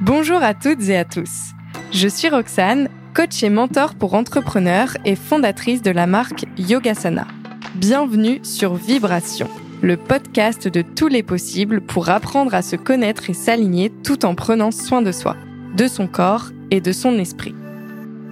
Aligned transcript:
Bonjour 0.00 0.42
à 0.42 0.54
toutes 0.54 0.88
et 0.88 0.96
à 0.96 1.04
tous. 1.04 1.52
Je 1.92 2.08
suis 2.08 2.28
Roxane, 2.28 2.88
coach 3.14 3.44
et 3.44 3.48
mentor 3.48 3.94
pour 3.94 4.14
entrepreneurs 4.14 4.96
et 5.04 5.14
fondatrice 5.14 5.82
de 5.82 5.92
la 5.92 6.08
marque 6.08 6.46
Yogasana. 6.58 7.28
Bienvenue 7.76 8.40
sur 8.42 8.74
Vibration, 8.74 9.48
le 9.82 9.96
podcast 9.96 10.66
de 10.66 10.82
tous 10.82 11.06
les 11.06 11.22
possibles 11.22 11.80
pour 11.80 12.08
apprendre 12.08 12.56
à 12.56 12.62
se 12.62 12.74
connaître 12.74 13.30
et 13.30 13.34
s'aligner 13.34 13.88
tout 14.02 14.24
en 14.24 14.34
prenant 14.34 14.72
soin 14.72 15.00
de 15.00 15.12
soi, 15.12 15.36
de 15.76 15.86
son 15.86 16.08
corps 16.08 16.50
et 16.72 16.80
de 16.80 16.90
son 16.90 17.16
esprit. 17.20 17.54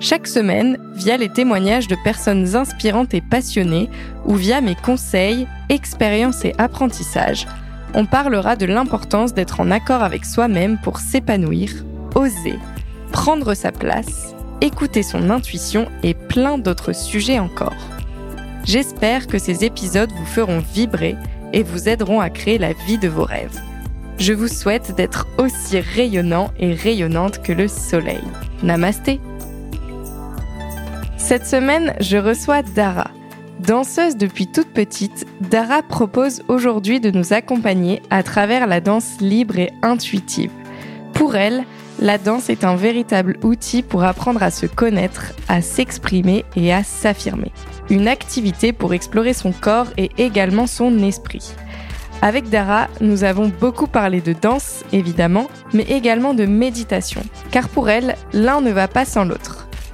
Chaque 0.01 0.27
semaine, 0.27 0.79
via 0.97 1.17
les 1.17 1.29
témoignages 1.29 1.87
de 1.87 1.97
personnes 2.03 2.57
inspirantes 2.57 3.15
et 3.15 3.21
passionnées 3.21 3.89
ou 4.25 4.35
via 4.35 4.61
mes 4.61 4.75
conseils, 4.75 5.47
expériences 5.69 6.45
et 6.45 6.55
apprentissages, 6.59 7.47
on 7.95 8.07
parlera 8.07 8.57
de 8.57 8.67
l'importance 8.67 9.35
d'être 9.35 9.61
en 9.61 9.71
accord 9.71 10.03
avec 10.03 10.25
soi-même 10.25 10.79
pour 10.83 10.99
s'épanouir, 10.99 11.71
oser, 12.15 12.59
prendre 13.13 13.55
sa 13.55 13.73
place, 13.73 14.35
écouter 14.61 15.03
son 15.03 15.31
intuition 15.31 15.89
et 16.03 16.15
plein 16.15 16.59
d'autres 16.59 16.95
sujets 16.95 17.39
encore. 17.39 17.77
J'espère 18.65 19.27
que 19.27 19.39
ces 19.39 19.65
épisodes 19.65 20.13
vous 20.13 20.27
feront 20.27 20.63
vibrer 20.75 21.17
et 21.53 21.63
vous 21.63 21.89
aideront 21.89 22.21
à 22.21 22.31
créer 22.31 22.59
la 22.59 22.73
vie 22.87 22.99
de 22.99 23.09
vos 23.09 23.25
rêves. 23.25 23.61
Je 24.19 24.33
vous 24.33 24.49
souhaite 24.49 24.95
d'être 24.95 25.27
aussi 25.39 25.81
rayonnant 25.81 26.53
et 26.59 26.73
rayonnante 26.75 27.43
que 27.43 27.53
le 27.53 27.67
soleil. 27.67 28.23
Namasté 28.63 29.21
Cette 31.17 31.47
semaine, 31.47 31.95
je 32.01 32.19
reçois 32.19 32.63
Dara 32.63 33.11
Danseuse 33.67 34.17
depuis 34.17 34.49
toute 34.49 34.73
petite, 34.73 35.25
Dara 35.41 35.83
propose 35.83 36.43
aujourd'hui 36.49 36.99
de 36.99 37.13
nous 37.13 37.33
accompagner 37.33 38.03
à 38.11 38.25
travers 38.25 38.67
la 38.67 38.81
danse 38.81 39.21
libre 39.21 39.57
et 39.57 39.73
intuitive. 39.83 40.51
Pour 41.15 41.37
elle, 41.37 41.63
la 42.01 42.19
danse 42.19 42.51
est 42.51 42.65
un 42.65 42.75
véritable 42.75 43.39
outil 43.45 43.83
pour 43.83 44.03
apprendre 44.03 44.43
à 44.43 44.51
se 44.51 44.67
connaître, 44.67 45.33
à 45.49 45.63
s'exprimer 45.63 46.45
et 46.57 46.73
à 46.73 46.83
s'affirmer. 46.83 47.53
Une 47.89 48.09
activité 48.09 48.73
pour 48.73 48.95
explorer 48.95 49.33
son 49.33 49.53
corps 49.53 49.93
et 49.97 50.11
également 50.19 50.67
son 50.67 50.99
esprit. 50.99 51.53
Avec 52.21 52.51
Dara, 52.51 52.89
nous 53.01 53.23
avons 53.23 53.47
beaucoup 53.49 53.87
parlé 53.87 54.21
de 54.21 54.33
danse, 54.33 54.83
évidemment, 54.93 55.47
mais 55.73 55.85
également 55.85 56.35
de 56.35 56.47
méditation, 56.47 57.23
car 57.53 57.69
pour 57.69 57.91
elle, 57.91 58.17
l'un 58.33 58.61
ne 58.61 58.73
va 58.73 58.89
pas 58.89 59.05
sans 59.05 59.25
l'autre. 59.25 59.52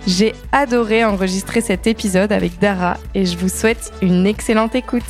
J'ai 0.08 0.32
adoré 0.52 1.04
enregistrer 1.04 1.60
cet 1.60 1.86
épisode 1.86 2.32
avec 2.32 2.58
Dara 2.58 2.96
et 3.14 3.26
je 3.26 3.36
vous 3.36 3.50
souhaite 3.50 3.92
une 4.00 4.26
excellente 4.26 4.74
écoute. 4.74 5.02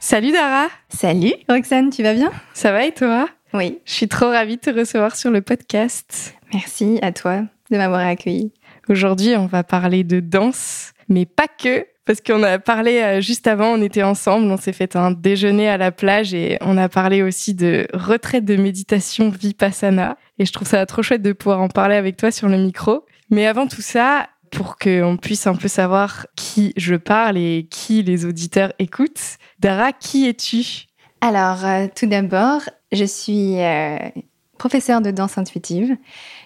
Salut 0.00 0.32
Dara 0.32 0.66
Salut 0.88 1.32
Roxane, 1.48 1.90
tu 1.90 2.02
vas 2.02 2.12
bien? 2.12 2.32
Ça 2.52 2.72
va 2.72 2.84
et 2.84 2.90
toi? 2.90 3.28
Oui. 3.54 3.78
Je 3.84 3.92
suis 3.92 4.08
trop 4.08 4.26
ravie 4.26 4.56
de 4.56 4.60
te 4.60 4.70
recevoir 4.70 5.14
sur 5.14 5.30
le 5.30 5.42
podcast. 5.42 6.34
Merci 6.52 6.98
à 7.02 7.12
toi 7.12 7.42
de 7.70 7.76
m'avoir 7.76 8.00
accueilli. 8.00 8.52
Aujourd'hui, 8.88 9.36
on 9.36 9.46
va 9.46 9.62
parler 9.62 10.02
de 10.02 10.18
danse, 10.18 10.92
mais 11.08 11.24
pas 11.24 11.46
que, 11.46 11.86
parce 12.04 12.20
qu'on 12.20 12.42
a 12.42 12.58
parlé 12.58 12.98
euh, 12.98 13.20
juste 13.20 13.46
avant, 13.46 13.68
on 13.74 13.80
était 13.80 14.02
ensemble, 14.02 14.50
on 14.50 14.56
s'est 14.56 14.72
fait 14.72 14.96
un 14.96 15.12
déjeuner 15.12 15.68
à 15.68 15.76
la 15.76 15.92
plage 15.92 16.34
et 16.34 16.58
on 16.62 16.76
a 16.78 16.88
parlé 16.88 17.22
aussi 17.22 17.54
de 17.54 17.86
retraite 17.94 18.44
de 18.44 18.56
méditation 18.56 19.28
vipassana. 19.28 20.16
Et 20.40 20.46
je 20.46 20.52
trouve 20.52 20.66
ça 20.66 20.84
trop 20.84 21.04
chouette 21.04 21.22
de 21.22 21.32
pouvoir 21.32 21.60
en 21.60 21.68
parler 21.68 21.94
avec 21.94 22.16
toi 22.16 22.32
sur 22.32 22.48
le 22.48 22.58
micro. 22.58 23.04
Mais 23.32 23.46
avant 23.46 23.66
tout 23.66 23.80
ça, 23.80 24.28
pour 24.52 24.76
qu'on 24.76 25.16
puisse 25.16 25.46
un 25.46 25.56
peu 25.56 25.66
savoir 25.66 26.26
qui 26.36 26.72
je 26.76 26.94
parle 26.94 27.38
et 27.38 27.66
qui 27.68 28.02
les 28.02 28.24
auditeurs 28.24 28.72
écoutent. 28.78 29.38
Dara, 29.58 29.92
qui 29.92 30.28
es-tu? 30.28 30.86
Alors, 31.20 31.64
euh, 31.64 31.86
tout 31.94 32.06
d'abord, 32.06 32.60
je 32.92 33.04
suis 33.04 33.58
euh, 33.60 33.96
professeure 34.58 35.00
de 35.00 35.10
danse 35.10 35.38
intuitive. 35.38 35.96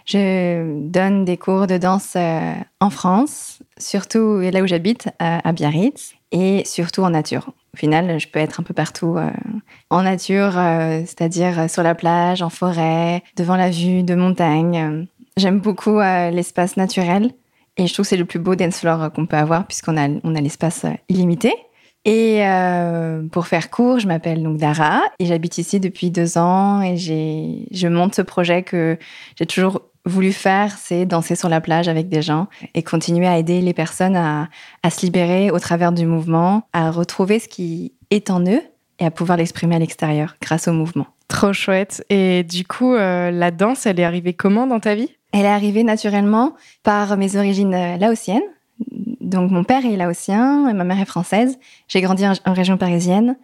Je 0.05 0.87
donne 0.89 1.25
des 1.25 1.37
cours 1.37 1.67
de 1.67 1.79
danse 1.79 2.13
euh, 2.15 2.53
en 2.81 2.91
France, 2.91 3.59
surtout 3.77 4.39
là 4.39 4.63
où 4.63 4.67
j'habite, 4.67 5.09
à 5.19 5.53
Biarritz, 5.53 6.15
et 6.31 6.63
surtout 6.65 7.03
en 7.03 7.11
nature. 7.11 7.53
Au 7.75 7.77
final, 7.77 8.21
je 8.21 8.29
peux 8.29 8.39
être 8.39 8.61
un 8.61 8.63
peu 8.63 8.73
partout 8.73 9.17
en 9.91 10.03
nature, 10.03 10.53
c'est-à-dire 10.53 11.69
sur 11.69 11.83
la 11.83 11.95
plage, 11.95 12.41
en 12.41 12.49
forêt, 12.49 13.23
devant 13.37 13.57
la 13.57 13.71
vue 13.71 14.03
de 14.03 14.15
montagne. 14.15 15.07
J'aime 15.37 15.59
beaucoup 15.61 15.99
l'espace 15.99 16.77
naturel 16.77 17.33
et 17.77 17.87
je 17.87 17.93
trouve 17.93 18.05
que 18.05 18.11
c'est 18.11 18.17
le 18.17 18.25
plus 18.25 18.39
beau 18.39 18.55
dance 18.55 18.81
floor 18.81 19.13
qu'on 19.13 19.27
peut 19.27 19.37
avoir 19.37 19.67
puisqu'on 19.67 19.97
a, 19.97 20.09
on 20.25 20.35
a 20.35 20.41
l'espace 20.41 20.85
euh, 20.85 20.93
illimité. 21.09 21.53
Et 22.05 22.47
euh, 22.47 23.23
pour 23.33 23.49
faire 23.49 23.69
court, 23.69 23.99
je 23.99 24.07
m'appelle 24.07 24.41
donc 24.43 24.59
Dara 24.59 25.01
et 25.19 25.27
j'habite 25.27 25.59
ici 25.59 25.81
depuis 25.81 26.13
deux 26.13 26.39
ans 26.39 26.81
et 26.81 26.97
je 26.97 27.89
monte 27.89 28.15
ce 28.15 28.23
projet 28.23 28.63
que 28.63 28.97
j'ai 29.37 29.47
toujours 29.47 29.83
voulu 30.05 30.33
faire, 30.33 30.77
c'est 30.79 31.05
danser 31.05 31.35
sur 31.35 31.49
la 31.49 31.61
plage 31.61 31.89
avec 31.89 32.09
des 32.09 32.23
gens 32.23 32.47
et 32.75 32.85
continuer 32.85 33.27
à 33.27 33.39
aider 33.39 33.61
les 33.61 33.75
personnes 33.75 34.15
à, 34.15 34.49
à 34.85 34.91
se 34.91 35.05
libérer 35.05 35.51
au 35.51 35.59
travers 35.59 35.91
du 35.91 36.07
mouvement, 36.07 36.69
à 36.73 36.93
retrouver 36.93 37.41
ce 37.41 37.49
qui 37.49 37.93
est 38.11 38.31
en 38.31 38.41
eux 38.47 38.63
et 39.01 39.05
à 39.05 39.11
pouvoir 39.11 39.37
l'exprimer 39.37 39.75
à 39.75 39.79
l'extérieur 39.81 40.37
grâce 40.41 40.69
au 40.69 40.73
mouvement. 40.73 41.09
Trop 41.29 41.53
chouette. 41.53 42.05
Et 42.09 42.45
du 42.45 42.65
coup, 42.65 42.95
euh, 42.95 43.33
la 43.33 43.51
danse, 43.51 43.85
elle 43.85 43.99
est 43.99 44.05
arrivée 44.05 44.33
comment 44.33 44.69
dans 44.69 44.79
ta 44.79 44.95
vie? 44.95 45.11
Elle 45.37 45.45
est 45.45 45.49
arrivée 45.49 45.85
naturellement 45.85 46.55
par 46.83 47.17
mes 47.17 47.37
origines 47.37 47.75
euh, 47.75 47.97
laotiennes. 47.99 48.43
Donc 49.21 49.51
mon 49.51 49.65
père 49.65 49.85
est 49.85 49.97
laotien 49.97 50.69
et 50.69 50.73
ma 50.73 50.85
mère 50.85 51.01
est 51.01 51.07
française. 51.07 51.59
J'ai 51.89 52.01
grandi 52.01 52.25
en, 52.27 52.53
région 52.53 52.77
parisienne. 52.77 53.37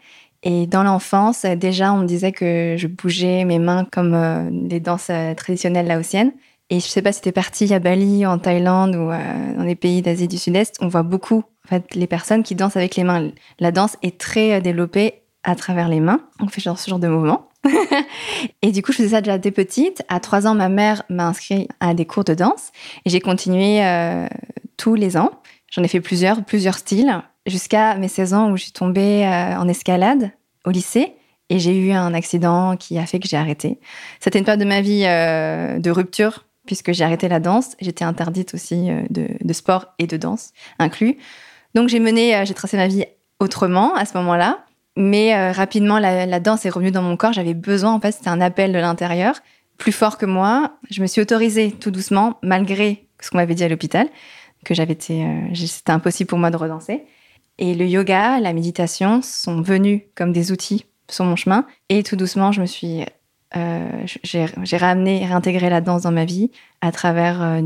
Et 0.43 0.67
dans 0.67 0.83
l'enfance, 0.83 1.45
déjà, 1.45 1.93
on 1.93 1.99
me 1.99 2.07
disait 2.07 2.33
que 2.33 2.75
je 2.79 2.87
bougeais 2.89 3.45
mes 3.45 3.59
mains 3.59 3.87
comme 3.91 4.15
euh, 4.15 4.51
les 4.51 4.81
danses 4.81 5.09
euh, 5.11 5.35
traditionnelles 5.35 5.87
laotiennes. 5.87 6.33
Et 6.71 6.81
je 6.81 6.87
sais 6.87 7.03
pas 7.03 7.13
si 7.13 7.21
tu 7.21 7.29
es 7.29 7.33
parti 7.33 7.73
à 7.75 7.79
Bali, 7.79 8.25
en 8.25 8.39
Thaïlande 8.39 8.97
ou 8.97 9.11
dans 9.59 9.65
les 9.65 9.75
pays 9.75 10.01
d'Asie 10.01 10.27
du 10.27 10.39
Sud-Est, 10.39 10.79
on 10.81 10.89
voit 10.89 11.03
beaucoup 11.03 11.45
en 11.67 11.69
fait, 11.69 11.95
les 11.95 12.07
personnes 12.07 12.43
qui 12.43 12.55
dansent 12.55 12.77
avec 12.77 12.97
les 12.97 13.05
mains. 13.05 13.31
La 13.61 13.73
danse 13.73 13.99
est 14.03 14.19
très 14.19 14.63
développée 14.63 15.22
à 15.45 15.55
travers 15.57 15.89
les 15.89 16.01
mains. 16.01 16.21
On 16.41 16.49
fait 16.49 16.61
genre, 16.61 16.79
ce 16.79 16.89
genre 16.89 16.99
de 16.99 17.09
mouvement. 17.09 17.49
et 18.63 18.73
du 18.73 18.83
coup, 18.83 18.93
je 18.93 18.99
faisais 18.99 19.11
ça 19.11 19.21
déjà 19.21 19.39
dès 19.39 19.51
petite. 19.51 20.03
À 20.09 20.21
trois 20.21 20.47
ans, 20.47 20.55
ma 20.55 20.69
mère 20.69 21.03
m'a 21.09 21.27
inscrit 21.27 21.69
à 21.81 21.95
des 21.95 22.07
cours 22.07 22.25
de 22.25 22.35
danse 22.35 22.71
et 23.05 23.11
j'ai 23.11 23.21
continué 23.21 23.85
euh, 23.85 24.27
tous 24.77 24.95
les 24.95 25.17
ans. 25.17 25.31
J'en 25.71 25.83
ai 25.83 25.89
fait 25.89 26.01
plusieurs, 26.01 26.45
plusieurs 26.45 26.77
styles, 26.77 27.23
jusqu'à 27.47 27.97
mes 27.97 28.09
16 28.09 28.35
ans 28.35 28.51
où 28.51 28.57
je 28.57 28.65
suis 28.65 28.73
tombée 28.73 29.25
euh, 29.27 29.57
en 29.57 29.69
escalade 29.69 30.31
au 30.65 30.71
lycée 30.71 31.15
et 31.49 31.59
j'ai 31.59 31.77
eu 31.77 31.93
un 31.93 32.15
accident 32.15 32.77
qui 32.77 32.99
a 32.99 33.07
fait 33.07 33.19
que 33.19 33.29
j'ai 33.29 33.37
arrêté. 33.37 33.79
C'était 34.21 34.39
une 34.39 34.45
période 34.45 34.61
de 34.61 34.69
ma 34.69 34.81
vie 34.81 35.05
euh, 35.07 35.79
de 35.79 35.91
rupture 35.91 36.47
puisque 36.67 36.93
j'ai 36.93 37.05
arrêté 37.05 37.29
la 37.29 37.41
danse. 37.41 37.75
J'étais 37.81 38.05
interdite 38.05 38.55
aussi 38.55 38.89
de, 39.11 39.29
de, 39.41 39.53
sport 39.53 39.87
et 39.99 40.07
de 40.07 40.17
danse 40.17 40.53
inclus. 40.79 41.19
Donc 41.75 41.89
j'ai 41.89 41.99
mené, 41.99 42.45
j'ai 42.47 42.55
tracé 42.55 42.77
ma 42.77 42.87
vie 42.87 43.05
autrement 43.41 43.95
à 43.97 44.05
ce 44.05 44.17
moment-là. 44.19 44.65
Mais 44.97 45.35
euh, 45.35 45.53
rapidement, 45.53 45.99
la, 45.99 46.41
danse 46.41 46.67
est 46.67 46.71
revenue 46.71 46.91
dans 46.91 47.03
mon 47.03 47.17
corps. 47.17 47.33
J'avais 47.33 47.55
besoin, 47.55 47.93
en 47.93 48.01
fait, 48.01 48.13
c'était 48.13 48.29
un 48.29 48.41
appel 48.41 48.73
de 48.73 48.79
l'intérieur, 48.79 49.41
plus 49.79 49.93
fort 49.93 50.19
que 50.19 50.27
moi. 50.27 50.77
Je 50.91 51.01
me 51.01 51.07
suis 51.07 51.21
autorisée 51.21 51.73
tout 51.73 51.91
doucement, 51.91 52.39
malgré 52.43 53.07
ce 53.21 53.31
qu'on 53.31 53.39
m'avait 53.39 53.55
dit 53.55 53.65
à 53.65 53.69
l'hôpital, 53.69 54.09
que 54.65 54.75
j'avais 54.75 54.93
été, 54.93 55.25
euh, 55.25 55.55
c'était 55.55 55.93
impossible 55.93 56.29
pour 56.29 56.39
moi 56.39 56.51
de 56.51 56.57
redanser. 56.57 57.05
Et 57.59 57.75
le 57.75 57.87
yoga, 57.87 58.41
la 58.41 58.53
méditation 58.53 59.23
sont 59.23 59.63
venus 59.63 60.03
comme 60.15 60.33
des 60.33 60.53
outils 60.53 60.87
sur 61.09 61.25
mon 61.25 61.37
chemin. 61.37 61.67
Et 61.89 62.03
tout 62.03 62.17
doucement, 62.17 62.53
je 62.53 62.61
me 62.61 62.67
suis, 62.67 63.05
euh, 63.57 64.05
j'ai 64.23 64.77
ramené, 64.77 65.25
réintégré 65.25 65.71
la 65.71 65.81
danse 65.81 66.03
dans 66.03 66.13
ma 66.13 66.25
vie 66.25 66.51
à 66.81 66.93
travers 66.93 67.61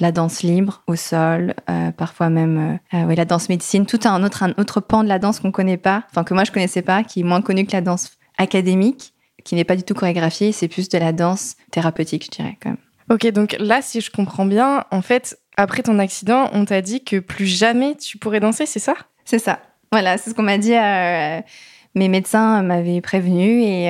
la 0.00 0.12
danse 0.12 0.42
libre 0.42 0.82
au 0.86 0.96
sol, 0.96 1.54
euh, 1.70 1.90
parfois 1.90 2.28
même 2.28 2.80
euh, 2.94 2.98
euh, 3.10 3.14
la 3.14 3.24
danse 3.24 3.48
médecine, 3.48 3.86
tout 3.86 4.00
un 4.04 4.22
autre, 4.22 4.42
un 4.42 4.54
autre 4.58 4.80
pan 4.80 5.02
de 5.02 5.08
la 5.08 5.18
danse 5.18 5.40
qu'on 5.40 5.52
connaît 5.52 5.76
pas, 5.76 6.04
enfin 6.10 6.24
que 6.24 6.34
moi 6.34 6.44
je 6.44 6.52
connaissais 6.52 6.82
pas, 6.82 7.02
qui 7.02 7.20
est 7.20 7.24
moins 7.24 7.40
connu 7.42 7.66
que 7.66 7.72
la 7.72 7.80
danse 7.80 8.12
académique, 8.38 9.14
qui 9.44 9.54
n'est 9.54 9.64
pas 9.64 9.76
du 9.76 9.82
tout 9.82 9.94
chorégraphiée, 9.94 10.52
c'est 10.52 10.68
plus 10.68 10.88
de 10.88 10.98
la 10.98 11.12
danse 11.12 11.56
thérapeutique, 11.70 12.26
je 12.26 12.30
dirais 12.30 12.58
quand 12.62 12.70
même. 12.70 12.78
Ok, 13.08 13.26
donc 13.30 13.56
là, 13.60 13.82
si 13.82 14.00
je 14.00 14.10
comprends 14.10 14.46
bien, 14.46 14.84
en 14.90 15.00
fait, 15.00 15.38
après 15.56 15.82
ton 15.82 15.98
accident, 16.00 16.50
on 16.52 16.64
t'a 16.64 16.82
dit 16.82 17.04
que 17.04 17.18
plus 17.20 17.46
jamais 17.46 17.94
tu 17.94 18.18
pourrais 18.18 18.40
danser, 18.40 18.66
c'est 18.66 18.80
ça? 18.80 18.94
C'est 19.24 19.38
ça. 19.38 19.60
Voilà, 19.92 20.18
c'est 20.18 20.30
ce 20.30 20.34
qu'on 20.34 20.42
m'a 20.42 20.58
dit. 20.58 20.72
mes 21.94 22.08
médecins 22.08 22.62
m'avaient 22.62 23.00
prévenu 23.00 23.62
et 23.62 23.88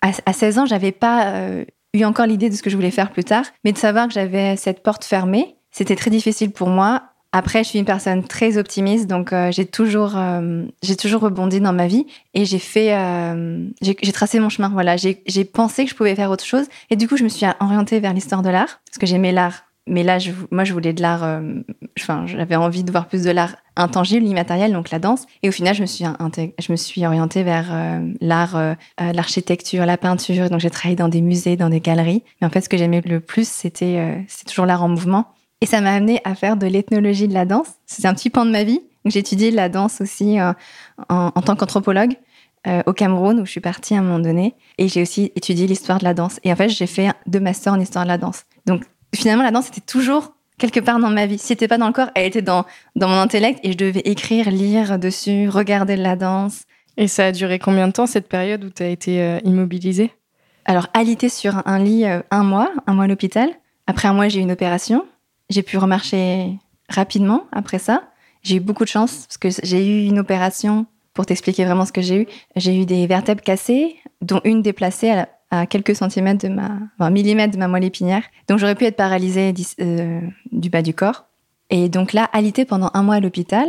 à, 0.00 0.08
à, 0.24 0.32
16 0.32 0.58
ans, 0.60 0.66
j'avais 0.66 0.92
pas 0.92 1.62
eu 1.94 2.04
encore 2.04 2.26
l'idée 2.26 2.48
de 2.48 2.54
ce 2.54 2.62
que 2.62 2.70
je 2.70 2.76
voulais 2.76 2.90
faire 2.90 3.10
plus 3.10 3.24
tard, 3.24 3.44
mais 3.64 3.72
de 3.72 3.78
savoir 3.78 4.08
que 4.08 4.14
j'avais 4.14 4.56
cette 4.56 4.82
porte 4.82 5.04
fermée, 5.04 5.56
c'était 5.70 5.96
très 5.96 6.10
difficile 6.10 6.50
pour 6.50 6.68
moi. 6.68 7.02
Après, 7.32 7.64
je 7.64 7.70
suis 7.70 7.78
une 7.78 7.86
personne 7.86 8.24
très 8.24 8.58
optimiste, 8.58 9.06
donc 9.06 9.32
euh, 9.32 9.50
j'ai 9.52 9.64
toujours, 9.64 10.16
euh, 10.16 10.64
toujours 11.00 11.22
rebondi 11.22 11.60
dans 11.60 11.72
ma 11.72 11.86
vie 11.86 12.06
et 12.34 12.44
j'ai 12.44 12.58
fait, 12.58 12.94
euh, 12.94 13.66
j'ai 13.80 14.12
tracé 14.12 14.38
mon 14.38 14.50
chemin. 14.50 14.68
Voilà, 14.68 14.96
j'ai 14.96 15.44
pensé 15.44 15.84
que 15.84 15.90
je 15.90 15.94
pouvais 15.96 16.14
faire 16.14 16.30
autre 16.30 16.44
chose 16.44 16.66
et 16.90 16.96
du 16.96 17.08
coup, 17.08 17.16
je 17.16 17.24
me 17.24 17.30
suis 17.30 17.46
orientée 17.60 18.00
vers 18.00 18.12
l'histoire 18.12 18.42
de 18.42 18.50
l'art 18.50 18.80
parce 18.86 18.98
que 18.98 19.06
j'aimais 19.06 19.32
l'art 19.32 19.64
mais 19.88 20.04
là, 20.04 20.18
moi, 20.50 20.62
je 20.64 20.72
voulais 20.72 20.92
de 20.92 21.02
l'art. 21.02 21.24
euh, 21.24 21.60
j'avais 22.26 22.54
envie 22.54 22.84
de 22.84 22.90
voir 22.92 23.08
plus 23.08 23.22
de 23.24 23.30
l'art 23.30 23.56
intangible, 23.74 24.24
immatériel, 24.24 24.72
donc 24.72 24.90
la 24.90 25.00
danse. 25.00 25.26
Et 25.42 25.48
au 25.48 25.52
final, 25.52 25.74
je 25.74 25.82
me 25.82 25.86
suis, 25.86 26.04
je 26.04 26.72
me 26.72 26.76
suis 26.76 27.04
orientée 27.04 27.42
vers 27.42 27.68
euh, 27.72 28.12
l'art, 28.20 28.56
euh, 28.56 28.74
l'architecture, 28.98 29.84
la 29.84 29.96
peinture. 29.96 30.50
Donc, 30.50 30.60
j'ai 30.60 30.70
travaillé 30.70 30.94
dans 30.94 31.08
des 31.08 31.20
musées, 31.20 31.56
dans 31.56 31.68
des 31.68 31.80
galeries. 31.80 32.22
Mais 32.40 32.46
en 32.46 32.50
fait, 32.50 32.60
ce 32.60 32.68
que 32.68 32.76
j'aimais 32.76 33.00
le 33.04 33.18
plus, 33.18 33.48
c'était 33.48 34.24
c'est 34.28 34.46
toujours 34.46 34.66
l'art 34.66 34.84
en 34.84 34.88
mouvement. 34.88 35.26
Et 35.60 35.66
ça 35.66 35.80
m'a 35.80 35.92
amené 35.92 36.20
à 36.24 36.34
faire 36.34 36.56
de 36.56 36.66
l'ethnologie 36.66 37.26
de 37.26 37.34
la 37.34 37.44
danse. 37.44 37.68
C'est 37.86 38.06
un 38.06 38.14
petit 38.14 38.30
pan 38.30 38.44
de 38.44 38.50
ma 38.50 38.62
vie. 38.62 38.80
J'ai 39.04 39.18
étudié 39.18 39.50
la 39.50 39.68
danse 39.68 40.00
aussi 40.00 40.38
en, 40.40 40.54
en 41.08 41.42
tant 41.42 41.56
qu'anthropologue 41.56 42.16
au 42.86 42.92
Cameroun, 42.92 43.40
où 43.40 43.46
je 43.46 43.50
suis 43.50 43.60
partie 43.60 43.94
à 43.94 43.98
un 43.98 44.02
moment 44.02 44.20
donné. 44.20 44.54
Et 44.78 44.86
j'ai 44.86 45.02
aussi 45.02 45.32
étudié 45.34 45.66
l'histoire 45.66 45.98
de 45.98 46.04
la 46.04 46.14
danse. 46.14 46.38
Et 46.44 46.52
en 46.52 46.56
fait, 46.56 46.68
j'ai 46.68 46.86
fait 46.86 47.10
deux 47.26 47.40
masters 47.40 47.72
en 47.72 47.80
histoire 47.80 48.04
de 48.04 48.08
la 48.10 48.18
danse. 48.18 48.44
Donc, 48.66 48.84
finalement, 49.14 49.42
la 49.42 49.50
danse 49.50 49.68
était 49.68 49.80
toujours 49.80 50.32
quelque 50.58 50.80
part 50.80 50.98
dans 50.98 51.10
ma 51.10 51.26
vie. 51.26 51.38
Si 51.38 51.46
c'était 51.48 51.68
pas 51.68 51.78
dans 51.78 51.86
le 51.86 51.92
corps, 51.92 52.10
elle 52.14 52.26
était 52.26 52.42
dans, 52.42 52.64
dans 52.96 53.08
mon 53.08 53.16
intellect 53.16 53.60
et 53.62 53.72
je 53.72 53.76
devais 53.76 54.02
écrire, 54.04 54.50
lire 54.50 54.98
dessus, 54.98 55.48
regarder 55.48 55.96
de 55.96 56.02
la 56.02 56.16
danse. 56.16 56.62
Et 56.96 57.08
ça 57.08 57.26
a 57.26 57.32
duré 57.32 57.58
combien 57.58 57.88
de 57.88 57.92
temps 57.92 58.06
cette 58.06 58.28
période 58.28 58.64
où 58.64 58.70
tu 58.70 58.82
as 58.82 58.88
été 58.88 59.22
euh, 59.22 59.38
immobilisée? 59.44 60.12
Alors, 60.64 60.88
alité 60.94 61.28
sur 61.28 61.66
un 61.66 61.78
lit 61.78 62.04
euh, 62.04 62.20
un 62.30 62.44
mois, 62.44 62.70
un 62.86 62.94
mois 62.94 63.04
à 63.04 63.06
l'hôpital. 63.08 63.50
Après 63.86 64.08
un 64.08 64.12
mois, 64.12 64.28
j'ai 64.28 64.40
eu 64.40 64.42
une 64.42 64.52
opération. 64.52 65.04
J'ai 65.50 65.62
pu 65.62 65.78
remarcher 65.78 66.58
rapidement 66.88 67.46
après 67.50 67.78
ça. 67.78 68.04
J'ai 68.42 68.56
eu 68.56 68.60
beaucoup 68.60 68.84
de 68.84 68.88
chance 68.88 69.26
parce 69.26 69.38
que 69.38 69.48
j'ai 69.66 69.86
eu 69.86 70.06
une 70.06 70.18
opération, 70.18 70.86
pour 71.14 71.26
t'expliquer 71.26 71.64
vraiment 71.64 71.84
ce 71.84 71.92
que 71.92 72.02
j'ai 72.02 72.22
eu. 72.22 72.26
J'ai 72.56 72.80
eu 72.80 72.86
des 72.86 73.06
vertèbres 73.06 73.42
cassées, 73.42 73.96
dont 74.20 74.40
une 74.44 74.62
déplacée 74.62 75.10
à, 75.10 75.16
la- 75.16 75.28
à 75.52 75.66
quelques 75.66 75.94
centimètres 75.94 76.48
de 76.48 76.52
ma, 76.52 76.78
enfin, 76.98 77.10
millimètres 77.10 77.52
de 77.52 77.58
ma 77.58 77.68
moelle 77.68 77.84
épinière. 77.84 78.22
Donc 78.48 78.58
j'aurais 78.58 78.74
pu 78.74 78.86
être 78.86 78.96
paralysée 78.96 79.52
euh, 79.80 80.20
du 80.50 80.70
bas 80.70 80.80
du 80.80 80.94
corps. 80.94 81.26
Et 81.68 81.90
donc 81.90 82.14
là, 82.14 82.28
alité 82.32 82.64
pendant 82.64 82.90
un 82.94 83.02
mois 83.02 83.16
à 83.16 83.20
l'hôpital. 83.20 83.68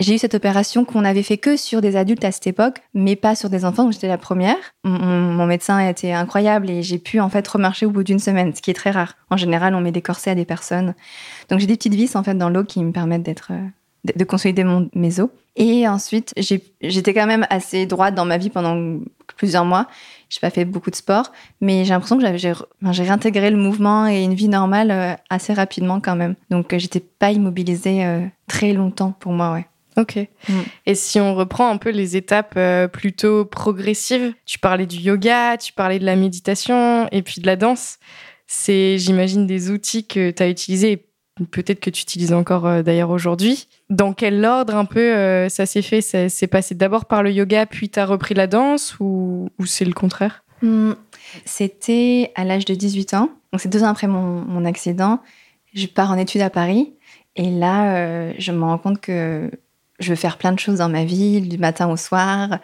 J'ai 0.00 0.14
eu 0.14 0.18
cette 0.18 0.34
opération 0.34 0.84
qu'on 0.84 1.04
avait 1.04 1.22
fait 1.22 1.38
que 1.38 1.56
sur 1.56 1.80
des 1.80 1.96
adultes 1.96 2.24
à 2.24 2.32
cette 2.32 2.46
époque, 2.46 2.82
mais 2.94 3.16
pas 3.16 3.34
sur 3.34 3.48
des 3.48 3.64
enfants, 3.64 3.84
donc 3.84 3.92
j'étais 3.92 4.08
la 4.08 4.18
première. 4.18 4.56
Mon, 4.82 5.46
médecin 5.46 5.76
a 5.76 5.88
été 5.88 6.12
incroyable 6.12 6.68
et 6.68 6.82
j'ai 6.82 6.98
pu 6.98 7.20
en 7.20 7.28
fait 7.28 7.46
remarcher 7.46 7.86
au 7.86 7.90
bout 7.90 8.02
d'une 8.02 8.18
semaine, 8.18 8.54
ce 8.54 8.62
qui 8.62 8.70
est 8.70 8.74
très 8.74 8.90
rare. 8.90 9.14
En 9.30 9.36
général, 9.36 9.74
on 9.74 9.80
met 9.80 9.92
des 9.92 10.02
corsets 10.02 10.30
à 10.30 10.34
des 10.34 10.44
personnes. 10.44 10.94
Donc 11.48 11.60
j'ai 11.60 11.66
des 11.66 11.76
petites 11.76 11.94
vis 11.94 12.16
en 12.16 12.22
fait 12.22 12.34
dans 12.34 12.50
l'eau 12.50 12.64
qui 12.64 12.82
me 12.82 12.90
permettent 12.92 13.28
euh, 13.50 13.58
de, 14.04 14.12
de 14.16 14.24
consolider 14.24 14.64
mes 14.94 15.20
os. 15.20 15.30
Et 15.56 15.86
ensuite, 15.86 16.32
j'étais 16.36 17.14
quand 17.14 17.26
même 17.26 17.46
assez 17.48 17.86
droite 17.86 18.16
dans 18.16 18.24
ma 18.24 18.38
vie 18.38 18.50
pendant 18.50 18.98
plusieurs 19.36 19.64
mois. 19.64 19.86
J'ai 20.34 20.40
pas 20.40 20.50
fait 20.50 20.64
beaucoup 20.64 20.90
de 20.90 20.96
sport, 20.96 21.30
mais 21.60 21.84
j'ai 21.84 21.90
l'impression 21.90 22.18
que 22.18 22.24
j'ai 22.36 23.02
réintégré 23.04 23.52
le 23.52 23.56
mouvement 23.56 24.08
et 24.08 24.24
une 24.24 24.34
vie 24.34 24.48
normale 24.48 24.90
euh, 24.90 25.14
assez 25.30 25.52
rapidement 25.52 26.00
quand 26.00 26.16
même. 26.16 26.34
Donc 26.50 26.72
euh, 26.72 26.78
j'étais 26.80 26.98
pas 26.98 27.30
immobilisée 27.30 28.04
euh, 28.04 28.26
très 28.48 28.72
longtemps 28.72 29.14
pour 29.20 29.30
moi, 29.30 29.52
ouais. 29.52 29.66
Ok. 29.96 30.16
Mm. 30.48 30.52
Et 30.86 30.96
si 30.96 31.20
on 31.20 31.36
reprend 31.36 31.70
un 31.70 31.76
peu 31.76 31.90
les 31.90 32.16
étapes 32.16 32.54
euh, 32.56 32.88
plutôt 32.88 33.44
progressives, 33.44 34.34
tu 34.44 34.58
parlais 34.58 34.86
du 34.86 34.96
yoga, 34.96 35.56
tu 35.56 35.72
parlais 35.72 36.00
de 36.00 36.04
la 36.04 36.16
méditation 36.16 37.06
et 37.12 37.22
puis 37.22 37.40
de 37.40 37.46
la 37.46 37.54
danse. 37.54 37.98
C'est, 38.48 38.98
j'imagine, 38.98 39.46
des 39.46 39.70
outils 39.70 40.04
que 40.04 40.32
tu 40.32 40.42
as 40.42 40.48
utilisés 40.48 41.06
peut-être 41.50 41.80
que 41.80 41.90
tu 41.90 42.02
utilises 42.02 42.32
encore 42.32 42.66
euh, 42.66 42.82
d'ailleurs 42.82 43.10
aujourd'hui. 43.10 43.66
Dans 43.90 44.12
quel 44.12 44.44
ordre 44.44 44.76
un 44.76 44.84
peu 44.84 45.00
euh, 45.00 45.48
ça 45.48 45.66
s'est 45.66 45.82
fait? 45.82 46.00
Ça 46.00 46.28
s'est 46.28 46.46
passé 46.46 46.74
d'abord 46.74 47.06
par 47.06 47.22
le 47.22 47.32
yoga, 47.32 47.66
puis 47.66 47.88
tu 47.88 47.98
as 47.98 48.06
repris 48.06 48.34
la 48.34 48.46
danse 48.46 48.96
ou, 49.00 49.48
ou 49.58 49.66
c'est 49.66 49.84
le 49.84 49.92
contraire? 49.92 50.44
Hmm, 50.62 50.92
C'était 51.44 52.32
à 52.36 52.44
l'âge 52.44 52.64
de 52.64 52.74
18 52.74 53.14
ans, 53.14 53.30
donc 53.52 53.60
c'est 53.60 53.68
deux 53.68 53.82
ans 53.82 53.88
après 53.88 54.06
mon, 54.06 54.42
mon 54.44 54.64
accident. 54.64 55.20
Je 55.74 55.86
pars 55.86 56.10
en 56.10 56.18
études 56.18 56.42
à 56.42 56.50
Paris 56.50 56.94
et 57.36 57.50
là, 57.50 57.96
euh, 57.96 58.32
je 58.38 58.52
me 58.52 58.62
rends 58.62 58.78
compte 58.78 59.00
que 59.00 59.50
je 59.98 60.10
veux 60.10 60.16
faire 60.16 60.38
plein 60.38 60.52
de 60.52 60.58
choses 60.58 60.78
dans 60.78 60.88
ma 60.88 61.04
vie, 61.04 61.40
du 61.40 61.58
matin 61.58 61.88
au 61.88 61.96
soir. 61.96 62.58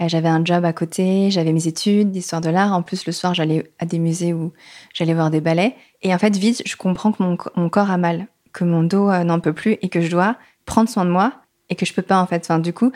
Euh, 0.00 0.08
j'avais 0.08 0.28
un 0.28 0.44
job 0.44 0.64
à 0.64 0.72
côté, 0.72 1.30
j'avais 1.30 1.52
mes 1.52 1.66
études 1.66 2.10
d'histoire 2.10 2.40
de 2.40 2.48
l'art. 2.50 2.72
En 2.72 2.82
plus, 2.82 3.06
le 3.06 3.12
soir, 3.12 3.34
j'allais 3.34 3.70
à 3.78 3.84
des 3.86 3.98
musées 3.98 4.32
où 4.32 4.52
j'allais 4.94 5.14
voir 5.14 5.30
des 5.30 5.40
ballets. 5.40 5.76
Et 6.02 6.14
en 6.14 6.18
fait, 6.18 6.34
vite, 6.36 6.62
je 6.66 6.76
comprends 6.76 7.12
que 7.12 7.22
mon, 7.22 7.36
mon 7.56 7.68
corps 7.68 7.90
a 7.90 7.98
mal, 7.98 8.26
que 8.52 8.64
mon 8.64 8.82
dos 8.82 9.10
euh, 9.10 9.24
n'en 9.24 9.40
peut 9.40 9.52
plus 9.52 9.76
et 9.82 9.88
que 9.88 10.00
je 10.00 10.10
dois 10.10 10.36
prendre 10.64 10.88
soin 10.88 11.04
de 11.04 11.10
moi 11.10 11.32
et 11.68 11.74
que 11.76 11.84
je 11.86 11.92
peux 11.92 12.02
pas 12.02 12.18
en 12.20 12.26
fait. 12.26 12.42
Enfin, 12.44 12.58
du 12.58 12.72
coup, 12.72 12.92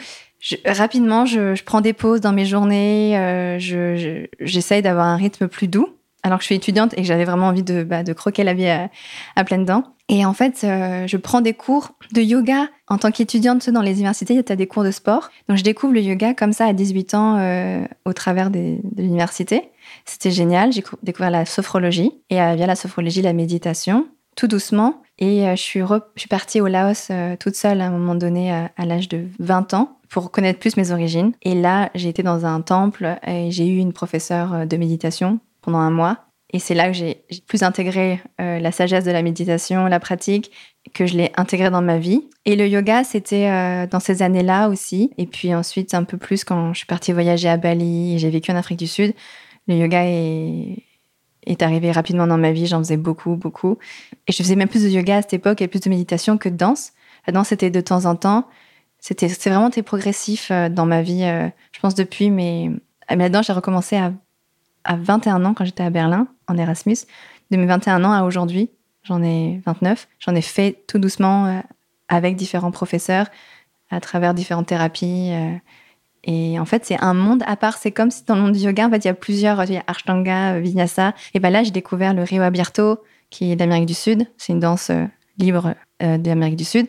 rapidement, 0.67 1.27
je, 1.27 1.63
prends 1.63 1.81
des 1.81 1.93
pauses 1.93 2.21
dans 2.21 2.33
mes 2.33 2.45
journées. 2.47 3.19
euh, 3.19 3.59
je- 3.59 3.97
je- 3.97 4.27
J'essaye 4.41 4.83
d'avoir 4.83 5.07
un 5.07 5.17
rythme 5.17 5.49
plus 5.49 5.69
doux. 5.69 5.89
Alors 6.25 6.39
que 6.39 6.43
je 6.43 6.47
suis 6.47 6.55
étudiante 6.55 6.95
et 6.95 7.03
que 7.03 7.05
j'avais 7.05 7.27
vraiment 7.27 7.49
envie 7.49 7.63
de, 7.63 7.85
bah, 7.85 8.03
de 8.03 8.13
croquer 8.15 8.43
la 8.45 8.55
vie 8.55 8.67
à, 8.67 8.91
à 9.37 9.45
pleines 9.45 9.67
dents. 9.67 9.85
Et 10.09 10.25
en 10.25 10.33
fait, 10.33 10.63
euh, 10.65 11.07
je 11.07 11.17
prends 11.19 11.43
des 11.43 11.53
cours 11.53 11.93
de 12.13 12.23
yoga 12.23 12.69
en 12.89 12.97
tant 12.97 13.11
qu'étudiante 13.11 13.69
dans 13.69 13.83
les 13.83 13.93
universités. 13.93 14.43
Tu 14.43 14.51
as 14.53 14.57
des 14.57 14.67
cours 14.67 14.85
de 14.85 14.91
sport. 14.91 15.29
Donc, 15.49 15.59
je 15.59 15.63
découvre 15.63 15.93
le 15.93 16.01
yoga 16.01 16.33
comme 16.33 16.55
ça 16.55 16.65
à 16.65 16.73
18 16.73 17.15
ans 17.15 17.37
euh, 17.39 17.85
au 18.07 18.15
travers 18.15 18.51
de 18.51 18.77
l'université. 18.97 19.71
C'était 20.07 20.31
génial. 20.31 20.73
J'ai 20.73 20.81
cou- 20.83 20.97
découvert 21.03 21.31
la 21.31 21.45
sophrologie 21.45 22.11
et 22.31 22.41
euh, 22.41 22.55
via 22.55 22.67
la 22.67 22.75
sophrologie, 22.77 23.21
la 23.21 23.35
méditation, 23.35 24.07
tout 24.35 24.49
doucement. 24.49 25.03
Et 25.19 25.45
je, 25.55 25.61
suis 25.61 26.29
partie 26.29 26.61
au 26.61 26.67
Laos 26.67 27.11
toute 27.39 27.55
seule 27.55 27.81
à 27.81 27.87
un 27.87 27.91
moment 27.91 28.17
donné 28.17 28.51
à, 28.51 28.73
à 28.77 28.85
l'âge 28.85 29.09
de 29.09 29.27
20 29.39 29.73
ans 29.75 29.99
pour 30.09 30.33
connaître 30.33 30.59
plus 30.59 30.77
mes 30.77 30.91
origines. 30.91 31.33
Et 31.43 31.55
là, 31.55 31.91
j'ai 31.95 32.09
été 32.09 32.23
dans 32.25 32.45
un 32.45 32.61
temple 32.61 33.17
et 33.27 33.51
j'ai 33.53 33.69
eu 33.69 33.79
une 33.79 33.93
professeure 33.93 34.67
de 34.67 34.77
méditation 34.77 35.39
pendant 35.65 35.79
un 35.79 35.91
mois. 35.91 36.25
Et 36.55 36.61
c'est 36.61 36.75
là 36.75 36.87
que 36.87 36.93
j'ai 36.93 37.25
plus 37.49 37.65
intégré 37.65 38.21
euh, 38.41 38.61
la 38.61 38.71
sagesse 38.71 39.05
de 39.05 39.11
la 39.11 39.23
méditation, 39.23 39.87
la 39.87 39.99
pratique, 39.99 40.53
que 40.93 41.05
je 41.05 41.17
l'ai 41.17 41.33
intégré 41.37 41.69
dans 41.69 41.83
ma 41.83 41.99
vie. 41.99 42.29
Et 42.45 42.55
le 42.55 42.69
yoga, 42.69 43.03
c'était 43.03 43.51
euh, 43.51 43.89
dans 43.89 43.99
ces 43.99 44.23
années-là 44.23 44.69
aussi. 44.69 45.11
Et 45.19 45.27
puis 45.27 45.53
ensuite, 45.53 45.95
un 45.95 46.05
peu 46.05 46.17
plus 46.17 46.45
quand 46.45 46.73
je 46.73 46.79
suis 46.79 46.87
partie 46.87 47.13
voyager 47.13 47.49
à 47.49 47.57
Bali 47.57 48.21
j'ai 48.21 48.31
vécu 48.31 48.53
en 48.53 48.57
Afrique 48.57 48.79
du 48.79 48.87
Sud. 48.87 49.15
Le 49.67 49.75
yoga 49.75 50.05
est, 50.05 51.61
arrivé 51.61 51.91
rapidement 51.91 52.29
dans 52.29 52.39
ma 52.39 52.53
vie. 52.53 52.67
J'en 52.69 52.79
faisais 52.79 52.99
beaucoup, 52.99 53.35
beaucoup. 53.35 53.79
Et 54.29 54.33
je 54.33 54.41
faisais 54.41 54.55
même 54.55 54.69
plus 54.69 54.85
de 54.85 54.89
yoga 54.91 55.17
à 55.17 55.23
cette 55.23 55.35
époque 55.35 55.61
et 55.61 55.67
plus 55.67 55.81
de 55.81 55.89
méditation 55.91 56.39
que 56.39 56.49
de 56.49 56.57
danse. 56.57 56.93
La 57.27 57.33
danse, 57.33 57.49
c'était 57.49 57.71
de 57.71 57.81
temps 57.81 58.05
en 58.05 58.15
temps. 58.15 58.47
C'était 59.01 59.27
vraiment 59.27 59.71
très 59.71 59.83
progressif 59.83 60.53
euh, 60.53 60.69
dans 60.69 60.87
ma 60.87 61.03
vie, 61.03 61.25
je 61.73 61.81
pense, 61.81 61.97
depuis. 61.97 62.31
Mais, 62.31 62.71
mais 63.11 63.17
la 63.17 63.29
danse, 63.29 63.47
j'ai 63.49 63.53
recommencé 63.53 63.97
à, 63.97 64.13
à 64.85 64.97
21 64.97 65.45
ans 65.45 65.55
quand 65.55 65.65
j'étais 65.65 65.83
à 65.83 65.91
Berlin, 65.91 66.27
en 66.49 66.57
Erasmus. 66.57 66.97
De 67.51 67.57
mes 67.57 67.67
21 67.67 68.05
ans 68.05 68.13
à 68.13 68.23
aujourd'hui, 68.23 68.71
j'en 69.03 69.23
ai 69.23 69.61
29. 69.67 70.09
J'en 70.19 70.35
ai 70.35 70.43
fait 70.43 70.85
tout 70.87 70.99
doucement 70.99 71.47
euh, 71.47 71.61
avec 72.09 72.37
différents 72.37 72.71
professeurs, 72.71 73.27
à 73.91 74.01
travers 74.01 74.35
différentes 74.35 74.67
thérapies. 74.67 75.31
euh, 75.33 75.57
et 76.27 76.59
en 76.59 76.65
fait, 76.65 76.87
c'est 76.87 77.03
un 77.03 77.13
monde 77.13 77.43
à 77.47 77.55
part. 77.57 77.77
C'est 77.77 77.93
comme 77.93 78.11
si 78.11 78.25
dans 78.25 78.35
le 78.35 78.43
monde 78.43 78.53
du 78.53 78.61
yoga, 78.61 78.87
en 78.87 78.91
fait, 78.91 79.05
il 79.05 79.09
y 79.09 79.11
a 79.11 79.15
plusieurs. 79.15 79.63
Il 79.65 79.75
y 79.75 79.77
a 79.77 79.85
Ashtanga, 79.87 80.59
Vinyasa. 80.59 81.13
Et 81.35 81.41
ben 81.41 81.51
là, 81.51 81.63
j'ai 81.63 81.71
découvert 81.71 82.15
le 82.15 82.23
Rio 82.23 82.43
Abierto, 82.43 82.99
qui 83.29 83.53
est 83.53 83.57
d'Amérique 83.57 83.87
du 83.87 83.95
Sud. 83.95 84.27
C'est 84.39 84.55
une 84.55 84.61
danse 84.61 84.89
euh, 84.91 85.05
libre 85.37 85.75
de 86.01 86.29
l'Amérique 86.29 86.57
du 86.57 86.65
Sud. 86.65 86.87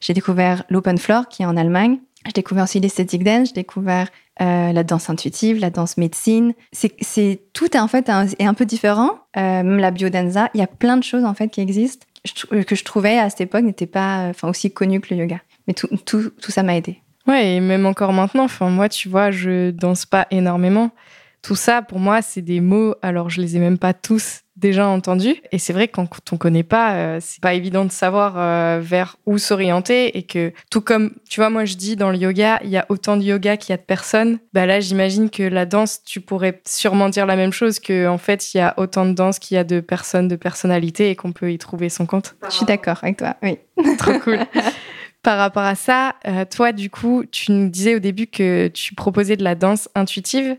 J'ai 0.00 0.14
découvert 0.14 0.64
l'open 0.68 0.96
floor, 0.98 1.28
qui 1.28 1.42
est 1.42 1.46
en 1.46 1.56
Allemagne. 1.56 1.98
J'ai 2.26 2.32
découvert 2.32 2.64
aussi 2.64 2.80
l'esthétique 2.80 3.24
dance. 3.24 3.48
J'ai 3.48 3.54
découvert 3.54 4.08
euh, 4.40 4.72
la 4.72 4.84
danse 4.84 5.10
intuitive, 5.10 5.58
la 5.58 5.70
danse 5.70 5.96
médecine. 5.96 6.54
C'est, 6.72 7.42
tout 7.52 7.76
est 7.76 7.80
en 7.80 7.88
fait 7.88 8.08
un, 8.08 8.26
est 8.26 8.46
un 8.46 8.54
peu 8.54 8.64
différent. 8.64 9.18
Euh, 9.36 9.62
même 9.62 9.78
la 9.78 9.90
biodanza. 9.90 10.50
Il 10.54 10.60
y 10.60 10.62
a 10.62 10.66
plein 10.66 10.96
de 10.96 11.04
choses 11.04 11.24
en 11.24 11.34
fait 11.34 11.48
qui 11.48 11.60
existent 11.60 12.06
que 12.48 12.74
je 12.74 12.84
trouvais 12.84 13.18
à 13.18 13.28
cette 13.28 13.42
époque 13.42 13.64
n'étaient 13.64 13.86
pas, 13.86 14.28
enfin 14.30 14.48
aussi 14.48 14.72
connues 14.72 15.00
que 15.00 15.14
le 15.14 15.20
yoga. 15.20 15.40
Mais 15.66 15.74
tout, 15.74 15.88
tout, 16.06 16.30
tout 16.30 16.50
ça 16.50 16.62
m'a 16.62 16.76
aidé. 16.76 16.98
Ouais, 17.26 17.54
et 17.54 17.60
même 17.60 17.86
encore 17.86 18.12
maintenant, 18.12 18.44
enfin 18.44 18.68
moi, 18.68 18.88
tu 18.88 19.08
vois, 19.08 19.30
je 19.30 19.70
danse 19.70 20.06
pas 20.06 20.26
énormément. 20.30 20.90
Tout 21.42 21.56
ça, 21.56 21.82
pour 21.82 21.98
moi, 21.98 22.22
c'est 22.22 22.42
des 22.42 22.60
mots. 22.60 22.94
Alors, 23.02 23.30
je 23.30 23.40
les 23.40 23.56
ai 23.56 23.58
même 23.58 23.78
pas 23.78 23.92
tous 23.92 24.43
déjà 24.56 24.86
entendus. 24.86 25.36
Et 25.52 25.58
c'est 25.58 25.72
vrai 25.72 25.88
que 25.88 25.96
quand 25.96 26.08
on 26.32 26.36
connaît 26.36 26.62
pas, 26.62 26.94
euh, 26.94 27.18
c'est 27.20 27.40
pas 27.40 27.54
évident 27.54 27.84
de 27.84 27.90
savoir 27.90 28.34
euh, 28.36 28.80
vers 28.80 29.16
où 29.26 29.38
s'orienter. 29.38 30.16
Et 30.16 30.22
que 30.22 30.52
tout 30.70 30.80
comme, 30.80 31.12
tu 31.28 31.40
vois, 31.40 31.50
moi, 31.50 31.64
je 31.64 31.76
dis 31.76 31.96
dans 31.96 32.10
le 32.10 32.16
yoga, 32.16 32.60
il 32.62 32.70
y 32.70 32.76
a 32.76 32.86
autant 32.88 33.16
de 33.16 33.22
yoga 33.22 33.56
qu'il 33.56 33.72
y 33.72 33.74
a 33.74 33.76
de 33.76 33.82
personnes. 33.82 34.38
Bah 34.52 34.66
là, 34.66 34.80
j'imagine 34.80 35.30
que 35.30 35.42
la 35.42 35.66
danse, 35.66 36.02
tu 36.04 36.20
pourrais 36.20 36.60
sûrement 36.66 37.08
dire 37.08 37.26
la 37.26 37.36
même 37.36 37.52
chose 37.52 37.80
que 37.80 38.06
en 38.06 38.18
fait, 38.18 38.54
il 38.54 38.58
y 38.58 38.60
a 38.60 38.74
autant 38.76 39.06
de 39.06 39.12
danse 39.12 39.38
qu'il 39.38 39.56
y 39.56 39.58
a 39.58 39.64
de 39.64 39.80
personnes, 39.80 40.28
de 40.28 40.36
personnalités, 40.36 41.10
et 41.10 41.16
qu'on 41.16 41.32
peut 41.32 41.52
y 41.52 41.58
trouver 41.58 41.88
son 41.88 42.06
compte. 42.06 42.36
Je 42.48 42.54
suis 42.54 42.66
d'accord 42.66 42.98
avec 43.02 43.18
toi, 43.18 43.36
oui. 43.42 43.58
Trop 43.98 44.18
cool. 44.20 44.38
Par 45.22 45.38
rapport 45.38 45.62
à 45.62 45.74
ça, 45.74 46.16
euh, 46.26 46.44
toi, 46.44 46.72
du 46.72 46.90
coup, 46.90 47.24
tu 47.30 47.50
nous 47.50 47.70
disais 47.70 47.94
au 47.94 47.98
début 47.98 48.26
que 48.26 48.68
tu 48.68 48.94
proposais 48.94 49.36
de 49.36 49.42
la 49.42 49.54
danse 49.54 49.88
intuitive. 49.94 50.58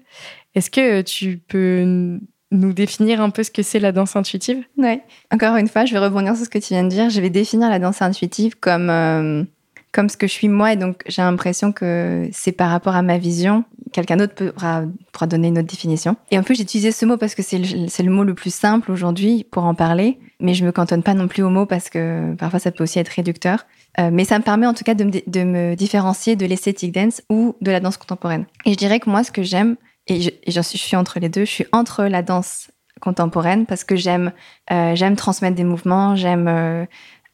Est-ce 0.55 0.71
que 0.71 1.01
tu 1.01 1.37
peux 1.37 2.19
nous 2.51 2.73
définir 2.73 3.21
un 3.21 3.29
peu 3.29 3.43
ce 3.43 3.51
que 3.51 3.63
c'est 3.63 3.79
la 3.79 3.91
danse 3.91 4.15
intuitive 4.15 4.63
Ouais. 4.77 5.01
Encore 5.31 5.55
une 5.57 5.67
fois, 5.67 5.85
je 5.85 5.93
vais 5.93 5.99
rebondir 5.99 6.35
sur 6.35 6.45
ce 6.45 6.49
que 6.49 6.59
tu 6.59 6.73
viens 6.73 6.83
de 6.83 6.89
dire. 6.89 7.09
Je 7.09 7.21
vais 7.21 7.29
définir 7.29 7.69
la 7.69 7.79
danse 7.79 8.01
intuitive 8.01 8.55
comme, 8.59 8.89
euh, 8.89 9.43
comme 9.91 10.09
ce 10.09 10.17
que 10.17 10.27
je 10.27 10.31
suis 10.31 10.47
moi, 10.47 10.73
et 10.73 10.75
donc 10.75 11.01
j'ai 11.07 11.21
l'impression 11.21 11.71
que 11.71 12.29
c'est 12.31 12.51
par 12.51 12.69
rapport 12.69 12.95
à 12.95 13.01
ma 13.01 13.17
vision. 13.17 13.63
Quelqu'un 13.91 14.17
d'autre 14.17 14.33
pourra, 14.33 14.83
pourra 15.11 15.27
donner 15.27 15.47
une 15.47 15.57
autre 15.57 15.67
définition. 15.67 16.17
Et 16.31 16.37
en 16.37 16.43
plus, 16.43 16.55
j'ai 16.55 16.63
utilisé 16.63 16.91
ce 16.91 17.05
mot 17.05 17.17
parce 17.17 17.33
que 17.33 17.41
c'est 17.41 17.57
le, 17.57 18.03
le, 18.03 18.11
mot 18.11 18.23
le 18.23 18.33
plus 18.33 18.53
simple 18.53 18.91
aujourd'hui 18.91 19.45
pour 19.49 19.63
en 19.63 19.73
parler, 19.73 20.19
mais 20.39 20.53
je 20.53 20.65
me 20.65 20.71
cantonne 20.71 21.01
pas 21.01 21.13
non 21.13 21.27
plus 21.27 21.43
au 21.43 21.49
mot 21.49 21.65
parce 21.65 21.89
que 21.89 22.35
parfois 22.35 22.59
ça 22.59 22.71
peut 22.71 22.83
aussi 22.83 22.99
être 22.99 23.09
réducteur. 23.09 23.65
Euh, 23.97 24.09
mais 24.11 24.25
ça 24.25 24.37
me 24.37 24.43
permet 24.43 24.67
en 24.67 24.73
tout 24.73 24.83
cas 24.83 24.93
de 24.93 25.05
me, 25.05 25.11
de 25.11 25.43
me 25.43 25.75
différencier 25.75 26.35
de 26.35 26.45
l'esthétique 26.45 26.91
dance 26.91 27.21
ou 27.29 27.55
de 27.61 27.71
la 27.71 27.79
danse 27.79 27.95
contemporaine. 27.95 28.45
Et 28.65 28.73
je 28.73 28.77
dirais 28.77 28.99
que 28.99 29.09
moi, 29.09 29.23
ce 29.23 29.31
que 29.31 29.43
j'aime, 29.43 29.77
et 30.07 30.21
j'en 30.47 30.63
suis, 30.63 30.77
je 30.77 30.83
suis 30.83 30.95
entre 30.95 31.19
les 31.19 31.29
deux, 31.29 31.45
je 31.45 31.51
suis 31.51 31.65
entre 31.71 32.03
la 32.05 32.21
danse 32.21 32.69
contemporaine 33.01 33.65
parce 33.65 33.83
que 33.83 33.95
j'aime 33.95 34.31
euh, 34.71 34.95
j'aime 34.95 35.15
transmettre 35.15 35.55
des 35.55 35.63
mouvements, 35.63 36.15
j'aime 36.15 36.47
euh, 36.47 36.85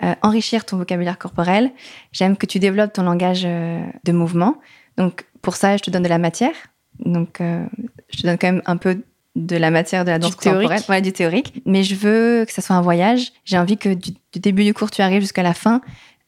euh, 0.04 0.14
enrichir 0.22 0.66
ton 0.66 0.78
vocabulaire 0.78 1.18
corporel. 1.18 1.72
J'aime 2.12 2.38
que 2.38 2.46
tu 2.46 2.60
développes 2.60 2.94
ton 2.94 3.04
langage 3.04 3.44
de 3.44 4.12
mouvement. 4.12 4.56
Donc, 4.98 5.26
pour 5.42 5.56
ça, 5.56 5.78
je 5.78 5.84
te 5.84 5.92
donne 5.92 6.04
de 6.04 6.10
la 6.10 6.18
matière. 6.18 6.54
Donc, 7.00 7.40
je 7.40 8.22
te 8.22 8.28
donne 8.28 8.38
quand 8.38 8.52
même 8.52 8.62
un 8.66 8.78
peu 8.78 9.04
de 9.36 9.56
la 9.56 9.72
matière 9.72 10.04
de 10.04 10.10
la 10.10 10.20
danse 10.20 10.32
du 10.32 10.36
contemporaine. 10.38 10.82
Ouais, 10.90 11.02
du 11.02 11.14
théorique. 11.14 11.62
Mais 11.66 11.84
je 11.84 11.96
veux 11.96 12.46
que 12.46 12.52
ça 12.52 12.62
soit 12.62 12.76
un 12.76 12.82
voyage. 12.82 13.32
J'ai 13.46 13.58
envie 13.58 13.78
que 13.78 13.94
du, 13.94 14.12
du, 14.34 14.40
début 14.40 14.64
du 14.64 14.74
cours, 14.74 14.92
tu 14.92 15.02
arrives 15.02 15.22
jusqu'à 15.22 15.44
la 15.44 15.54
fin. 15.54 15.82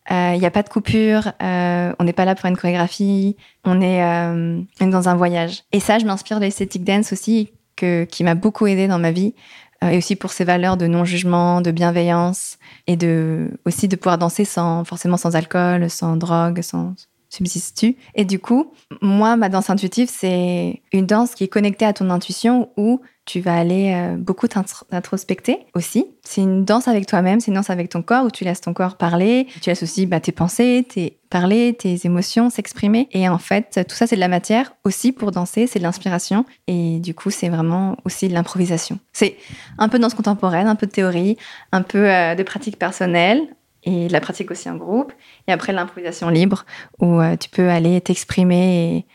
Il 0.10 0.16
euh, 0.16 0.38
n'y 0.38 0.46
a 0.46 0.52
pas 0.52 0.64
de 0.64 0.70
coupure. 0.70 1.32
Euh, 1.42 1.94
on 1.98 2.04
n'est 2.04 2.14
pas 2.14 2.26
là 2.26 2.36
pour 2.36 2.46
une 2.48 2.58
chorégraphie. 2.58 3.38
On 3.64 3.82
est, 3.82 4.04
euh, 4.04 4.62
dans 4.82 5.10
un 5.10 5.16
voyage. 5.16 5.64
Et 5.72 5.80
ça, 5.80 6.00
je 6.00 6.06
m'inspire 6.06 6.40
de 6.40 6.46
l'esthétique 6.46 6.84
dance 6.84 7.14
aussi, 7.14 7.52
que, 7.76 8.04
qui 8.04 8.24
m'a 8.24 8.36
beaucoup 8.36 8.68
aidé 8.68 8.88
dans 8.88 9.00
ma 9.00 9.12
vie 9.12 9.34
et 9.82 9.98
aussi 9.98 10.16
pour 10.16 10.32
ses 10.32 10.46
valeurs 10.46 10.78
de 10.78 10.88
non-jugement, 10.88 11.60
de 11.60 11.70
bienveillance, 11.70 12.58
et 12.88 12.96
de 12.96 13.52
aussi 13.66 13.90
de 13.90 13.98
pouvoir 13.98 14.18
danser 14.18 14.46
sans 14.46 14.86
forcément 14.86 15.18
sans 15.18 15.36
alcool, 15.36 15.90
sans 15.90 16.16
drogue, 16.16 16.62
sans 16.62 16.94
substitut. 17.34 17.96
Et 18.16 18.26
du 18.26 18.40
coup, 18.40 18.72
moi, 19.02 19.36
ma 19.36 19.50
danse 19.50 19.70
intuitive, 19.70 20.10
c'est 20.12 20.82
une 20.92 21.06
danse 21.06 21.36
qui 21.36 21.44
est 21.44 21.48
connectée 21.48 21.86
à 21.86 21.94
ton 21.94 22.10
intuition 22.10 22.70
où 22.78 23.02
tu 23.26 23.40
vas 23.40 23.56
aller 23.56 23.94
euh, 23.96 24.18
beaucoup 24.18 24.48
t'introspecter 24.48 25.66
aussi. 25.74 26.06
C'est 26.24 26.42
une 26.42 26.66
danse 26.66 26.88
avec 26.88 27.06
toi-même, 27.06 27.40
c'est 27.40 27.48
une 27.48 27.56
danse 27.56 27.70
avec 27.70 27.90
ton 27.90 28.02
corps 28.02 28.26
où 28.26 28.32
tu 28.32 28.44
laisses 28.44 28.60
ton 28.60 28.74
corps 28.74 28.98
parler, 28.98 29.48
tu 29.62 29.70
laisses 29.70 29.82
aussi 29.82 30.06
bah, 30.06 30.20
tes 30.20 30.34
pensées, 30.34 30.86
tes 30.88 31.18
parler, 31.30 31.74
tes 31.74 31.98
émotions 32.04 32.50
s'exprimer. 32.50 33.08
Et 33.12 33.28
en 33.30 33.40
fait, 33.40 33.86
tout 33.88 33.96
ça, 33.96 34.06
c'est 34.06 34.16
de 34.16 34.20
la 34.20 34.28
matière 34.28 34.74
aussi 34.84 35.12
pour 35.12 35.32
danser, 35.32 35.68
c'est 35.68 35.80
de 35.80 35.84
l'inspiration. 35.84 36.46
Et 36.68 37.00
du 37.00 37.16
coup, 37.16 37.32
c'est 37.32 37.50
vraiment 37.50 37.98
aussi 38.06 38.28
de 38.28 38.34
l'improvisation. 38.34 39.00
C'est 39.14 39.38
un 39.78 39.90
peu 39.90 39.98
de 39.98 40.04
danse 40.04 40.14
contemporaine, 40.14 40.68
un 40.68 40.76
peu 40.76 40.86
de 40.86 40.92
théorie, 40.92 41.38
un 41.72 41.82
peu 41.82 42.10
euh, 42.10 42.36
de 42.36 42.44
pratique 42.44 42.78
personnelle, 42.78 43.48
et 43.84 44.08
de 44.08 44.14
la 44.14 44.22
pratique 44.22 44.52
aussi 44.52 44.70
en 44.70 44.76
groupe. 44.76 45.12
Et 45.48 45.52
après, 45.52 45.74
l'improvisation 45.74 46.30
libre, 46.30 46.66
où 47.00 47.20
euh, 47.20 47.36
tu 47.38 47.50
peux 47.50 47.70
aller 47.70 48.00
t'exprimer 48.02 49.06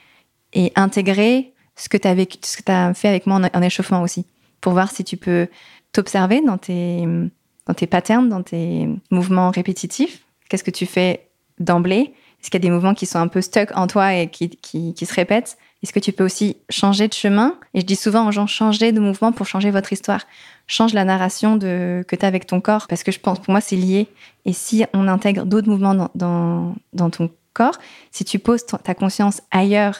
et, 0.52 0.72
intégrer 0.76 1.52
ce 1.76 1.88
que 1.88 1.96
tu 1.96 2.08
as, 2.08 2.94
fait 2.94 3.08
avec 3.08 3.26
moi 3.26 3.36
en, 3.36 3.58
en, 3.58 3.62
échauffement 3.62 4.02
aussi, 4.02 4.26
pour 4.60 4.72
voir 4.72 4.90
si 4.90 5.04
tu 5.04 5.16
peux 5.16 5.48
t'observer 5.92 6.40
dans 6.40 6.58
tes, 6.58 7.06
dans 7.66 7.74
tes 7.74 7.86
patterns, 7.86 8.28
dans 8.28 8.42
tes 8.42 8.88
mouvements 9.10 9.50
répétitifs. 9.50 10.22
Qu'est-ce 10.48 10.64
que 10.64 10.70
tu 10.70 10.86
fais 10.86 11.28
d'emblée? 11.58 12.14
Est-ce 12.40 12.50
qu'il 12.50 12.60
y 12.62 12.64
a 12.64 12.68
des 12.68 12.74
mouvements 12.74 12.94
qui 12.94 13.06
sont 13.06 13.18
un 13.18 13.28
peu 13.28 13.40
stuck 13.40 13.76
en 13.76 13.86
toi 13.86 14.14
et 14.14 14.28
qui, 14.28 14.50
qui 14.50 15.06
se 15.06 15.14
répètent? 15.14 15.58
Est-ce 15.82 15.92
que 15.92 16.00
tu 16.00 16.12
peux 16.12 16.24
aussi 16.24 16.56
changer 16.70 17.08
de 17.08 17.14
chemin? 17.14 17.56
Et 17.74 17.80
je 17.80 17.86
dis 17.86 17.96
souvent 17.96 18.26
aux 18.26 18.32
gens, 18.32 18.46
changez 18.46 18.92
de 18.92 19.00
mouvement 19.00 19.32
pour 19.32 19.46
changer 19.46 19.70
votre 19.70 19.92
histoire 19.92 20.22
change 20.68 20.92
la 20.92 21.04
narration 21.04 21.56
de, 21.56 22.04
que 22.06 22.14
tu 22.14 22.24
as 22.24 22.28
avec 22.28 22.46
ton 22.46 22.60
corps, 22.60 22.86
parce 22.86 23.02
que 23.02 23.10
je 23.10 23.18
pense, 23.18 23.40
pour 23.40 23.50
moi, 23.50 23.60
c'est 23.60 23.74
lié. 23.74 24.06
Et 24.44 24.52
si 24.52 24.84
on 24.92 25.08
intègre 25.08 25.44
d'autres 25.44 25.68
mouvements 25.68 26.10
dans, 26.14 27.10
ton 27.10 27.30
corps, 27.54 27.78
si 28.12 28.24
tu 28.24 28.38
poses 28.38 28.64
ta 28.66 28.94
conscience 28.94 29.42
ailleurs 29.50 29.98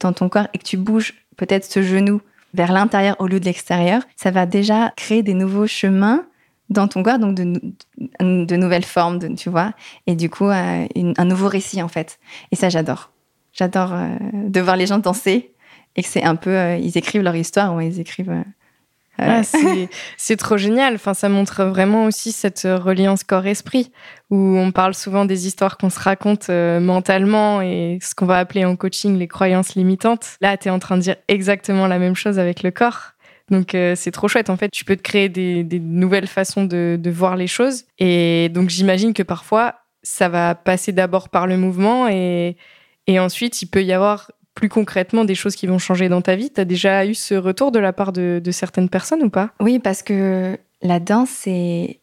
dans 0.00 0.12
ton 0.12 0.28
corps 0.28 0.48
et 0.54 0.58
que 0.58 0.64
tu 0.64 0.76
bouges 0.76 1.14
peut-être 1.36 1.64
ce 1.64 1.82
genou 1.82 2.20
vers 2.54 2.72
l'intérieur 2.72 3.16
au 3.20 3.26
lieu 3.26 3.38
de 3.38 3.44
l'extérieur, 3.44 4.02
ça 4.16 4.30
va 4.30 4.46
déjà 4.46 4.92
créer 4.96 5.22
des 5.22 5.34
nouveaux 5.34 5.66
chemins 5.66 6.24
dans 6.70 6.88
ton 6.88 7.02
corps, 7.02 7.18
donc 7.18 7.34
de, 7.34 8.56
nouvelles 8.56 8.84
formes, 8.84 9.18
de, 9.18 9.28
tu 9.28 9.48
vois, 9.48 9.72
et 10.06 10.16
du 10.16 10.28
coup, 10.28 10.48
euh, 10.48 10.86
un 10.96 11.24
nouveau 11.24 11.48
récit, 11.48 11.82
en 11.82 11.88
fait. 11.88 12.18
Et 12.50 12.56
ça, 12.56 12.68
j'adore. 12.68 13.10
J'adore 13.58 13.92
euh, 13.92 14.08
de 14.32 14.60
voir 14.60 14.76
les 14.76 14.86
gens 14.86 14.98
danser 14.98 15.52
et 15.96 16.02
que 16.02 16.08
c'est 16.08 16.22
un 16.22 16.36
peu, 16.36 16.50
euh, 16.50 16.76
ils 16.76 16.96
écrivent 16.96 17.22
leur 17.22 17.34
histoire 17.34 17.74
ou 17.74 17.80
ils 17.80 17.98
écrivent 17.98 18.30
euh, 18.30 18.42
ah, 19.18 19.42
c'est 20.16 20.36
trop 20.36 20.56
génial. 20.56 20.94
Enfin, 20.94 21.14
ça 21.14 21.28
montre 21.28 21.64
vraiment 21.64 22.04
aussi 22.04 22.32
cette 22.32 22.62
reliance 22.62 23.24
corps-esprit, 23.24 23.90
où 24.30 24.36
on 24.36 24.70
parle 24.70 24.94
souvent 24.94 25.24
des 25.24 25.46
histoires 25.46 25.76
qu'on 25.76 25.90
se 25.90 25.98
raconte 25.98 26.50
euh, 26.50 26.78
mentalement 26.80 27.60
et 27.60 27.98
ce 28.00 28.14
qu'on 28.14 28.26
va 28.26 28.38
appeler 28.38 28.64
en 28.64 28.76
coaching 28.76 29.18
les 29.18 29.28
croyances 29.28 29.74
limitantes. 29.74 30.36
Là, 30.40 30.56
tu 30.56 30.68
es 30.68 30.70
en 30.70 30.78
train 30.78 30.96
de 30.96 31.02
dire 31.02 31.16
exactement 31.26 31.86
la 31.86 31.98
même 31.98 32.14
chose 32.14 32.38
avec 32.38 32.62
le 32.62 32.70
corps. 32.70 33.12
Donc 33.50 33.74
euh, 33.74 33.94
c'est 33.96 34.10
trop 34.10 34.28
chouette. 34.28 34.50
En 34.50 34.56
fait, 34.56 34.68
tu 34.68 34.84
peux 34.84 34.94
te 34.94 35.02
créer 35.02 35.28
des, 35.28 35.64
des 35.64 35.80
nouvelles 35.80 36.26
façons 36.26 36.64
de, 36.64 36.98
de, 37.00 37.10
voir 37.10 37.34
les 37.34 37.46
choses. 37.46 37.84
Et 37.98 38.50
donc 38.50 38.68
j'imagine 38.68 39.14
que 39.14 39.22
parfois, 39.22 39.76
ça 40.02 40.28
va 40.28 40.54
passer 40.54 40.92
d'abord 40.92 41.28
par 41.28 41.46
le 41.46 41.56
mouvement 41.56 42.08
et, 42.08 42.56
et 43.08 43.18
ensuite, 43.18 43.62
il 43.62 43.66
peut 43.66 43.82
y 43.82 43.92
avoir 43.92 44.30
plus 44.54 44.68
concrètement 44.68 45.24
des 45.24 45.34
choses 45.34 45.56
qui 45.56 45.66
vont 45.66 45.78
changer 45.78 46.08
dans 46.08 46.20
ta 46.20 46.36
vie 46.36 46.50
Tu 46.50 46.60
as 46.60 46.64
déjà 46.64 47.06
eu 47.06 47.14
ce 47.14 47.34
retour 47.34 47.72
de 47.72 47.78
la 47.78 47.92
part 47.92 48.12
de, 48.12 48.40
certaines 48.52 48.90
personnes 48.90 49.22
ou 49.22 49.30
pas? 49.30 49.50
Oui, 49.60 49.78
parce 49.78 50.02
que 50.02 50.58
la 50.82 51.00
danse, 51.00 51.30
c'est, 51.30 52.00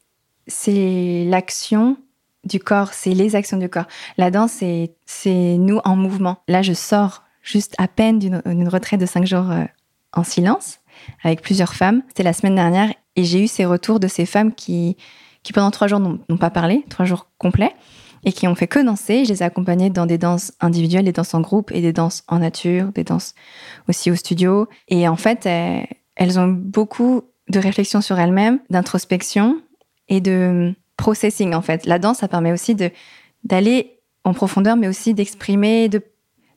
l'action 1.29 1.97
du 2.43 2.59
corps, 2.59 2.93
c'est 2.93 3.11
les 3.11 3.35
actions 3.35 3.57
du 3.57 3.69
corps. 3.69 3.85
La 4.17 4.31
danse, 4.31 4.63
c'est, 5.05 5.57
nous 5.57 5.79
en 5.85 5.95
mouvement. 5.95 6.37
Là, 6.47 6.63
je 6.63 6.73
sors 6.73 7.23
juste 7.43 7.75
à 7.77 7.87
peine 7.87 8.17
d'une, 8.17 8.41
d'une 8.43 8.67
retraite 8.67 8.99
de 8.99 9.05
cinq 9.05 9.27
jours 9.27 9.51
euh, 9.51 9.65
en 10.13 10.23
silence 10.23 10.79
avec 11.23 11.43
plusieurs 11.43 11.75
femmes. 11.75 12.01
C'était 12.07 12.23
la 12.23 12.33
semaine 12.33 12.55
dernière 12.55 12.91
et 13.15 13.23
j'ai 13.23 13.43
eu 13.43 13.47
ces 13.47 13.65
retours 13.65 13.99
de 13.99 14.07
ces 14.07 14.25
femmes 14.25 14.55
qui, 14.55 14.97
qui 15.43 15.53
pendant 15.53 15.69
trois 15.69 15.87
jours 15.87 15.99
n'ont, 15.99 16.19
n'ont 16.29 16.37
pas 16.37 16.49
parlé, 16.49 16.83
trois 16.89 17.05
jours 17.05 17.27
complets 17.37 17.75
et 18.25 18.33
qui 18.33 18.47
ont 18.47 18.55
fait 18.55 18.67
que 18.67 18.79
danser. 18.79 19.23
Je 19.23 19.31
les 19.31 19.41
ai 19.41 19.45
accompagnés 19.45 19.89
dans 19.89 20.05
des 20.05 20.17
danses 20.17 20.51
individuelles, 20.59 21.05
des 21.05 21.13
danses 21.13 21.33
en 21.33 21.41
groupe 21.41 21.71
et 21.71 21.81
des 21.81 21.93
danses 21.93 22.23
en 22.27 22.39
nature, 22.39 22.91
des 22.91 23.03
danses 23.03 23.35
aussi 23.87 24.11
au 24.11 24.15
studio. 24.15 24.67
Et 24.87 25.07
en 25.07 25.15
fait, 25.15 25.45
elles 25.45 26.39
ont 26.39 26.47
beaucoup 26.47 27.21
de 27.49 27.59
réflexion 27.59 28.01
sur 28.01 28.19
elles-mêmes, 28.19 28.59
d'introspection 28.69 29.61
et 30.09 30.19
de 30.19 30.73
processing 30.97 31.53
en 31.53 31.61
fait. 31.61 31.85
La 31.85 31.99
danse, 31.99 32.17
ça 32.17 32.27
permet 32.27 32.51
aussi 32.51 32.75
d'aller 33.43 33.99
en 34.23 34.33
profondeur, 34.33 34.75
mais 34.75 34.87
aussi 34.87 35.13
d'exprimer, 35.13 35.87
de 35.87 36.01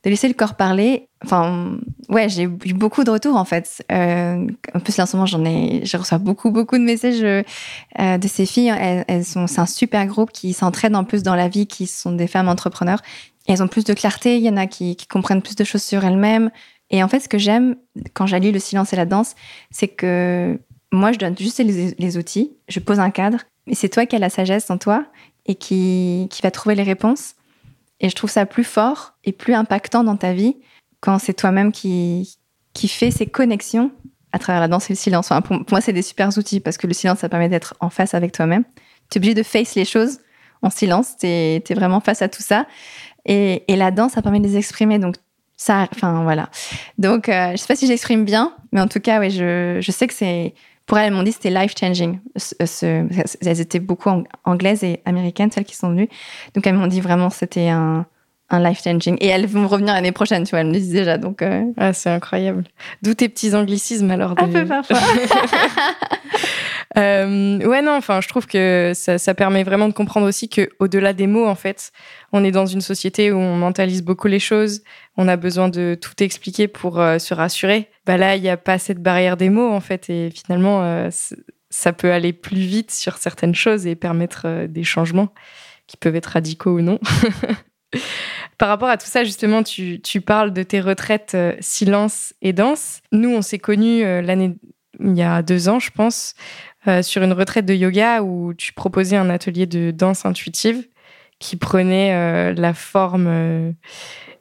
de 0.05 0.11
laisser 0.11 0.29
le 0.29 0.35
corps 0.35 0.55
parler. 0.55 1.09
Enfin, 1.25 1.79
ouais, 2.09 2.29
j'ai 2.29 2.45
eu 2.45 2.73
beaucoup 2.75 3.05
de 3.05 3.11
retours 3.11 3.37
en 3.37 3.45
fait. 3.45 3.85
Euh, 3.91 4.47
en 4.75 4.81
plus, 4.81 4.97
là 4.97 5.05
en 5.05 5.07
ce 5.07 5.17
moment, 5.17 5.27
j'en 5.27 5.45
ai, 5.45 5.85
je 5.85 5.97
reçois 5.97 6.19
beaucoup, 6.19 6.51
beaucoup 6.51 6.79
de 6.79 6.85
messages 6.85 7.23
euh, 7.23 8.19
de 8.19 8.29
ces 8.29 8.47
filles. 8.47 8.73
Elles, 8.79 9.25
sont, 9.25 9.47
c'est 9.47 9.61
un 9.61 9.67
super 9.67 10.07
groupe 10.07 10.31
qui 10.33 10.53
s'entraide 10.53 10.95
en 10.95 11.05
plus 11.05 11.23
dans 11.23 11.35
la 11.35 11.49
vie, 11.49 11.67
qui 11.67 11.87
sont 11.87 12.13
des 12.13 12.27
femmes 12.27 12.49
entrepreneurs. 12.49 13.03
Et 13.47 13.53
elles 13.53 13.63
ont 13.63 13.69
plus 13.69 13.85
de 13.85 13.95
clarté. 13.95 14.37
Il 14.37 14.45
y 14.45 14.51
en 14.51 14.57
a 14.57 14.67
qui, 14.67 14.95
qui 14.97 15.07
comprennent 15.07 15.43
plus 15.43 15.57
de 15.57 15.65
choses 15.65 15.83
sur 15.83 16.05
elles-mêmes. 16.05 16.51
Et 16.91 17.03
en 17.03 17.09
fait, 17.09 17.21
ce 17.21 17.29
que 17.29 17.39
j'aime 17.39 17.77
quand 18.15 18.27
j'allie 18.27 18.53
le 18.53 18.59
silence 18.59 18.93
et 18.93 18.97
la 18.97 19.07
danse, 19.07 19.35
c'est 19.71 19.89
que 19.89 20.59
moi, 20.93 21.13
je 21.13 21.19
donne 21.19 21.37
juste 21.37 21.59
les, 21.59 21.95
les 21.99 22.17
outils, 22.17 22.53
je 22.69 22.81
pose 22.81 22.99
un 22.99 23.11
cadre, 23.11 23.41
mais 23.67 23.75
c'est 23.75 23.91
toi 23.91 24.07
qui 24.07 24.17
as 24.17 24.19
la 24.19 24.31
sagesse 24.31 24.71
en 24.71 24.79
toi 24.79 25.05
et 25.47 25.55
qui, 25.55 26.29
qui 26.31 26.43
va 26.43 26.51
trouver 26.51 26.75
les 26.75 26.83
réponses. 26.83 27.35
Et 28.01 28.09
je 28.09 28.15
trouve 28.15 28.31
ça 28.31 28.47
plus 28.47 28.65
fort 28.65 29.15
et 29.25 29.33
plus 29.33 29.55
impactant 29.55 30.05
dans 30.05 30.17
ta 30.17 30.33
vie 30.33 30.57
quand 31.01 31.19
c'est 31.19 31.35
toi-même 31.35 31.73
qui, 31.73 32.39
qui 32.73 32.89
fait 32.89 33.11
ces 33.11 33.27
connexions 33.27 33.91
à 34.33 34.39
travers 34.39 34.61
la 34.61 34.69
danse 34.69 34.91
et 34.91 34.93
le 34.93 34.99
silence. 34.99 35.31
Pour, 35.45 35.57
moi, 35.71 35.81
c'est 35.81 35.93
des 35.93 36.03
super 36.03 36.29
outils 36.37 36.61
parce 36.61 36.77
que 36.77 36.87
le 36.87 36.93
silence, 36.93 37.21
ça 37.21 37.29
permet 37.29 37.49
d'être 37.49 37.75
en 37.81 37.91
face 37.91 38.15
avec 38.15 38.33
toi-même. 38.33 38.65
Tu 39.11 39.17
es 39.17 39.19
obligé 39.19 39.35
de 39.35 39.43
face 39.43 39.75
les 39.75 39.85
choses 39.85 40.19
en 40.63 40.71
silence. 40.71 41.17
Tu 41.19 41.27
es, 41.27 41.57
es, 41.57 41.75
vraiment 41.75 42.01
face 42.01 42.23
à 42.23 42.29
tout 42.29 42.43
ça. 42.43 42.67
Et, 43.25 43.65
et, 43.73 43.77
la 43.77 43.91
danse, 43.91 44.13
ça 44.13 44.23
permet 44.23 44.41
de 44.41 44.47
les 44.47 44.57
exprimer. 44.57 44.99
Donc, 44.99 45.17
ça, 45.57 45.89
enfin, 45.93 46.23
voilà. 46.23 46.51
Donc, 46.99 47.29
euh, 47.29 47.53
je 47.53 47.57
sais 47.57 47.67
pas 47.67 47.77
si 47.77 47.87
j'exprime 47.87 48.25
bien, 48.25 48.55
mais 48.73 48.81
en 48.81 48.87
tout 48.87 49.01
cas, 49.01 49.19
ouais, 49.19 49.31
je, 49.31 49.79
je 49.81 49.91
sais 49.91 50.07
que 50.07 50.15
c'est 50.15 50.55
pour 50.89 50.99
elles, 50.99 51.09
elles 51.09 51.13
m'ont 51.13 51.23
dit 51.23 51.33
c'était 51.33 51.51
life 51.51 51.75
changing. 51.79 52.19
elles 52.83 53.61
étaient 53.61 53.79
beaucoup 53.79 54.11
anglaises 54.45 54.83
et 54.83 55.01
américaines, 55.05 55.53
celles 55.53 55.67
qui 55.67 55.77
sont 55.77 55.91
venues. 55.91 56.09
Donc 56.55 56.67
elles 56.67 56.75
m'ont 56.75 56.87
dit 56.89 57.03
vraiment 57.03 57.31
c'était 57.31 57.69
un, 57.69 58.07
un 58.51 58.63
life 58.63 58.83
changing. 58.83 59.17
Et 59.21 59.27
elles 59.27 59.47
vont 59.47 59.69
revenir 59.69 59.95
l'année 59.95 60.13
prochaine, 60.13 60.45
tu 60.45 60.51
vois, 60.51 60.61
elles 60.61 60.69
me 60.69 60.73
disent 60.73 60.93
déjà. 60.93 61.19
Donc, 61.19 61.43
euh... 61.43 61.65
ah, 61.77 61.93
c'est 61.93 62.11
incroyable. 62.11 62.65
D'où 63.03 63.15
tes 63.15 63.29
petits 63.29 63.55
anglicismes 63.55 64.11
alors 64.11 64.35
de... 64.35 64.43
Un 64.43 64.49
peu 64.49 64.65
parfois. 64.65 64.97
euh, 66.97 67.59
ouais, 67.59 67.83
non, 67.83 67.93
enfin, 67.93 68.21
je 68.21 68.29
trouve 68.29 68.47
que 68.47 68.93
ça, 68.95 69.19
ça 69.19 69.35
permet 69.35 69.65
vraiment 69.65 69.89
de 69.89 69.93
comprendre 69.93 70.27
aussi 70.27 70.49
que 70.49 70.71
au-delà 70.79 71.13
des 71.13 71.27
mots, 71.27 71.47
en 71.47 71.55
fait, 71.55 71.93
on 72.33 72.43
est 72.43 72.51
dans 72.51 72.67
une 72.67 72.81
société 72.81 73.33
où 73.33 73.39
on 73.39 73.57
mentalise 73.57 74.03
beaucoup 74.03 74.29
les 74.29 74.41
choses. 74.41 74.83
On 75.17 75.29
a 75.29 75.37
besoin 75.37 75.69
de 75.69 75.97
tout 76.01 76.23
expliquer 76.23 76.69
pour 76.69 77.01
euh, 77.01 77.19
se 77.19 77.35
rassurer. 77.35 77.89
Bah 78.07 78.17
là, 78.17 78.37
il 78.37 78.43
n'y 78.43 78.49
a 78.49 78.57
pas 78.57 78.79
cette 78.79 79.03
barrière 79.03 79.37
des 79.37 79.51
mots, 79.51 79.71
en 79.71 79.81
fait, 79.81 80.09
et 80.09 80.31
finalement, 80.31 81.09
ça 81.69 81.93
peut 81.93 82.11
aller 82.11 82.33
plus 82.33 82.57
vite 82.57 82.91
sur 82.91 83.19
certaines 83.19 83.55
choses 83.55 83.87
et 83.87 83.95
permettre 83.95 84.65
des 84.67 84.85
changements 84.85 85.29
qui 85.87 85.99
peuvent 85.99 86.17
être 86.17 86.27
radicaux 86.27 86.79
ou 86.79 86.81
non. 86.81 86.99
Par 88.59 88.69
rapport 88.69 88.89
à 88.89 88.97
tout 88.97 89.07
ça, 89.07 89.23
justement, 89.23 89.63
tu, 89.63 90.01
tu 90.03 90.21
parles 90.21 90.53
de 90.53 90.65
tes 90.65 90.81
retraites 90.81 91.33
euh, 91.37 91.55
silence 91.61 92.35
et 92.43 92.53
danse. 92.53 93.01
Nous, 93.13 93.31
on 93.31 93.41
s'est 93.41 93.61
connus 93.61 94.05
euh, 94.05 94.21
l'année, 94.21 94.57
il 94.99 95.17
y 95.17 95.23
a 95.23 95.43
deux 95.43 95.69
ans, 95.69 95.79
je 95.79 95.93
pense, 95.93 96.35
euh, 96.89 97.03
sur 97.03 97.23
une 97.23 97.33
retraite 97.33 97.67
de 97.67 97.75
yoga 97.75 98.23
où 98.23 98.53
tu 98.55 98.73
proposais 98.73 99.17
un 99.17 99.31
atelier 99.31 99.67
de 99.67 99.93
danse 99.93 100.27
intuitive 100.27 100.89
qui 101.39 101.55
prenait 101.55 102.53
la 102.53 102.75
forme 102.75 103.73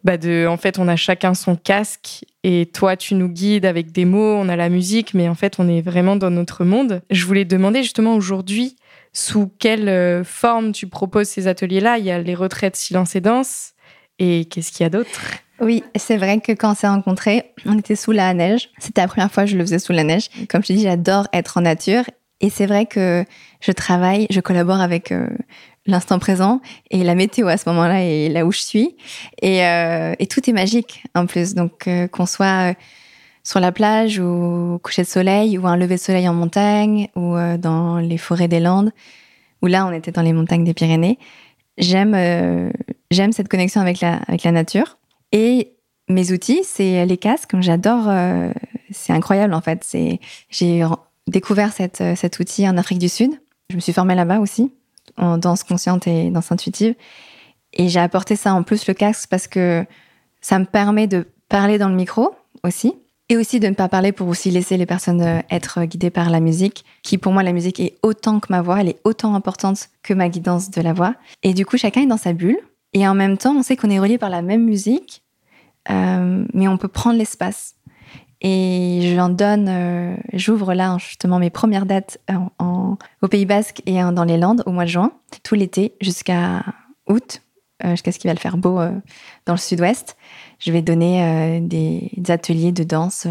bah 0.04 0.18
de, 0.18 0.48
en 0.48 0.58
fait, 0.58 0.80
on 0.80 0.88
a 0.88 0.96
chacun 0.96 1.36
son 1.36 1.56
casque 1.56 2.26
et 2.44 2.66
toi, 2.74 2.98
tu 2.98 3.14
nous 3.14 3.30
guides 3.30 3.66
avec 3.66 3.92
des 3.92 4.06
mots, 4.06 4.34
on 4.34 4.50
a 4.50 4.56
la 4.56 4.70
musique, 4.70 5.14
mais 5.14 5.30
en 5.30 5.36
fait, 5.36 5.58
on 5.60 5.70
est 5.70 5.82
vraiment 5.82 6.16
dans 6.16 6.32
notre 6.32 6.66
monde. 6.66 7.04
Je 7.12 7.24
voulais 7.24 7.46
demander 7.46 7.84
justement 7.84 8.16
aujourd'hui, 8.16 8.78
sous 9.14 9.52
quelle 9.60 10.24
forme 10.26 10.72
tu 10.72 10.88
proposes 10.88 11.28
ces 11.28 11.48
ateliers-là? 11.48 12.00
Il 12.00 12.06
y 12.06 12.10
a 12.10 12.18
les 12.18 12.34
retraites 12.34 12.76
silence 12.76 13.16
et 13.16 13.22
danse, 13.22 13.74
et 14.20 14.46
qu'est-ce 14.46 14.72
qu'il 14.72 14.84
y 14.84 14.88
a 14.88 14.90
d'autre? 14.90 15.10
Oui, 15.60 15.84
c'est 15.96 16.18
vrai 16.18 16.40
que 16.40 16.52
quand 16.52 16.72
on 16.72 16.76
s'est 16.76 16.88
rencontrés, 16.88 17.54
on 17.66 17.78
était 17.80 17.96
sous 17.96 18.12
la 18.12 18.34
neige. 18.34 18.70
C'était 18.78 19.02
la 19.02 19.08
première 19.08 19.32
fois 19.32 19.46
que 19.46 19.50
je 19.50 19.58
le 19.58 19.64
faisais 19.66 19.80
sous 19.80 19.92
la 19.92 20.04
neige. 20.04 20.30
Comme 20.50 20.62
je 20.62 20.68
te 20.68 20.74
dis, 20.74 20.84
j'adore 20.84 21.28
être 21.34 21.58
en 21.58 21.62
nature. 21.62 22.04
Et 22.42 22.52
c'est 22.52 22.68
vrai 22.68 22.86
que 22.86 23.26
je 23.62 23.72
travaille, 23.72 24.28
je 24.30 24.40
collabore 24.40 24.80
avec 24.80 25.12
euh, 25.12 25.28
l'instant 25.88 26.20
présent 26.20 26.62
et 26.92 27.04
la 27.04 27.16
météo 27.16 27.48
à 27.48 27.58
ce 27.58 27.68
moment-là 27.70 28.04
et 28.04 28.30
là 28.30 28.46
où 28.46 28.52
je 28.52 28.60
suis. 28.60 28.96
Et, 29.42 29.66
euh, 29.66 30.14
et 30.20 30.28
tout 30.28 30.48
est 30.48 30.54
magique 30.54 31.04
en 31.16 31.26
plus. 31.26 31.56
Donc 31.56 31.88
euh, 31.88 32.08
qu'on 32.08 32.28
soit 32.28 32.76
sur 33.44 33.60
la 33.60 33.72
plage 33.72 34.20
ou 34.20 34.76
au 34.76 34.80
coucher 34.80 35.02
de 35.02 35.08
soleil 35.08 35.58
ou 35.58 35.66
un 35.66 35.78
lever 35.78 35.96
de 35.96 36.00
soleil 36.00 36.30
en 36.30 36.34
montagne 36.34 37.08
ou 37.16 37.36
dans 37.58 37.98
les 37.98 38.18
forêts 38.18 38.50
des 38.50 38.60
Landes, 38.60 38.92
où 39.62 39.68
là 39.68 39.88
on 39.88 39.94
était 39.94 40.12
dans 40.12 40.22
les 40.22 40.34
montagnes 40.34 40.66
des 40.66 40.74
Pyrénées, 40.74 41.18
j'aime 41.78 42.14
j'aime 43.12 43.32
cette 43.32 43.48
connexion 43.48 43.82
avec 43.82 44.02
la, 44.02 44.52
nature. 44.52 44.98
Et 45.32 45.74
mes 46.10 46.32
outils, 46.32 46.62
c'est 46.64 47.06
les 47.06 47.18
casques. 47.18 47.52
J'adore. 47.60 48.08
Euh, 48.08 48.52
c'est 48.92 49.14
incroyable 49.14 49.54
en 49.54 49.62
fait. 49.62 49.86
J'ai 50.50 50.86
découvert 51.28 51.74
cette, 51.74 52.02
cet 52.16 52.40
outil 52.40 52.68
en 52.68 52.78
Afrique 52.78 53.00
du 53.00 53.10
Sud. 53.10 53.32
Je 53.70 53.76
me 53.76 53.82
suis 53.82 53.94
formée 53.94 54.16
là-bas 54.16 54.40
aussi 54.40 54.72
en 55.18 55.38
danse 55.38 55.64
consciente 55.64 56.08
et 56.08 56.30
danse 56.30 56.52
intuitive. 56.52 56.96
Et 57.74 57.90
j'ai 57.90 58.00
apporté 58.00 58.36
ça 58.36 58.54
en 58.54 58.64
plus 58.64 58.88
le 58.88 58.94
casque 58.94 59.30
parce 59.30 59.48
que 59.48 59.86
ça 60.42 60.60
me 60.60 60.66
permet 60.66 61.08
de 61.08 61.28
parler 61.50 61.78
dans 61.78 61.90
le 61.90 61.96
micro 61.96 62.36
aussi. 62.64 62.94
Et 63.30 63.36
aussi 63.36 63.60
de 63.60 63.68
ne 63.68 63.74
pas 63.74 63.90
parler 63.90 64.14
pour 64.14 64.30
aussi 64.30 64.52
laisser 64.52 64.78
les 64.78 64.86
personnes 64.86 65.22
euh, 65.22 65.42
être 65.52 65.84
guidées 65.84 66.10
par 66.10 66.30
la 66.30 66.40
musique, 66.40 66.86
qui 67.04 67.18
pour 67.18 67.34
moi 67.34 67.44
la 67.44 67.52
musique 67.52 67.82
est 67.82 67.98
autant 68.02 68.40
que 68.40 68.48
ma 68.50 68.62
voix, 68.62 68.80
elle 68.80 68.88
est 68.88 69.02
autant 69.04 69.36
importante 69.36 69.90
que 70.02 70.14
ma 70.14 70.30
guidance 70.30 70.72
de 70.72 70.80
la 70.82 70.94
voix. 70.94 71.14
Et 71.44 71.54
du 71.54 71.66
coup 71.66 71.78
chacun 71.78 72.04
est 72.04 72.08
dans 72.08 72.16
sa 72.16 72.32
bulle. 72.32 72.58
Et 72.94 73.08
en 73.08 73.15
même 73.15 73.38
temps, 73.38 73.56
on 73.56 73.63
sait 73.63 73.75
qu'on 73.75 73.89
est 73.89 74.00
relié 74.00 74.17
par 74.17 74.29
la 74.29 74.41
même 74.41 74.63
musique, 74.63 75.24
euh, 75.89 76.46
mais 76.53 76.67
on 76.67 76.77
peut 76.77 76.88
prendre 76.88 77.17
l'espace. 77.17 77.75
Et 78.41 79.01
je 79.03 79.32
donne, 79.32 79.67
euh, 79.67 80.15
j'ouvre 80.34 80.74
là 80.74 80.98
justement 81.00 81.39
mes 81.39 81.50
premières 81.50 81.88
dates 81.88 82.20
au 82.60 83.27
Pays 83.27 83.46
Basque 83.46 83.82
et 83.88 84.00
dans 84.12 84.24
les 84.24 84.38
Landes 84.38 84.62
au 84.67 84.72
mois 84.72 84.86
de 84.86 84.89
juin, 84.89 85.12
tout 85.44 85.56
l'été 85.56 85.96
jusqu'à 86.01 86.63
août, 87.08 87.41
euh, 87.84 87.91
jusqu'à 87.91 88.12
ce 88.12 88.20
qu'il 88.20 88.29
va 88.29 88.36
le 88.36 88.39
faire 88.39 88.58
beau 88.58 88.79
dans 89.46 89.53
le 89.53 89.58
sud-ouest. 89.58 90.17
Je 90.60 90.72
vais 90.72 90.84
donner 90.84 91.60
des, 91.62 92.12
des, 92.15 92.32
ateliers 92.32 92.72
de 92.72 92.84
danse 92.84 93.27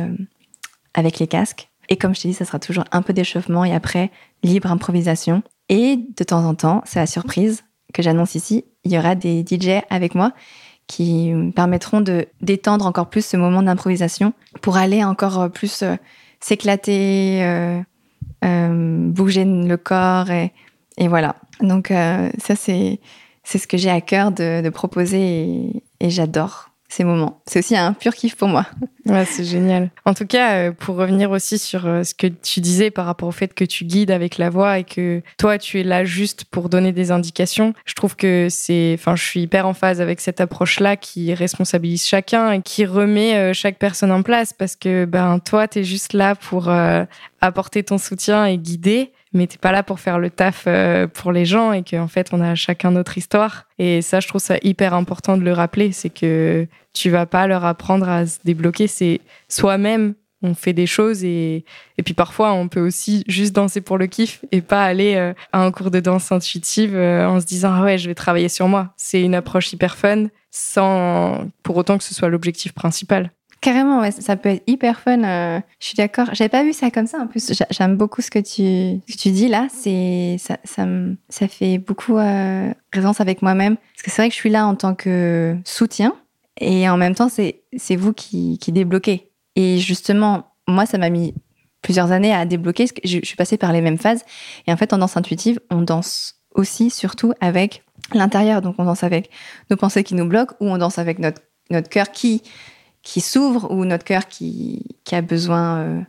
avec 0.94 1.20
les 1.20 1.28
casques. 1.28 1.70
Et 1.88 1.96
comme 1.96 2.14
je 2.16 2.22
t'ai 2.22 2.28
dit, 2.28 2.34
ça 2.34 2.44
sera 2.44 2.58
toujours 2.58 2.84
un 2.90 3.02
peu 3.02 3.12
d'échauffement 3.12 3.64
et 3.64 3.74
après 3.74 4.10
libre 4.42 4.72
improvisation. 4.72 5.44
Et 5.68 5.98
de 6.16 6.24
temps 6.24 6.44
en 6.44 6.54
temps, 6.56 6.82
c'est 6.84 6.98
la 6.98 7.06
surprise 7.06 7.62
que 7.96 8.02
j'annonce 8.02 8.34
ici, 8.34 8.66
il 8.84 8.92
y 8.92 8.98
aura 8.98 9.14
des 9.14 9.42
DJ 9.42 9.82
avec 9.88 10.14
moi 10.14 10.32
qui 10.86 11.32
me 11.32 11.50
permettront 11.50 12.02
de 12.02 12.28
d'étendre 12.42 12.84
encore 12.86 13.08
plus 13.08 13.24
ce 13.24 13.38
moment 13.38 13.62
d'improvisation 13.62 14.34
pour 14.60 14.76
aller 14.76 15.02
encore 15.02 15.50
plus 15.50 15.82
euh, 15.82 15.96
s'éclater, 16.38 17.42
euh, 17.42 17.80
euh, 18.44 19.08
bouger 19.08 19.46
le 19.46 19.76
corps 19.76 20.30
et, 20.30 20.52
voilà. 21.08 21.36
Donc 21.60 21.88
ça 21.88 22.54
c'est 22.54 23.00
c'est 23.42 23.58
ce 23.58 23.66
que 23.66 23.76
j'ai 23.76 23.90
à 23.90 24.00
cœur 24.00 24.30
de, 24.30 24.68
proposer 24.70 25.82
et 26.00 26.10
j'adore 26.10 26.70
ces 26.88 27.04
moments. 27.04 27.40
C'est 27.46 27.60
aussi 27.60 27.76
un 27.76 27.92
pur 27.92 28.14
kiff 28.14 28.36
pour 28.36 28.48
moi. 28.48 28.66
Ouais, 29.06 29.24
c'est 29.24 29.44
génial. 29.44 29.90
En 30.04 30.14
tout 30.14 30.26
cas, 30.26 30.54
euh, 30.54 30.72
pour 30.72 30.96
revenir 30.96 31.30
aussi 31.30 31.58
sur 31.58 31.86
euh, 31.86 32.02
ce 32.02 32.14
que 32.14 32.26
tu 32.26 32.60
disais 32.60 32.90
par 32.90 33.06
rapport 33.06 33.28
au 33.28 33.32
fait 33.32 33.54
que 33.54 33.64
tu 33.64 33.84
guides 33.84 34.10
avec 34.10 34.38
la 34.38 34.50
voix 34.50 34.78
et 34.78 34.84
que 34.84 35.22
toi, 35.38 35.58
tu 35.58 35.80
es 35.80 35.82
là 35.82 36.04
juste 36.04 36.44
pour 36.44 36.68
donner 36.68 36.92
des 36.92 37.10
indications, 37.10 37.72
je 37.84 37.94
trouve 37.94 38.16
que 38.16 38.48
c'est, 38.50 38.96
enfin, 38.98 39.16
je 39.16 39.24
suis 39.24 39.40
hyper 39.40 39.66
en 39.66 39.74
phase 39.74 40.00
avec 40.00 40.20
cette 40.20 40.40
approche-là 40.40 40.96
qui 40.96 41.34
responsabilise 41.34 42.06
chacun 42.06 42.52
et 42.52 42.62
qui 42.62 42.84
remet 42.84 43.36
euh, 43.36 43.52
chaque 43.52 43.78
personne 43.78 44.12
en 44.12 44.22
place 44.22 44.52
parce 44.52 44.76
que, 44.76 45.04
ben, 45.04 45.38
toi, 45.38 45.68
tu 45.68 45.80
es 45.80 45.84
juste 45.84 46.12
là 46.12 46.34
pour 46.34 46.70
apporter 47.40 47.82
ton 47.82 47.98
soutien 47.98 48.46
et 48.46 48.58
guider 48.58 49.12
mais 49.36 49.46
t'es 49.46 49.58
pas 49.58 49.72
là 49.72 49.82
pour 49.82 50.00
faire 50.00 50.18
le 50.18 50.30
taf 50.30 50.64
euh, 50.66 51.06
pour 51.06 51.32
les 51.32 51.44
gens 51.44 51.72
et 51.72 51.82
qu'en 51.82 52.08
fait 52.08 52.28
on 52.32 52.40
a 52.40 52.54
chacun 52.54 52.90
notre 52.90 53.18
histoire. 53.18 53.66
Et 53.78 54.02
ça, 54.02 54.20
je 54.20 54.28
trouve 54.28 54.40
ça 54.40 54.56
hyper 54.62 54.94
important 54.94 55.36
de 55.36 55.42
le 55.42 55.52
rappeler, 55.52 55.92
c'est 55.92 56.10
que 56.10 56.66
tu 56.92 57.10
vas 57.10 57.26
pas 57.26 57.46
leur 57.46 57.64
apprendre 57.64 58.08
à 58.08 58.26
se 58.26 58.38
débloquer, 58.44 58.86
c'est 58.86 59.20
soi-même 59.48 60.14
on 60.42 60.54
fait 60.54 60.72
des 60.72 60.86
choses 60.86 61.24
et, 61.24 61.64
et 61.98 62.02
puis 62.02 62.14
parfois 62.14 62.52
on 62.52 62.68
peut 62.68 62.80
aussi 62.80 63.24
juste 63.26 63.54
danser 63.54 63.80
pour 63.80 63.98
le 63.98 64.06
kiff 64.06 64.44
et 64.52 64.60
pas 64.60 64.84
aller 64.84 65.14
euh, 65.14 65.32
à 65.52 65.62
un 65.62 65.70
cours 65.72 65.90
de 65.90 66.00
danse 66.00 66.30
intuitive 66.30 66.94
euh, 66.94 67.26
en 67.26 67.40
se 67.40 67.46
disant 67.46 67.72
ah 67.72 67.84
ouais 67.84 67.98
je 67.98 68.08
vais 68.08 68.14
travailler 68.14 68.48
sur 68.48 68.68
moi. 68.68 68.92
C'est 68.96 69.22
une 69.22 69.34
approche 69.34 69.72
hyper 69.72 69.96
fun 69.96 70.26
sans 70.50 71.48
pour 71.62 71.76
autant 71.76 71.98
que 71.98 72.04
ce 72.04 72.14
soit 72.14 72.28
l'objectif 72.28 72.72
principal. 72.72 73.32
Carrément, 73.66 73.98
ouais, 73.98 74.12
ça 74.12 74.36
peut 74.36 74.50
être 74.50 74.62
hyper 74.68 75.00
fun. 75.00 75.24
Euh, 75.24 75.60
je 75.80 75.86
suis 75.86 75.96
d'accord. 75.96 76.28
J'avais 76.34 76.48
pas 76.48 76.62
vu 76.62 76.72
ça 76.72 76.92
comme 76.92 77.08
ça. 77.08 77.18
En 77.18 77.26
plus, 77.26 77.52
j'aime 77.70 77.96
beaucoup 77.96 78.22
ce 78.22 78.30
que 78.30 78.38
tu, 78.38 79.02
tu 79.16 79.30
dis 79.32 79.48
là. 79.48 79.66
C'est 79.74 80.36
ça, 80.38 80.58
ça, 80.62 80.86
ça, 81.28 81.48
fait 81.48 81.78
beaucoup 81.78 82.16
euh, 82.16 82.72
présence 82.92 83.20
avec 83.20 83.42
moi-même. 83.42 83.74
Parce 83.74 84.04
que 84.04 84.10
c'est 84.12 84.22
vrai 84.22 84.28
que 84.28 84.34
je 84.36 84.38
suis 84.38 84.50
là 84.50 84.68
en 84.68 84.76
tant 84.76 84.94
que 84.94 85.56
soutien 85.64 86.14
et 86.60 86.88
en 86.88 86.96
même 86.96 87.16
temps, 87.16 87.28
c'est 87.28 87.64
c'est 87.76 87.96
vous 87.96 88.12
qui, 88.12 88.56
qui 88.58 88.70
débloquez. 88.70 89.32
Et 89.56 89.78
justement, 89.78 90.52
moi, 90.68 90.86
ça 90.86 90.96
m'a 90.96 91.10
mis 91.10 91.34
plusieurs 91.82 92.12
années 92.12 92.32
à 92.32 92.46
débloquer. 92.46 92.86
Que 92.86 93.00
je, 93.02 93.18
je 93.18 93.26
suis 93.26 93.34
passée 93.34 93.56
par 93.56 93.72
les 93.72 93.80
mêmes 93.80 93.98
phases. 93.98 94.24
Et 94.68 94.72
en 94.72 94.76
fait, 94.76 94.92
en 94.92 94.98
danse 94.98 95.16
intuitive, 95.16 95.58
on 95.72 95.82
danse 95.82 96.36
aussi, 96.54 96.88
surtout 96.88 97.32
avec 97.40 97.82
l'intérieur. 98.14 98.62
Donc, 98.62 98.76
on 98.78 98.84
danse 98.84 99.02
avec 99.02 99.28
nos 99.70 99.76
pensées 99.76 100.04
qui 100.04 100.14
nous 100.14 100.28
bloquent 100.28 100.54
ou 100.60 100.68
on 100.70 100.78
danse 100.78 101.00
avec 101.00 101.18
notre 101.18 101.42
notre 101.68 101.88
cœur 101.88 102.12
qui 102.12 102.42
qui 103.06 103.20
s'ouvre 103.20 103.70
ou 103.70 103.84
notre 103.84 104.02
cœur 104.02 104.26
qui, 104.26 104.82
qui 105.04 105.14
a 105.14 105.22
besoin, 105.22 106.04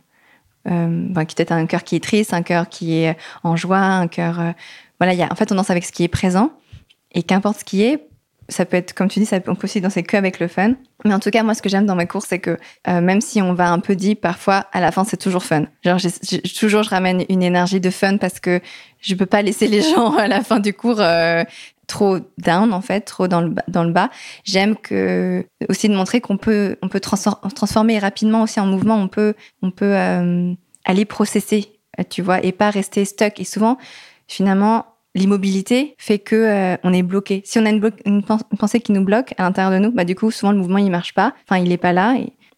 euh, 0.66 1.24
qui 1.24 1.34
peut-être 1.36 1.52
un 1.52 1.64
cœur 1.66 1.84
qui 1.84 1.94
est 1.94 2.02
triste, 2.02 2.34
un 2.34 2.42
cœur 2.42 2.68
qui 2.68 2.98
est 2.98 3.16
en 3.44 3.54
joie, 3.54 3.78
un 3.78 4.08
cœur. 4.08 4.40
Euh, 4.40 4.50
voilà, 4.98 5.14
y 5.14 5.22
a, 5.22 5.30
en 5.30 5.36
fait, 5.36 5.52
on 5.52 5.54
danse 5.54 5.70
avec 5.70 5.84
ce 5.84 5.92
qui 5.92 6.02
est 6.02 6.08
présent 6.08 6.50
et 7.12 7.22
qu'importe 7.22 7.60
ce 7.60 7.64
qui 7.64 7.82
est. 7.82 8.08
Ça 8.48 8.64
peut 8.64 8.76
être, 8.76 8.94
comme 8.94 9.08
tu 9.08 9.20
dis, 9.20 9.26
ça 9.26 9.38
on 9.46 9.54
peut 9.54 9.66
aussi 9.66 9.80
danser 9.80 10.02
que 10.02 10.16
avec 10.16 10.40
le 10.40 10.48
fun. 10.48 10.72
Mais 11.04 11.14
en 11.14 11.20
tout 11.20 11.30
cas, 11.30 11.44
moi, 11.44 11.54
ce 11.54 11.62
que 11.62 11.68
j'aime 11.68 11.86
dans 11.86 11.94
mes 11.94 12.06
cours, 12.08 12.24
c'est 12.26 12.40
que 12.40 12.58
euh, 12.88 13.00
même 13.00 13.20
si 13.20 13.40
on 13.42 13.54
va 13.54 13.70
un 13.70 13.78
peu 13.78 13.94
deep, 13.94 14.20
parfois, 14.20 14.66
à 14.72 14.80
la 14.80 14.90
fin, 14.90 15.04
c'est 15.04 15.18
toujours 15.18 15.44
fun. 15.44 15.66
Genre, 15.84 16.00
toujours, 16.58 16.82
je 16.82 16.90
ramène 16.90 17.24
une 17.28 17.44
énergie 17.44 17.78
de 17.78 17.90
fun 17.90 18.16
parce 18.16 18.40
que 18.40 18.60
je 19.00 19.14
peux 19.14 19.26
pas 19.26 19.42
laisser 19.42 19.68
les 19.68 19.82
gens 19.82 20.16
à 20.16 20.26
la 20.26 20.42
fin 20.42 20.58
du 20.58 20.74
cours 20.74 21.00
trop 21.88 22.18
down 22.36 22.72
en 22.72 22.80
fait, 22.80 23.00
trop 23.00 23.26
dans 23.26 23.40
le 23.40 23.52
dans 23.66 23.82
le 23.82 23.92
bas. 23.92 24.10
J'aime 24.44 24.76
que 24.76 25.44
aussi 25.68 25.88
de 25.88 25.94
montrer 25.94 26.20
qu'on 26.20 26.36
peut 26.36 26.76
on 26.82 26.88
peut 26.88 27.00
transformer 27.00 27.98
rapidement 27.98 28.42
aussi 28.42 28.60
en 28.60 28.66
mouvement. 28.66 28.94
On 28.94 29.08
peut 29.08 29.34
on 29.62 29.72
peut 29.72 29.96
euh, 29.96 30.54
aller 30.84 31.04
processer, 31.04 31.80
tu 32.08 32.22
vois, 32.22 32.44
et 32.44 32.52
pas 32.52 32.70
rester 32.70 33.04
stuck. 33.04 33.40
Et 33.40 33.44
souvent, 33.44 33.78
finalement, 34.28 34.86
l'immobilité 35.16 35.96
fait 35.98 36.18
que 36.18 36.36
euh, 36.36 36.76
on 36.84 36.92
est 36.92 37.02
bloqué. 37.02 37.42
Si 37.44 37.58
on 37.58 37.66
a 37.66 37.70
une, 37.70 38.22
pensée 38.58 38.80
qui 38.80 38.92
nous 38.92 39.04
bloque 39.04 39.34
à 39.38 39.42
l'intérieur 39.42 39.72
de 39.72 39.78
nous, 39.78 39.90
bah 39.90 40.04
du 40.04 40.14
coup, 40.14 40.30
souvent 40.30 40.52
le 40.52 40.58
mouvement 40.58 40.78
il 40.78 40.90
marche 40.90 41.14
pas. 41.14 41.34
Enfin, 41.48 41.60
il 41.60 41.72
est 41.72 41.78
pas 41.78 41.92
là. 41.92 42.14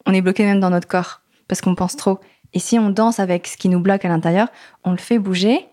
On 0.06 0.12
est 0.12 0.20
bloqué 0.20 0.44
même 0.44 0.60
dans 0.60 0.70
notre 0.70 0.88
corps 0.88 1.22
parce 1.48 1.60
qu'on 1.60 1.74
pense 1.74 1.96
trop. 1.96 2.18
Et 2.52 2.58
si 2.58 2.78
on 2.78 2.90
danse 2.90 3.20
avec 3.20 3.46
ce 3.46 3.56
qui 3.56 3.68
nous 3.68 3.80
bloque 3.80 4.04
à 4.04 4.08
l'intérieur, 4.08 4.48
on 4.84 4.90
le 4.90 4.96
fait 4.96 5.18
bouger 5.18 5.66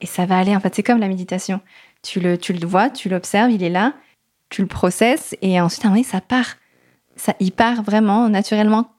et 0.00 0.06
ça 0.06 0.26
va 0.26 0.38
aller. 0.38 0.54
En 0.56 0.60
fait, 0.60 0.74
c'est 0.74 0.82
comme 0.82 0.98
la 0.98 1.08
méditation. 1.08 1.60
Tu 2.06 2.20
le, 2.20 2.38
tu 2.38 2.52
le 2.52 2.66
vois, 2.66 2.88
tu 2.88 3.08
l'observes, 3.08 3.50
il 3.50 3.64
est 3.64 3.70
là, 3.70 3.92
tu 4.48 4.62
le 4.62 4.68
processes 4.68 5.34
et 5.42 5.60
ensuite, 5.60 5.84
à 5.84 5.88
un 5.88 5.90
moment 5.90 6.04
ça 6.04 6.20
part. 6.20 6.56
Ça, 7.16 7.34
il 7.40 7.50
part 7.50 7.82
vraiment 7.82 8.28
naturellement 8.28 8.90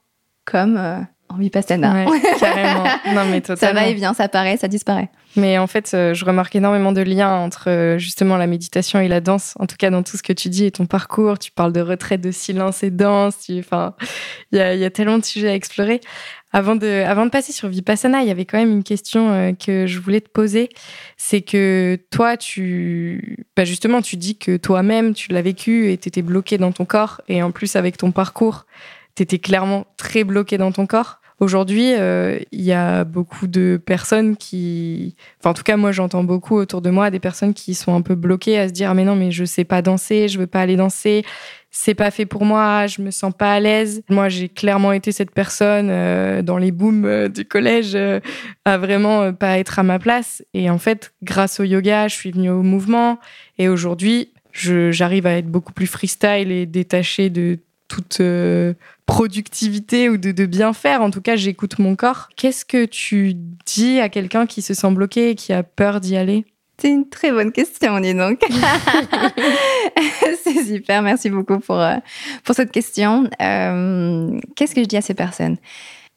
comme 0.44 0.76
euh, 0.78 1.00
en 1.30 1.38
vipassana. 1.38 2.06
carrément. 2.40 2.84
non, 3.14 3.26
mais 3.30 3.42
totalement. 3.42 3.80
Ça 3.80 3.86
va 3.86 3.88
et 3.88 3.94
vient, 3.94 4.14
ça 4.14 4.24
apparaît, 4.24 4.58
ça 4.58 4.68
disparaît. 4.68 5.10
Mais 5.36 5.58
en 5.58 5.68
fait, 5.68 5.92
euh, 5.94 6.14
je 6.14 6.26
remarque 6.26 6.56
énormément 6.56 6.92
de 6.92 7.02
liens 7.02 7.36
entre 7.36 7.70
euh, 7.70 7.98
justement 7.98 8.38
la 8.38 8.48
méditation 8.48 9.00
et 9.00 9.08
la 9.08 9.22
danse. 9.22 9.54
En 9.60 9.68
tout 9.68 9.76
cas, 9.78 9.90
dans 9.90 10.04
tout 10.04 10.18
ce 10.18 10.24
que 10.24 10.34
tu 10.34 10.50
dis 10.50 10.66
et 10.66 10.72
ton 10.72 10.86
parcours, 10.86 11.38
tu 11.38 11.52
parles 11.52 11.74
de 11.74 11.82
retraite, 11.82 12.22
de 12.22 12.32
silence 12.32 12.84
et 12.84 12.90
danse. 12.90 13.48
Enfin, 13.58 13.94
il 14.52 14.58
y 14.58 14.62
a, 14.62 14.74
y 14.74 14.84
a, 14.84 14.90
tellement 14.90 15.20
de 15.20 15.26
sujets 15.26 15.50
à 15.50 15.54
explorer. 15.54 16.02
Avant 16.54 16.76
de, 16.76 17.04
avant 17.06 17.26
de 17.26 17.30
passer 17.30 17.52
sur 17.52 17.68
Vipassana, 17.68 18.22
il 18.22 18.28
y 18.28 18.32
avait 18.32 18.46
quand 18.46 18.58
même 18.58 18.72
une 18.72 18.84
question 18.84 19.32
euh, 19.32 19.52
que 19.52 19.86
je 19.86 20.00
voulais 20.00 20.22
te 20.22 20.30
poser. 20.30 20.70
C'est 21.18 21.42
que 21.42 22.00
toi, 22.10 22.38
tu, 22.38 23.46
bah 23.56 23.66
justement, 23.66 24.02
tu 24.02 24.16
dis 24.16 24.38
que 24.38 24.56
toi-même, 24.56 25.14
tu 25.14 25.32
l'as 25.34 25.42
vécu 25.42 25.92
et 25.92 25.98
tu 25.98 26.08
étais 26.08 26.22
bloqué 26.22 26.58
dans 26.58 26.72
ton 26.72 26.86
corps. 26.86 27.22
Et 27.28 27.44
en 27.44 27.52
plus, 27.52 27.76
avec 27.76 27.98
ton 27.98 28.12
parcours, 28.12 28.66
tu 29.16 29.24
étais 29.24 29.40
clairement 29.40 29.88
très 29.98 30.24
bloqué 30.24 30.58
dans 30.58 30.72
ton 30.72 30.86
corps. 30.86 31.20
Aujourd'hui, 31.40 31.94
euh, 31.94 32.40
il 32.52 32.62
y 32.62 32.74
a 32.74 33.04
beaucoup 33.04 33.46
de 33.46 33.80
personnes 33.86 34.38
qui, 34.38 35.16
enfin 35.40 35.52
en 35.52 35.54
tout 35.54 35.62
cas 35.62 35.78
moi 35.78 35.92
j'entends 35.92 36.24
beaucoup 36.24 36.56
autour 36.56 36.82
de 36.82 36.90
moi 36.90 37.12
des 37.12 37.20
personnes 37.20 37.54
qui 37.54 37.76
sont 37.76 37.94
un 37.94 38.02
peu 38.02 38.16
bloquées 38.16 38.58
à 38.58 38.68
se 38.68 38.74
dire 38.74 38.90
ah, 38.90 38.96
mais 38.96 39.06
non 39.06 39.16
mais 39.16 39.30
je 39.30 39.46
sais 39.46 39.64
pas 39.64 39.84
danser, 39.84 40.30
je 40.30 40.40
veux 40.40 40.48
pas 40.48 40.62
aller 40.62 40.78
danser, 40.78 41.24
c'est 41.80 41.96
pas 41.96 42.12
fait 42.12 42.26
pour 42.26 42.44
moi, 42.44 42.88
je 42.88 43.02
me 43.02 43.12
sens 43.12 43.32
pas 43.38 43.54
à 43.54 43.60
l'aise. 43.60 44.04
Moi 44.10 44.30
j'ai 44.30 44.50
clairement 44.50 44.92
été 44.92 45.12
cette 45.12 45.32
personne 45.32 45.90
euh, 45.90 46.42
dans 46.42 46.58
les 46.58 46.72
booms 46.72 47.06
euh, 47.06 47.30
du 47.30 47.46
collège 47.46 47.98
à 48.66 48.78
vraiment 48.78 49.32
pas 49.34 49.60
être 49.60 49.80
à 49.80 49.84
ma 49.84 50.00
place 50.00 50.44
et 50.54 50.70
en 50.70 50.78
fait 50.78 51.14
grâce 51.24 51.60
au 51.60 51.64
yoga 51.64 52.08
je 52.08 52.16
suis 52.16 52.32
venue 52.32 52.50
au 52.50 52.64
mouvement 52.64 53.20
et 53.58 53.70
aujourd'hui 53.70 54.34
j'arrive 54.54 55.28
à 55.28 55.34
être 55.34 55.48
beaucoup 55.48 55.74
plus 55.74 55.88
freestyle 55.88 56.52
et 56.52 56.66
détaché 56.66 57.30
de 57.30 57.60
toute 57.88 58.22
productivité 59.08 60.10
ou 60.10 60.18
de, 60.18 60.46
bien 60.46 60.74
faire. 60.74 61.02
En 61.02 61.10
tout 61.10 61.22
cas, 61.22 61.36
j'écoute 61.36 61.80
mon 61.80 61.96
corps. 61.96 62.30
Qu'est-ce 62.36 62.66
que 62.66 62.86
tu 62.86 63.34
dis 63.66 64.00
à 64.00 64.10
quelqu'un 64.10 64.46
qui 64.46 64.62
se 64.62 64.76
sent 64.76 64.92
bloqué 64.92 65.32
et 65.32 65.36
qui 65.36 65.54
a 65.54 65.64
peur 65.64 66.00
d'y 66.00 66.16
aller? 66.16 66.46
C'est 66.80 66.90
une 66.90 67.10
très 67.10 67.32
bonne 67.32 67.52
question, 67.52 68.00
dis 68.00 68.14
donc. 68.14 68.40
super, 70.78 71.02
merci 71.02 71.30
beaucoup 71.30 71.60
pour, 71.60 71.80
euh, 71.80 71.96
pour 72.44 72.56
cette 72.56 72.72
question. 72.72 73.30
Euh, 73.42 74.40
qu'est-ce 74.56 74.76
que 74.76 74.82
je 74.82 74.88
dis 74.88 74.98
à 74.98 75.02
ces 75.02 75.14
personnes? 75.14 75.58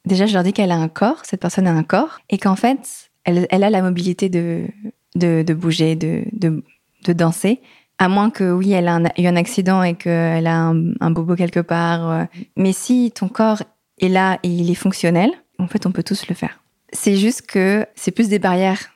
Déjà, 0.05 0.27
je 0.27 0.35
leur 0.35 0.43
dis 0.43 0.53
qu'elle 0.53 0.71
a 0.71 0.77
un 0.77 0.89
corps, 0.89 1.23
cette 1.25 1.41
personne 1.41 1.67
a 1.67 1.73
un 1.73 1.83
corps, 1.83 2.21
et 2.31 2.39
qu'en 2.39 2.57
fait, 2.57 3.11
elle, 3.25 3.47
elle, 3.51 3.65
a 3.65 3.71
la 3.71 3.83
mobilité 3.83 4.29
de, 4.29 4.67
de, 5.15 5.55
bouger, 5.55 5.97
de, 5.97 6.25
de, 6.33 6.63
de 7.05 7.13
danser, 7.13 7.61
à 7.99 8.09
moins 8.09 8.31
que, 8.31 8.51
oui, 8.51 8.73
elle 8.73 8.89
a 8.89 8.99
eu 9.19 9.27
un 9.27 9.37
accident 9.37 9.83
et 9.83 9.95
qu'elle 9.95 10.47
a 10.47 10.73
un, 11.01 11.11
bobo 11.11 11.37
quelque 11.37 11.61
part. 11.61 12.11
Euh. 12.11 12.25
Mais 12.57 12.73
si 12.73 13.13
ton 13.15 13.29
corps 13.29 13.63
est 14.01 14.09
là 14.09 14.39
et 14.43 14.49
il 14.49 14.71
est 14.71 14.75
fonctionnel, 14.75 15.31
en 15.59 15.69
fait, 15.69 15.85
on 15.85 15.93
peut 15.93 16.03
tous 16.03 16.27
le 16.29 16.35
faire. 16.35 16.63
C'est 16.93 17.17
juste 17.17 17.43
que 17.43 17.87
c'est 17.95 18.11
plus 18.11 18.29
des 18.29 18.39
barrières 18.39 18.95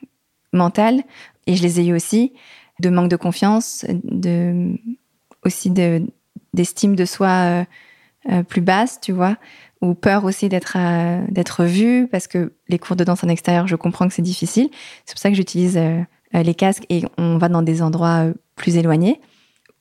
mentales, 0.53 1.03
et 1.47 1.55
je 1.55 1.61
les 1.61 1.79
ai 1.79 1.85
eues 1.85 1.95
aussi, 1.95 2.33
de 2.79 2.89
manque 2.89 3.09
de 3.09 3.15
confiance, 3.15 3.85
de, 3.89 4.75
aussi 5.45 5.69
d'estime 6.53 6.95
de, 6.95 7.05
soi 7.05 7.27
euh, 7.27 7.63
euh, 8.31 8.43
plus 8.43 8.61
basse, 8.61 8.99
tu 9.01 9.11
vois, 9.11 9.37
ou 9.81 9.93
peur 9.93 10.23
aussi 10.25 10.49
d'être 10.49 10.77
d'être 11.31 11.63
vue, 11.65 12.07
parce 12.07 12.27
que 12.27 12.53
les 12.67 12.79
cours 12.79 12.95
de 12.95 13.03
danse 13.03 13.23
en 13.23 13.27
extérieur, 13.27 13.67
je 13.67 13.75
comprends 13.75 14.07
que 14.07 14.13
c'est 14.13 14.21
difficile. 14.21 14.69
C'est 15.05 15.13
pour 15.13 15.21
ça 15.21 15.29
que 15.29 15.35
j'utilise 15.35 15.79
les 16.33 16.55
casques 16.55 16.85
et 16.89 17.03
on 17.17 17.37
va 17.37 17.49
dans 17.49 17.61
des 17.61 17.81
endroits 17.81 18.25
plus 18.55 18.77
éloignés, 18.77 19.21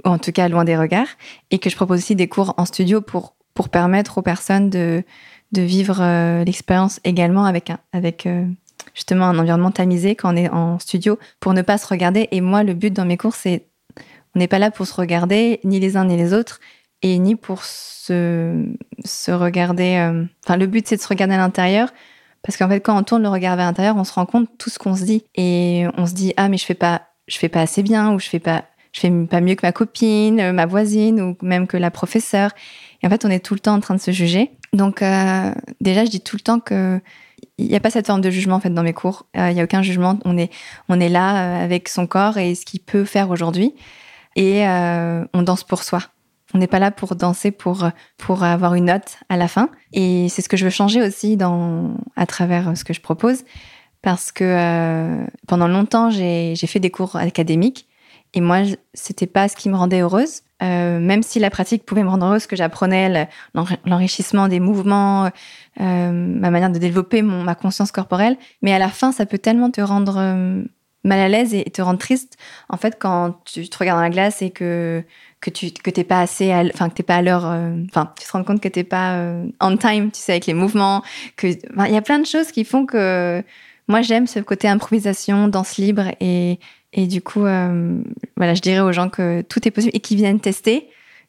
en 0.05 0.19
tout 0.19 0.33
cas 0.33 0.49
loin 0.49 0.65
des 0.65 0.77
regards, 0.77 1.09
et 1.51 1.59
que 1.59 1.71
je 1.71 1.77
propose 1.77 2.01
aussi 2.01 2.17
des 2.17 2.29
cours 2.29 2.55
en 2.59 2.67
studio 2.67 3.01
pour, 3.01 3.35
pour 3.55 3.71
permettre 3.71 4.19
aux 4.19 4.23
personnes 4.23 4.69
de, 4.69 5.05
de 5.55 5.63
vivre 5.63 5.99
euh, 6.01 6.45
l'expérience 6.45 7.01
également 7.05 7.47
avec, 7.47 7.73
avec 7.93 8.27
euh, 8.27 8.45
justement 8.93 9.27
un 9.27 9.39
environnement 9.39 9.71
tamisé 9.71 10.15
quand 10.15 10.35
on 10.35 10.37
est 10.37 10.51
en 10.51 10.79
studio 10.79 11.19
pour 11.41 11.55
ne 11.55 11.63
pas 11.63 11.79
se 11.79 11.87
regarder. 11.87 12.29
Et 12.33 12.43
moi, 12.43 12.63
le 12.63 12.75
but 12.75 12.93
dans 12.93 13.07
mes 13.07 13.17
cours, 13.17 13.35
c'est 13.35 13.65
on 14.35 14.39
n'est 14.39 14.49
pas 14.49 14.59
là 14.59 14.71
pour 14.71 14.87
se 14.87 14.95
regarder, 14.95 15.61
ni 15.65 15.81
les 15.81 15.97
uns 15.97 16.05
ni 16.05 16.17
les 16.17 16.33
autres, 16.35 16.61
et 17.03 17.19
ni 17.19 17.37
pour 17.37 17.65
se, 17.65 18.67
regarder. 19.29 19.97
Euh, 19.97 20.25
enfin, 20.45 20.57
le 20.57 20.67
but, 20.67 20.87
c'est 20.89 20.97
de 20.97 21.01
se 21.01 21.09
regarder 21.09 21.35
à 21.35 21.39
l'intérieur. 21.39 21.93
Parce 22.43 22.59
qu'en 22.59 22.69
fait, 22.69 22.81
quand 22.81 22.99
on 22.99 23.03
tourne 23.03 23.23
le 23.23 23.29
regard 23.29 23.57
vers 23.57 23.67
l'intérieur, 23.67 23.97
on 23.97 24.05
se 24.05 24.13
rend 24.13 24.27
compte 24.27 24.45
de 24.45 24.57
tout 24.59 24.71
ce 24.71 24.79
qu'on 24.79 24.97
se 24.97 25.05
dit. 25.05 25.25
Et 25.35 25.87
on 25.97 26.07
se 26.07 26.15
dit, 26.15 26.35
ah, 26.37 26.49
mais 26.49 26.59
je 26.59 26.65
fais 26.65 26.75
pas 26.75 27.03
je 27.27 27.39
fais 27.39 27.49
pas 27.49 27.63
assez 27.63 27.83
bien 27.83 28.13
ou 28.13 28.19
je 28.19 28.29
fais 28.29 28.39
pas 28.39 28.65
je 28.93 29.01
fais 29.01 29.11
pas 29.11 29.41
mieux 29.41 29.55
que 29.55 29.67
ma 29.67 29.73
copine, 29.73 30.41
euh, 30.41 30.53
ma 30.53 30.67
voisine 30.67 31.21
ou 31.21 31.37
même 31.43 31.67
que 31.67 31.77
la 31.77 31.91
professeure. 31.91 32.51
Et 33.03 33.07
en 33.07 33.11
fait, 33.11 33.25
on 33.25 33.31
est 33.31 33.45
tout 33.45 33.55
le 33.55 33.61
temps 33.61 33.75
en 33.75 33.81
train 33.81 33.95
de 33.95 34.01
se 34.01 34.13
juger. 34.13 34.53
Donc 34.73 35.03
euh, 35.03 35.53
déjà, 35.81 36.05
je 36.05 36.11
dis 36.11 36.21
tout 36.21 36.37
le 36.37 36.43
temps 36.43 36.61
que 36.61 37.01
il 37.59 37.67
n'y 37.67 37.75
a 37.75 37.81
pas 37.81 37.91
cette 37.91 38.07
forme 38.07 38.21
de 38.21 38.31
jugement 38.31 38.57
en 38.57 38.61
fait 38.61 38.71
dans 38.71 38.83
mes 38.83 38.93
cours. 38.93 39.27
Il 39.35 39.55
n'y 39.55 39.61
a 39.61 39.65
aucun 39.65 39.83
jugement. 39.83 40.19
On 40.25 40.39
est 40.39 40.51
on 40.89 41.01
est 41.01 41.09
là 41.09 41.63
avec 41.63 41.89
son 41.89 42.07
corps 42.07 42.39
et 42.39 42.55
ce 42.55 42.65
qu'il 42.65 42.81
peut 42.81 43.05
faire 43.05 43.31
aujourd'hui. 43.31 43.75
Et 44.37 44.65
on 44.67 45.43
danse 45.43 45.65
pour 45.65 45.83
soi. 45.83 46.01
On 46.53 46.59
n'est 46.59 46.67
pas 46.67 46.79
là 46.79 46.91
pour 46.91 47.17
danser 47.17 47.51
pour 47.51 47.89
pour 48.17 48.43
avoir 48.45 48.75
une 48.75 48.87
note 48.87 49.19
à 49.29 49.37
la 49.37 49.49
fin. 49.49 49.71
Et 49.93 50.29
c'est 50.29 50.43
ce 50.43 50.49
que 50.49 50.57
je 50.57 50.65
veux 50.65 50.71
changer 50.71 51.03
aussi 51.03 51.37
dans 51.37 51.97
à 52.17 52.27
travers 52.27 52.77
ce 52.77 52.85
que 52.85 52.93
je 52.93 53.01
propose 53.01 53.45
parce 54.05 54.33
que 54.33 54.45
euh, 54.45 55.27
pendant 55.49 55.67
longtemps, 55.67 56.11
j'ai 56.11 56.55
fait 56.57 56.79
des 56.79 56.91
cours 56.91 57.17
académiques 57.17 57.89
et 58.35 58.41
moi, 58.41 58.59
c'était 58.93 59.27
pas 59.27 59.49
ce 59.49 59.57
qui 59.57 59.71
me 59.71 59.77
rendait 59.77 60.01
heureuse. 60.01 60.43
Euh, 60.63 61.01
même 61.01 61.23
si 61.23 61.39
la 61.39 61.51
pratique 61.51 61.85
pouvait 61.85 62.05
me 62.05 62.09
rendre 62.09 62.27
heureuse, 62.27 62.47
que 62.47 62.55
j'apprenais 62.55 63.29
l'enrichissement 63.85 64.49
des 64.49 64.61
mouvements, 64.61 65.31
euh, 65.81 66.11
ma 66.13 66.51
manière 66.51 66.71
de 66.71 66.79
développer 66.79 67.23
mon, 67.23 67.43
ma 67.43 67.55
conscience 67.55 67.93
corporelle, 67.93 68.37
mais 68.63 68.73
à 68.73 68.79
la 68.79 68.89
fin, 68.89 69.11
ça 69.11 69.25
peut 69.25 69.39
tellement 69.39 69.71
te 69.71 69.81
rendre 69.81 70.17
mal 71.05 71.21
à 71.21 71.29
l'aise 71.29 71.55
et 71.55 71.65
te 71.65 71.83
rendre 71.83 71.99
triste. 71.99 72.37
En 72.69 72.77
fait, 72.77 72.97
quand 72.99 73.37
tu 73.45 73.69
te 73.69 73.79
regardes 73.79 73.99
dans 73.99 74.03
la 74.03 74.11
glace 74.11 74.43
et 74.43 74.51
que 74.51 75.03
que 75.41 75.51
tu 75.51 75.71
que 75.71 75.91
t'es 75.91 76.05
pas 76.05 76.21
assez, 76.21 76.53
enfin 76.73 76.89
que 76.89 76.95
t'es 76.95 77.03
pas 77.03 77.17
à 77.17 77.23
l'heure, 77.23 77.45
enfin 77.45 78.13
tu 78.19 78.27
te 78.27 78.33
rends 78.33 78.45
compte 78.45 78.61
que 78.61 78.69
t'es 78.69 78.85
pas 78.85 79.19
on 79.61 79.77
time, 79.77 80.11
tu 80.11 80.21
sais, 80.21 80.33
avec 80.33 80.47
les 80.47 80.55
mouvements, 80.55 81.03
que 81.37 81.49
il 81.49 81.93
y 81.93 81.97
a 81.97 82.03
plein 82.03 82.19
de 82.19 82.27
choses 82.27 82.51
qui 82.51 82.65
font 82.65 82.87
que 82.87 83.45
moi, 83.89 84.03
j'aime 84.03 84.27
ce 84.27 84.41
côté 84.41 84.69
improvisation, 84.69 85.49
danse 85.49 85.77
libre 85.77 86.11
et, 86.21 86.59
et 86.93 87.07
du 87.07 87.21
coup, 87.21 87.45
euh, 87.45 88.01
voilà, 88.37 88.55
je 88.55 88.63
dirais 88.63 88.81
aux 88.81 88.93
gens 88.93 89.11
que 89.11 89.43
tout 89.43 89.67
est 89.69 89.71
possible 89.71 89.95
et 89.95 90.01
qu'ils 90.01 90.17
viennent 90.17 90.41
tester, 90.41 90.89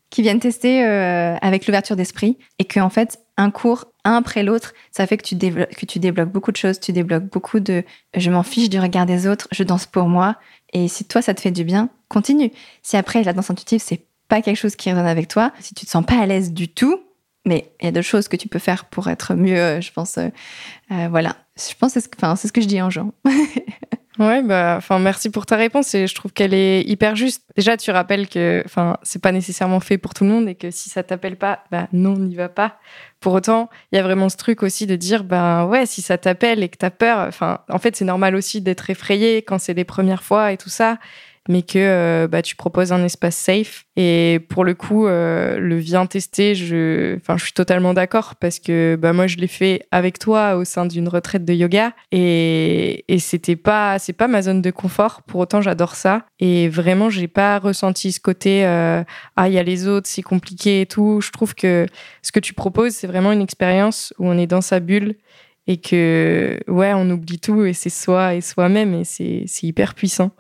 qu'ils 0.10 0.24
viennent 0.24 0.40
tester 0.40 0.86
euh, 0.86 1.36
avec 1.42 1.68
l'ouverture 1.68 1.96
d'esprit 1.96 2.38
et 2.60 2.66
qu'en 2.66 2.90
fait, 2.90 3.20
un 3.38 3.52
cours, 3.52 3.86
un 4.04 4.14
après 4.14 4.44
l'autre, 4.44 4.74
ça 4.92 5.08
fait 5.08 5.18
que 5.18 5.24
tu, 5.24 5.38
que 5.38 6.00
débloques 6.00 6.32
beaucoup 6.32 6.52
de 6.52 6.58
choses, 6.58 6.80
tu 6.80 6.94
débloques 6.94 7.26
beaucoup 7.26 7.60
de 7.60 7.84
je 8.16 8.30
m'en 8.32 8.44
fiche 8.44 8.70
du 8.70 8.80
regard 8.80 9.06
des 9.06 9.28
autres, 9.28 9.48
je 9.52 9.64
danse 9.64 9.86
pour 9.86 10.08
moi. 10.08 10.36
Et 10.74 10.88
si 10.88 11.06
toi, 11.06 11.22
ça 11.22 11.34
te 11.34 11.42
fait 11.42 11.52
du 11.52 11.64
bien, 11.64 11.90
continue. 12.08 12.52
Si 12.82 12.98
après, 12.98 13.24
la 13.24 13.34
danse 13.34 13.50
intuitive, 13.50 13.82
c'est 13.84 14.06
pas 14.28 14.42
quelque 14.42 14.58
chose 14.58 14.76
qui 14.76 14.90
résonne 14.90 15.06
avec 15.06 15.28
toi, 15.28 15.52
si 15.60 15.74
tu 15.74 15.86
te 15.86 15.92
sens 15.92 16.06
pas 16.06 16.20
à 16.20 16.26
l'aise 16.26 16.52
du 16.52 16.68
tout, 16.68 17.00
mais 17.46 17.72
il 17.80 17.86
y 17.86 17.88
a 17.88 17.92
d'autres 17.92 18.08
choses 18.08 18.28
que 18.28 18.36
tu 18.36 18.48
peux 18.48 18.60
faire 18.60 18.86
pour 18.86 19.08
être 19.08 19.36
mieux, 19.36 19.58
euh, 19.58 19.82
je 19.82 19.92
pense. 19.92 20.18
Euh, 20.18 20.30
voilà. 21.10 21.36
Je 21.58 21.74
pense 21.76 21.94
que 21.94 22.00
c'est 22.02 22.48
ce, 22.48 22.52
que 22.52 22.62
je 22.62 22.68
dis 22.68 22.82
en 22.82 22.90
gens. 22.90 23.14
ouais, 24.20 24.42
bah, 24.42 24.76
enfin, 24.78 25.00
merci 25.00 25.30
pour 25.30 25.46
ta 25.46 25.56
réponse 25.56 25.94
et 25.96 26.08
je 26.08 26.16
trouve 26.16 26.32
qu'elle 26.34 26.54
est 26.54 26.82
hyper 26.82 27.16
juste. 27.16 27.44
Déjà, 27.56 27.78
tu 27.78 27.92
rappelles 27.92 28.28
que, 28.28 28.62
enfin, 28.66 28.98
c'est 29.04 29.22
pas 29.22 29.32
nécessairement 29.32 29.80
fait 29.80 29.98
pour 29.98 30.14
tout 30.14 30.24
le 30.24 30.30
monde 30.30 30.48
et 30.48 30.56
que 30.56 30.72
si 30.72 30.90
ça 30.90 31.04
t'appelle 31.04 31.38
pas, 31.38 31.64
bah, 31.72 31.88
non, 31.94 32.18
n'y 32.18 32.36
va 32.36 32.50
pas. 32.50 32.78
Pour 33.20 33.34
autant, 33.34 33.70
il 33.92 33.96
y 33.96 34.00
a 34.00 34.04
vraiment 34.04 34.30
ce 34.30 34.38
truc 34.38 34.64
aussi 34.64 34.88
de 34.88 34.96
dire, 34.96 35.24
ben 35.24 35.66
ouais, 35.66 35.86
si 35.86 36.02
ça 36.02 36.18
t'appelle 36.18 36.64
et 36.64 36.70
que 36.70 36.78
t'as 36.78 36.92
peur, 36.92 37.20
enfin, 37.20 37.60
en 37.70 37.80
fait, 37.80 37.96
c'est 37.96 38.06
normal 38.06 38.36
aussi 38.36 38.62
d'être 38.62 38.90
effrayé 38.90 39.42
quand 39.42 39.60
c'est 39.60 39.74
les 39.74 39.86
premières 39.86 40.24
fois 40.24 40.52
et 40.52 40.58
tout 40.58 40.70
ça 40.70 40.98
mais 41.48 41.62
que 41.62 41.78
euh, 41.78 42.28
bah, 42.28 42.42
tu 42.42 42.56
proposes 42.56 42.92
un 42.92 43.04
espace 43.04 43.36
safe. 43.36 43.86
Et 43.96 44.40
pour 44.50 44.66
le 44.66 44.74
coup, 44.74 45.08
euh, 45.08 45.58
le 45.58 45.78
viens 45.78 46.06
tester, 46.06 46.56
je, 46.56 47.18
je 47.28 47.44
suis 47.44 47.54
totalement 47.54 47.94
d'accord 47.94 48.36
parce 48.36 48.60
que 48.60 48.98
bah, 49.00 49.14
moi, 49.14 49.28
je 49.28 49.38
l'ai 49.38 49.48
fait 49.48 49.86
avec 49.92 50.20
toi 50.20 50.56
au 50.56 50.66
sein 50.66 50.86
d'une 50.86 51.08
retraite 51.08 51.46
de 51.46 51.54
yoga 51.54 51.94
et, 52.12 53.06
et 53.08 53.20
c'était 53.20 53.56
pas, 53.56 54.00
c'est 54.00 54.14
pas 54.14 54.28
ma 54.28 54.42
zone 54.42 54.62
de 54.62 54.72
confort. 54.72 55.22
Pour 55.24 55.40
autant, 55.40 55.62
j'adore 55.62 55.96
ça. 55.96 56.26
Et 56.40 56.68
vraiment, 56.68 57.10
j'ai 57.10 57.28
pas 57.28 57.60
ressenti 57.60 58.12
ce 58.12 58.20
côté, 58.20 58.66
euh, 58.66 59.04
ah, 59.36 59.48
il 59.48 59.54
y 59.54 59.60
a 59.60 59.64
les 59.64 59.88
autres, 59.88 60.08
c'est 60.08 60.24
compliqué 60.24 60.82
et 60.82 60.86
tout. 60.86 61.22
Je 61.22 61.32
trouve 61.32 61.56
que 61.56 61.86
ce 62.22 62.32
que 62.32 62.40
tu 62.40 62.54
proposes, 62.54 62.94
c'est 62.94 63.08
vraiment 63.08 63.32
une 63.32 63.42
expérience 63.42 64.14
où 64.18 64.28
on 64.28 64.38
est 64.38 64.48
dans 64.48 64.62
sa 64.62 64.80
bulle 64.80 65.16
et 65.68 65.78
que 65.78 66.60
ouais 66.68 66.94
on 66.94 67.10
oublie 67.10 67.40
tout 67.40 67.66
et 67.66 67.74
c'est 67.74 67.90
soi 67.90 68.36
et 68.36 68.42
soi-même 68.42 68.94
et 68.94 69.04
c'est 69.04 69.64
hyper 69.64 69.96
puissant. 69.96 70.32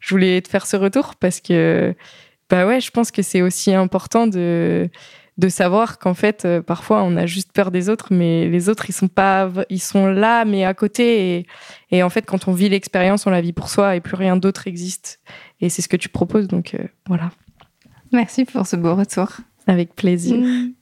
Je 0.00 0.10
voulais 0.10 0.40
te 0.40 0.48
faire 0.48 0.66
ce 0.66 0.76
retour 0.76 1.16
parce 1.16 1.40
que 1.40 1.94
bah 2.48 2.66
ouais, 2.66 2.80
je 2.80 2.90
pense 2.90 3.10
que 3.10 3.22
c'est 3.22 3.42
aussi 3.42 3.74
important 3.74 4.26
de 4.26 4.88
de 5.38 5.48
savoir 5.48 5.98
qu'en 5.98 6.12
fait 6.12 6.44
euh, 6.44 6.60
parfois 6.60 7.02
on 7.02 7.16
a 7.16 7.24
juste 7.24 7.52
peur 7.52 7.70
des 7.70 7.88
autres 7.88 8.08
mais 8.10 8.48
les 8.48 8.68
autres 8.68 8.90
ils 8.90 8.92
sont 8.92 9.08
pas 9.08 9.50
ils 9.70 9.80
sont 9.80 10.06
là 10.06 10.44
mais 10.44 10.64
à 10.64 10.74
côté 10.74 11.38
et, 11.38 11.46
et 11.90 12.02
en 12.02 12.10
fait 12.10 12.26
quand 12.26 12.46
on 12.46 12.52
vit 12.52 12.68
l'expérience 12.68 13.26
on 13.26 13.30
la 13.30 13.40
vit 13.40 13.54
pour 13.54 13.70
soi 13.70 13.96
et 13.96 14.00
plus 14.00 14.16
rien 14.16 14.36
d'autre 14.36 14.66
existe 14.66 15.20
et 15.62 15.70
c'est 15.70 15.80
ce 15.80 15.88
que 15.88 15.96
tu 15.96 16.10
proposes 16.10 16.46
donc 16.46 16.74
euh, 16.74 16.84
voilà. 17.06 17.30
Merci 18.12 18.44
pour 18.44 18.66
ce 18.66 18.76
beau 18.76 18.94
retour. 18.94 19.28
Avec 19.66 19.94
plaisir. 19.94 20.36
Mm. 20.36 20.72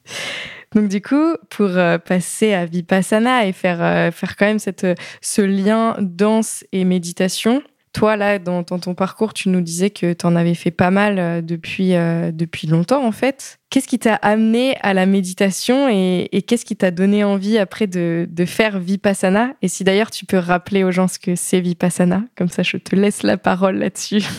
Donc 0.74 0.88
du 0.88 1.00
coup, 1.00 1.34
pour 1.50 1.68
euh, 1.68 1.98
passer 1.98 2.52
à 2.52 2.66
Vipassana 2.66 3.46
et 3.46 3.52
faire, 3.52 3.82
euh, 3.82 4.10
faire 4.10 4.36
quand 4.36 4.46
même 4.46 4.58
cette, 4.58 4.86
ce 5.20 5.42
lien 5.42 5.96
danse 6.00 6.64
et 6.72 6.84
méditation, 6.84 7.62
toi, 7.92 8.16
là, 8.16 8.38
dans, 8.38 8.62
ton 8.62 8.94
parcours, 8.94 9.34
tu 9.34 9.48
nous 9.48 9.60
disais 9.60 9.90
que 9.90 10.12
tu 10.12 10.26
en 10.26 10.36
avais 10.36 10.54
fait 10.54 10.70
pas 10.70 10.90
mal 10.90 11.18
euh, 11.18 11.40
depuis, 11.40 11.94
euh, 11.94 12.30
depuis 12.32 12.66
longtemps, 12.68 13.04
en 13.04 13.12
fait. 13.12 13.58
Qu'est-ce 13.70 13.88
qui 13.88 13.98
t'a 13.98 14.14
amené 14.14 14.76
à 14.82 14.94
la 14.94 15.06
méditation 15.06 15.88
et, 15.88 16.28
qu'est-ce 16.46 16.64
qui 16.64 16.76
t'a 16.76 16.90
donné 16.90 17.24
envie 17.24 17.58
après 17.58 17.86
de, 17.86 18.28
de, 18.30 18.44
faire 18.44 18.78
Vipassana? 18.78 19.54
Et 19.62 19.68
si 19.68 19.84
d'ailleurs 19.84 20.10
tu 20.10 20.26
peux 20.26 20.38
rappeler 20.38 20.84
aux 20.84 20.90
gens 20.90 21.08
ce 21.08 21.18
que 21.18 21.34
c'est 21.34 21.60
Vipassana, 21.60 22.22
comme 22.36 22.48
ça 22.48 22.62
je 22.62 22.76
te 22.76 22.94
laisse 22.94 23.22
la 23.22 23.36
parole 23.36 23.78
là-dessus. 23.78 24.22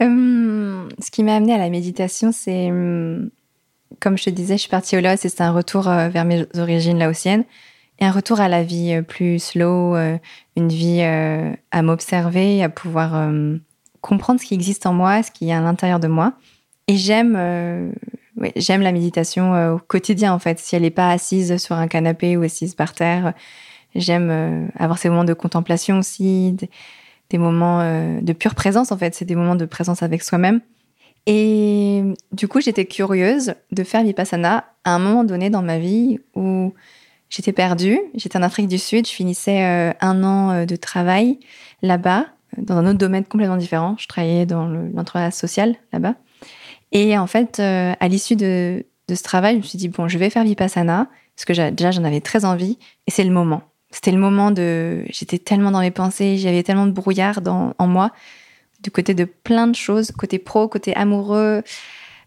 Hum, 0.00 0.88
ce 0.98 1.08
qui 1.12 1.22
m'a 1.22 1.36
amené 1.36 1.54
à 1.54 1.58
la 1.58 1.70
méditation, 1.70 2.32
c'est, 2.32 2.68
hum, 2.68 3.30
comme 4.00 4.18
je 4.18 4.24
te 4.24 4.30
disais, 4.30 4.54
je 4.54 4.62
suis 4.62 4.70
partie 4.70 4.96
au 4.96 5.00
Laos 5.00 5.24
et 5.24 5.28
c'est 5.28 5.40
un 5.40 5.52
retour 5.52 5.88
euh, 5.88 6.08
vers 6.08 6.24
mes 6.24 6.46
origines 6.56 6.98
laotiennes 6.98 7.44
et 8.00 8.04
un 8.04 8.10
retour 8.10 8.40
à 8.40 8.48
la 8.48 8.62
vie 8.62 8.92
euh, 8.92 9.02
plus 9.02 9.38
slow, 9.38 9.94
euh, 9.96 10.18
une 10.56 10.68
vie 10.68 11.02
à 11.02 11.82
m'observer, 11.82 12.62
à 12.62 12.68
pouvoir 12.68 13.30
comprendre 14.00 14.40
ce 14.40 14.46
qui 14.46 14.54
existe 14.54 14.86
en 14.86 14.92
moi, 14.92 15.22
ce 15.22 15.30
qui 15.30 15.48
est 15.48 15.52
à 15.52 15.60
l'intérieur 15.60 16.00
de 16.00 16.06
moi. 16.06 16.34
Et 16.86 16.96
j'aime 16.96 17.92
j'aime 18.56 18.82
la 18.82 18.92
méditation 18.92 19.74
au 19.74 19.78
quotidien 19.78 20.32
en 20.32 20.38
fait. 20.38 20.58
Si 20.60 20.76
elle 20.76 20.82
n'est 20.82 20.90
pas 20.90 21.10
assise 21.10 21.56
sur 21.56 21.76
un 21.76 21.88
canapé 21.88 22.36
ou 22.36 22.42
assise 22.42 22.74
par 22.76 22.92
terre, 22.94 23.32
j'aime 23.96 24.70
avoir 24.78 24.98
ces 24.98 25.08
moments 25.08 25.24
de 25.24 25.34
contemplation 25.34 25.98
aussi, 25.98 26.52
des, 26.52 26.70
des 27.30 27.38
moments 27.38 27.80
de 28.20 28.32
pure 28.32 28.54
présence 28.54 28.92
en 28.92 28.98
fait. 28.98 29.14
C'est 29.16 29.24
des 29.24 29.34
moments 29.34 29.56
de 29.56 29.64
présence 29.64 30.04
avec 30.04 30.22
soi-même. 30.22 30.60
Et 31.26 32.02
du 32.32 32.48
coup, 32.48 32.60
j'étais 32.60 32.84
curieuse 32.84 33.54
de 33.72 33.82
faire 33.84 34.02
vipassana 34.02 34.64
à 34.84 34.94
un 34.94 34.98
moment 34.98 35.24
donné 35.24 35.48
dans 35.50 35.62
ma 35.62 35.78
vie 35.78 36.18
où 36.34 36.72
J'étais 37.34 37.52
perdue, 37.52 37.98
j'étais 38.14 38.38
en 38.38 38.42
Afrique 38.42 38.68
du 38.68 38.78
Sud, 38.78 39.08
je 39.08 39.12
finissais 39.12 39.64
euh, 39.64 39.92
un 40.00 40.22
an 40.22 40.50
euh, 40.52 40.66
de 40.66 40.76
travail 40.76 41.40
là-bas, 41.82 42.26
dans 42.58 42.76
un 42.76 42.86
autre 42.86 42.98
domaine 42.98 43.24
complètement 43.24 43.56
différent. 43.56 43.96
Je 43.98 44.06
travaillais 44.06 44.46
dans 44.46 44.68
l'entrepreneuriat 44.68 45.32
social 45.32 45.74
là-bas. 45.92 46.14
Et 46.92 47.18
en 47.18 47.26
fait, 47.26 47.58
euh, 47.58 47.92
à 47.98 48.06
l'issue 48.06 48.36
de, 48.36 48.84
ce 49.08 49.22
travail, 49.24 49.54
je 49.54 49.58
me 49.58 49.62
suis 49.64 49.78
dit, 49.78 49.88
bon, 49.88 50.06
je 50.06 50.16
vais 50.16 50.30
faire 50.30 50.44
Vipassana, 50.44 51.08
parce 51.34 51.44
que 51.44 51.70
déjà, 51.70 51.90
j'en 51.90 52.04
avais 52.04 52.20
très 52.20 52.44
envie, 52.44 52.78
et 53.08 53.10
c'est 53.10 53.24
le 53.24 53.32
moment. 53.32 53.62
C'était 53.90 54.12
le 54.12 54.18
moment 54.18 54.52
de... 54.52 55.04
J'étais 55.08 55.38
tellement 55.38 55.72
dans 55.72 55.80
mes 55.80 55.90
pensées, 55.90 56.38
j'avais 56.38 56.62
tellement 56.62 56.86
de 56.86 56.92
brouillard 56.92 57.40
en 57.46 57.86
moi, 57.88 58.12
du 58.84 58.92
côté 58.92 59.14
de 59.14 59.24
plein 59.24 59.66
de 59.66 59.74
choses, 59.74 60.12
côté 60.12 60.38
pro, 60.38 60.68
côté 60.68 60.94
amoureux, 60.94 61.62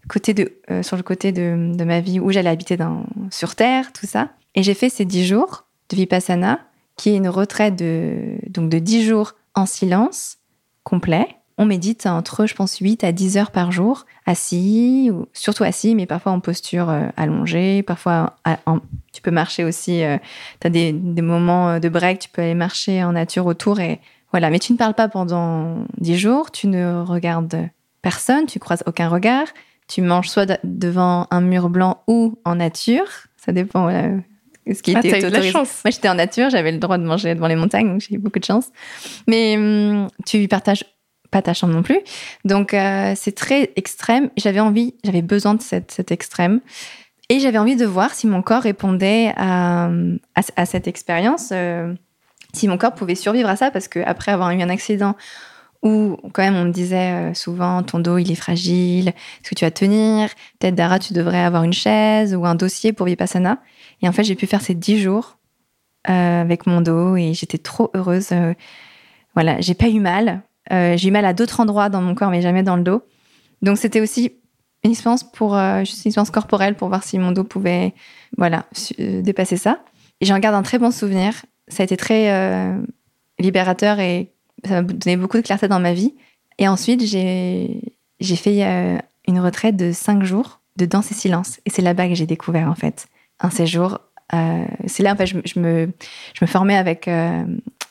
côté 0.09 0.33
de, 0.33 0.51
sur 0.81 0.97
le 0.97 1.03
côté 1.03 1.31
de, 1.31 1.71
de 1.73 1.83
ma 1.85 2.01
vie 2.01 2.19
où 2.19 2.31
j'allais 2.31 2.49
habiter 2.49 2.75
dans, 2.75 3.05
sur 3.31 3.55
Terre, 3.55 3.93
tout 3.93 4.05
ça. 4.05 4.29
Et 4.55 4.63
j'ai 4.63 4.73
fait 4.73 4.89
ces 4.89 5.05
dix 5.05 5.25
jours 5.25 5.65
de 5.89 5.95
Vipassana, 5.95 6.59
qui 6.97 7.11
est 7.11 7.15
une 7.15 7.29
retraite 7.29 7.77
de, 7.77 8.37
donc 8.49 8.69
de 8.69 8.79
10 8.79 9.05
jours 9.05 9.35
en 9.55 9.65
silence 9.65 10.39
complet. 10.83 11.27
On 11.59 11.65
médite 11.65 12.05
entre, 12.05 12.45
je 12.45 12.53
pense, 12.53 12.77
8 12.77 13.03
à 13.03 13.11
10 13.11 13.37
heures 13.37 13.51
par 13.51 13.71
jour, 13.71 14.05
assis, 14.27 15.09
ou 15.11 15.25
surtout 15.33 15.63
assis, 15.63 15.95
mais 15.95 16.05
parfois 16.05 16.31
en 16.31 16.39
posture 16.39 16.89
euh, 16.89 17.07
allongée, 17.17 17.81
parfois 17.81 18.35
tu 19.11 19.23
peux 19.23 19.31
marcher 19.31 19.63
aussi, 19.63 20.03
euh, 20.03 20.17
tu 20.59 20.67
as 20.67 20.69
des, 20.69 20.91
des, 20.91 21.23
moments 21.23 21.69
euh, 21.69 21.79
de 21.79 21.89
break, 21.89 22.19
tu 22.19 22.29
peux 22.29 22.43
aller 22.43 22.53
marcher 22.53 23.03
en 23.03 23.13
nature 23.13 23.47
autour, 23.47 23.79
et 23.79 23.99
voilà. 24.31 24.49
Mais 24.49 24.59
tu 24.59 24.73
ne 24.73 24.77
parles 24.77 24.93
pas 24.93 25.07
pendant 25.07 25.85
10 25.97 26.17
jours, 26.17 26.51
tu 26.51 26.67
ne 26.67 27.01
regardes 27.01 27.69
personne, 28.01 28.45
tu 28.45 28.59
croises 28.59 28.83
aucun 28.85 29.09
regard, 29.09 29.47
tu 29.87 30.01
manges 30.01 30.29
soit 30.29 30.59
devant 30.63 31.27
un 31.31 31.41
mur 31.41 31.69
blanc 31.69 32.03
ou 32.07 32.37
en 32.45 32.55
nature, 32.55 33.07
ça 33.37 33.51
dépend 33.51 33.89
ce 34.73 34.81
qui 34.81 34.95
ah, 34.95 34.99
était 34.99 35.21
de 35.21 35.27
la 35.27 35.41
chance. 35.41 35.81
Moi, 35.83 35.91
j'étais 35.91 36.09
en 36.09 36.15
nature, 36.15 36.49
j'avais 36.49 36.71
le 36.71 36.77
droit 36.77 36.97
de 36.97 37.03
manger 37.03 37.33
devant 37.35 37.47
les 37.47 37.55
montagnes, 37.55 37.87
donc 37.89 38.01
j'ai 38.01 38.15
eu 38.15 38.17
beaucoup 38.17 38.39
de 38.39 38.45
chance. 38.45 38.69
Mais 39.27 39.55
hum, 39.57 40.07
tu 40.25 40.47
partages 40.47 40.83
pas 41.31 41.41
ta 41.41 41.53
chambre 41.53 41.73
non 41.73 41.83
plus. 41.83 41.99
Donc, 42.45 42.73
euh, 42.73 43.13
c'est 43.15 43.33
très 43.33 43.71
extrême. 43.75 44.29
J'avais 44.37 44.59
envie, 44.59 44.95
j'avais 45.03 45.21
besoin 45.21 45.55
de 45.55 45.61
cette, 45.61 45.91
cet 45.91 46.11
extrême. 46.11 46.61
Et 47.29 47.39
j'avais 47.39 47.57
envie 47.57 47.75
de 47.75 47.85
voir 47.85 48.13
si 48.13 48.25
mon 48.25 48.41
corps 48.41 48.63
répondait 48.63 49.33
à, 49.35 49.89
à, 50.35 50.65
cette 50.65 50.87
expérience, 50.87 51.49
euh, 51.51 51.93
si 52.57 52.67
mon 52.67 52.77
corps 52.77 52.93
pouvait 52.93 53.15
survivre 53.15 53.49
à 53.49 53.55
ça, 53.55 53.71
parce 53.71 53.87
qu'après 53.87 54.31
avoir 54.31 54.51
eu 54.51 54.61
un 54.61 54.69
accident 54.69 55.15
où 55.83 56.17
quand 56.33 56.41
même 56.41 56.55
on 56.55 56.65
me 56.65 56.71
disait 56.71 57.11
euh, 57.11 57.33
souvent 57.33 57.83
ton 57.83 57.99
dos 57.99 58.17
il 58.17 58.31
est 58.31 58.35
fragile, 58.35 59.09
est-ce 59.09 59.49
que 59.49 59.55
tu 59.55 59.63
vas 59.63 59.71
tenir? 59.71 60.29
Peut-être 60.59 60.75
Dara 60.75 60.99
tu 60.99 61.13
devrais 61.13 61.39
avoir 61.39 61.63
une 61.63 61.73
chaise 61.73 62.35
ou 62.35 62.45
un 62.45 62.55
dossier 62.55 62.93
pour 62.93 63.05
Vipassana. 63.05 63.59
Et 64.01 64.09
en 64.09 64.11
fait, 64.11 64.23
j'ai 64.23 64.35
pu 64.35 64.47
faire 64.47 64.61
ces 64.61 64.75
dix 64.75 64.99
jours 64.99 65.37
euh, 66.09 66.41
avec 66.41 66.67
mon 66.67 66.81
dos 66.81 67.15
et 67.15 67.33
j'étais 67.33 67.57
trop 67.57 67.91
heureuse. 67.93 68.29
Euh, 68.31 68.53
voilà, 69.35 69.61
j'ai 69.61 69.75
pas 69.75 69.87
eu 69.87 69.99
mal. 69.99 70.41
J'ai 70.69 71.07
eu 71.07 71.11
mal 71.11 71.23
à 71.23 71.33
d'autres 71.33 71.61
endroits 71.61 71.87
dans 71.87 72.01
mon 72.01 72.13
corps, 72.13 72.29
mais 72.29 72.41
jamais 72.41 72.61
dans 72.61 72.75
le 72.75 72.83
dos. 72.83 73.01
Donc, 73.61 73.77
c'était 73.77 74.01
aussi 74.01 74.33
une 74.83 74.91
expérience 74.91 75.23
pour 75.23 75.55
une 75.55 75.81
expérience 75.83 76.29
corporelle 76.29 76.75
pour 76.75 76.89
voir 76.89 77.03
si 77.03 77.17
mon 77.17 77.31
dos 77.31 77.45
pouvait, 77.45 77.93
voilà, 78.37 78.65
dépasser 78.99 79.55
ça. 79.55 79.79
Et 80.19 80.25
j'en 80.25 80.39
garde 80.39 80.55
un 80.55 80.63
très 80.63 80.77
bon 80.77 80.91
souvenir. 80.91 81.33
Ça 81.67 81.83
a 81.83 81.85
été 81.85 81.97
très 81.97 82.73
libérateur 83.39 83.99
et 83.99 84.31
ça 84.65 84.81
m'a 84.81 84.81
donné 84.81 85.17
beaucoup 85.17 85.37
de 85.37 85.41
clarté 85.41 85.67
dans 85.67 85.79
ma 85.79 85.93
vie. 85.93 86.15
Et 86.57 86.67
ensuite, 86.67 87.01
j'ai 87.03 87.81
fait 88.21 89.01
une 89.27 89.39
retraite 89.39 89.75
de 89.75 89.91
cinq 89.91 90.23
jours 90.23 90.61
de 90.77 90.85
danse 90.85 91.11
et 91.11 91.15
silence. 91.15 91.59
Et 91.65 91.69
c'est 91.69 91.81
là-bas 91.81 92.07
que 92.07 92.15
j'ai 92.15 92.25
découvert, 92.25 92.69
en 92.69 92.75
fait, 92.75 93.07
un 93.39 93.49
séjour. 93.49 93.99
Euh, 94.33 94.65
c'est 94.85 95.03
là, 95.03 95.13
en 95.13 95.15
fait, 95.15 95.25
je, 95.25 95.59
me, 95.59 95.89
je 96.33 96.39
me 96.41 96.47
formais 96.47 96.75
avec, 96.75 97.07
euh, 97.07 97.43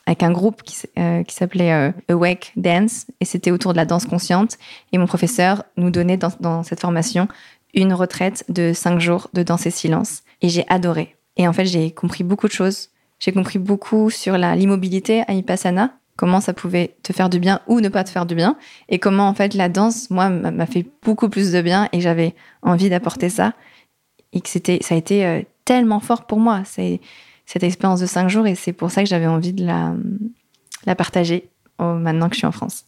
avec 0.06 0.22
un 0.22 0.30
groupe 0.30 0.62
qui, 0.62 0.76
euh, 0.98 1.22
qui 1.24 1.34
s'appelait 1.34 1.92
Awake 2.08 2.52
Dance, 2.56 3.06
et 3.20 3.24
c'était 3.24 3.50
autour 3.50 3.72
de 3.72 3.76
la 3.76 3.86
danse 3.86 4.06
consciente. 4.06 4.56
Et 4.92 4.98
mon 4.98 5.06
professeur 5.06 5.64
nous 5.76 5.90
donnait 5.90 6.16
dans, 6.16 6.30
dans 6.40 6.62
cette 6.62 6.80
formation 6.80 7.28
une 7.74 7.92
retraite 7.92 8.44
de 8.48 8.72
cinq 8.72 9.00
jours 9.00 9.28
de 9.34 9.42
danse 9.42 9.66
et 9.66 9.70
silence. 9.70 10.22
Et 10.42 10.48
j'ai 10.48 10.64
adoré. 10.68 11.16
Et 11.36 11.46
en 11.48 11.52
fait, 11.52 11.66
j'ai 11.66 11.90
compris 11.90 12.24
beaucoup 12.24 12.46
de 12.46 12.52
choses. 12.52 12.90
J'ai 13.18 13.32
compris 13.32 13.58
beaucoup 13.58 14.10
sur 14.10 14.36
l'immobilité 14.36 15.22
à 15.26 15.32
Vipassana, 15.32 15.96
comment 16.16 16.40
ça 16.40 16.52
pouvait 16.52 16.96
te 17.02 17.12
faire 17.12 17.28
du 17.28 17.38
bien 17.38 17.60
ou 17.66 17.80
ne 17.80 17.88
pas 17.88 18.04
te 18.04 18.10
faire 18.10 18.26
du 18.26 18.34
bien, 18.34 18.56
et 18.88 18.98
comment 18.98 19.28
en 19.28 19.34
fait 19.34 19.54
la 19.54 19.68
danse, 19.68 20.10
moi, 20.10 20.28
m'a 20.28 20.66
fait 20.66 20.86
beaucoup 21.02 21.28
plus 21.28 21.52
de 21.52 21.62
bien, 21.62 21.88
et 21.92 22.00
j'avais 22.00 22.34
envie 22.62 22.90
d'apporter 22.90 23.28
ça 23.28 23.54
et 24.32 24.40
que 24.40 24.48
ça 24.48 24.94
a 24.94 24.98
été 24.98 25.24
euh, 25.24 25.42
tellement 25.64 26.00
fort 26.00 26.26
pour 26.26 26.38
moi, 26.38 26.62
cette 26.64 27.62
expérience 27.62 28.00
de 28.00 28.06
cinq 28.06 28.28
jours, 28.28 28.46
et 28.46 28.54
c'est 28.54 28.72
pour 28.72 28.90
ça 28.90 29.02
que 29.02 29.08
j'avais 29.08 29.26
envie 29.26 29.52
de 29.52 29.64
la 29.64 30.94
partager 30.94 31.48
maintenant 31.78 32.28
que 32.28 32.34
je 32.34 32.38
suis 32.38 32.46
en 32.46 32.52
France. 32.52 32.84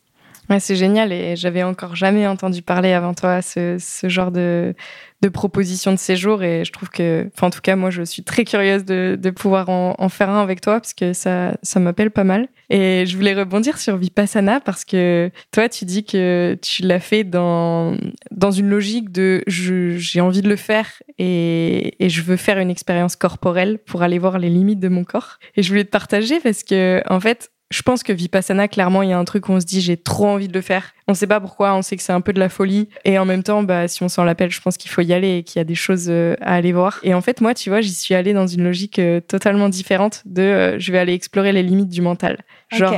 Ouais, 0.51 0.61
c'est 0.61 0.77
génial 0.77 1.13
et 1.13 1.37
j'avais 1.37 1.63
encore 1.63 1.95
jamais 1.95 2.27
entendu 2.27 2.63
parler 2.63 2.93
avant 2.93 3.13
toi 3.13 3.43
ce, 3.43 3.77
ce 3.79 4.09
genre 4.09 4.31
de, 4.31 4.75
de 5.21 5.29
proposition 5.29 5.93
de 5.93 5.99
séjour 5.99 6.43
et 6.43 6.65
je 6.65 6.73
trouve 6.73 6.89
que, 6.89 7.29
enfin 7.35 7.49
en 7.49 7.51
tout 7.51 7.61
cas 7.61 7.77
moi 7.77 7.91
je 7.91 8.03
suis 8.03 8.25
très 8.25 8.45
curieuse 8.45 8.87
de, 8.87 9.19
de 9.21 9.31
pouvoir 9.31 9.69
en, 9.69 9.95
en, 9.99 10.09
faire 10.09 10.31
un 10.31 10.41
avec 10.41 10.63
toi 10.63 10.81
parce 10.81 10.95
que 10.95 11.13
ça, 11.13 11.59
ça 11.63 11.81
m'appelle 11.81 12.11
pas 12.11 12.25
mal. 12.25 12.49
Et 12.71 13.05
je 13.07 13.15
voulais 13.15 13.35
rebondir 13.35 13.77
sur 13.77 13.99
Vipassana 13.99 14.61
parce 14.61 14.87
que 14.87 15.31
toi 15.53 15.69
tu 15.69 15.85
dis 15.85 16.05
que 16.05 16.57
tu 16.63 16.83
l'as 16.83 17.01
fait 17.01 17.25
dans, 17.25 17.99
dans 18.31 18.51
une 18.51 18.71
logique 18.71 19.13
de 19.13 19.45
j'ai 19.47 20.23
envie 20.23 20.41
de 20.41 20.49
le 20.49 20.57
faire 20.57 21.03
et, 21.19 22.03
et 22.03 22.09
je 22.09 22.23
veux 22.23 22.37
faire 22.37 22.59
une 22.59 22.71
expérience 22.71 23.17
corporelle 23.17 23.81
pour 23.85 24.01
aller 24.01 24.19
voir 24.19 24.39
les 24.39 24.49
limites 24.49 24.81
de 24.81 24.89
mon 24.89 25.05
corps. 25.05 25.39
Et 25.57 25.63
je 25.63 25.69
voulais 25.69 25.85
te 25.85 25.91
partager 25.91 26.41
parce 26.41 26.63
que 26.63 27.03
en 27.11 27.21
fait 27.21 27.51
je 27.71 27.83
pense 27.83 28.03
que 28.03 28.13
Vipassana, 28.15 28.67
clairement, 28.67 29.03
il 29.03 29.11
y 29.11 29.13
a 29.13 29.19
un 29.19 29.25
truc 29.25 29.49
où 29.49 29.53
on 29.53 29.61
se 29.61 29.67
dit 29.67 29.83
j'ai 29.83 29.99
trop 29.99 30.27
envie 30.27 30.49
de 30.49 30.55
le 30.55 30.63
faire. 30.63 30.95
On 31.07 31.15
sait 31.15 31.27
pas 31.27 31.39
pourquoi, 31.39 31.75
on 31.75 31.83
sait 31.83 31.97
que 31.97 32.03
c'est 32.03 32.15
un 32.15 32.23
peu 32.23 32.33
de 32.33 32.41
la 32.41 32.49
folie. 32.49 32.89
Et 33.05 33.19
en 33.19 33.27
même 33.27 33.43
temps, 33.43 33.63
bah, 33.63 33.89
si 33.89 34.03
on 34.03 34.09
s'en 34.09 34.25
l'appelle, 34.25 34.51
je 34.51 34.61
pense 34.61 34.79
qu'il 34.79 34.91
faut 34.91 35.03
y 35.03 35.13
aller 35.13 35.39
et 35.39 35.43
qu'il 35.43 35.59
y 35.59 35.61
a 35.61 35.65
des 35.65 35.75
choses 35.75 36.07
euh, 36.09 36.35
à 36.41 36.55
aller 36.55 36.73
voir. 36.73 36.99
Et 37.03 37.13
en 37.13 37.21
fait, 37.21 37.43
moi, 37.43 37.53
tu 37.53 37.69
vois, 37.69 37.83
j'y 37.83 37.93
suis 37.93 38.15
allée 38.15 38.33
dans 38.33 38.47
une 38.47 38.65
logique 38.65 38.99
euh, 38.99 39.21
totalement 39.21 39.69
différente 39.69 40.23
de 40.25 40.43
euh, 40.43 40.79
je 40.79 40.93
vais 40.93 40.99
aller 40.99 41.13
explorer 41.13 41.53
les 41.53 41.63
limites 41.63 41.91
du 41.91 42.01
mental. 42.01 42.39
Genre 42.73 42.95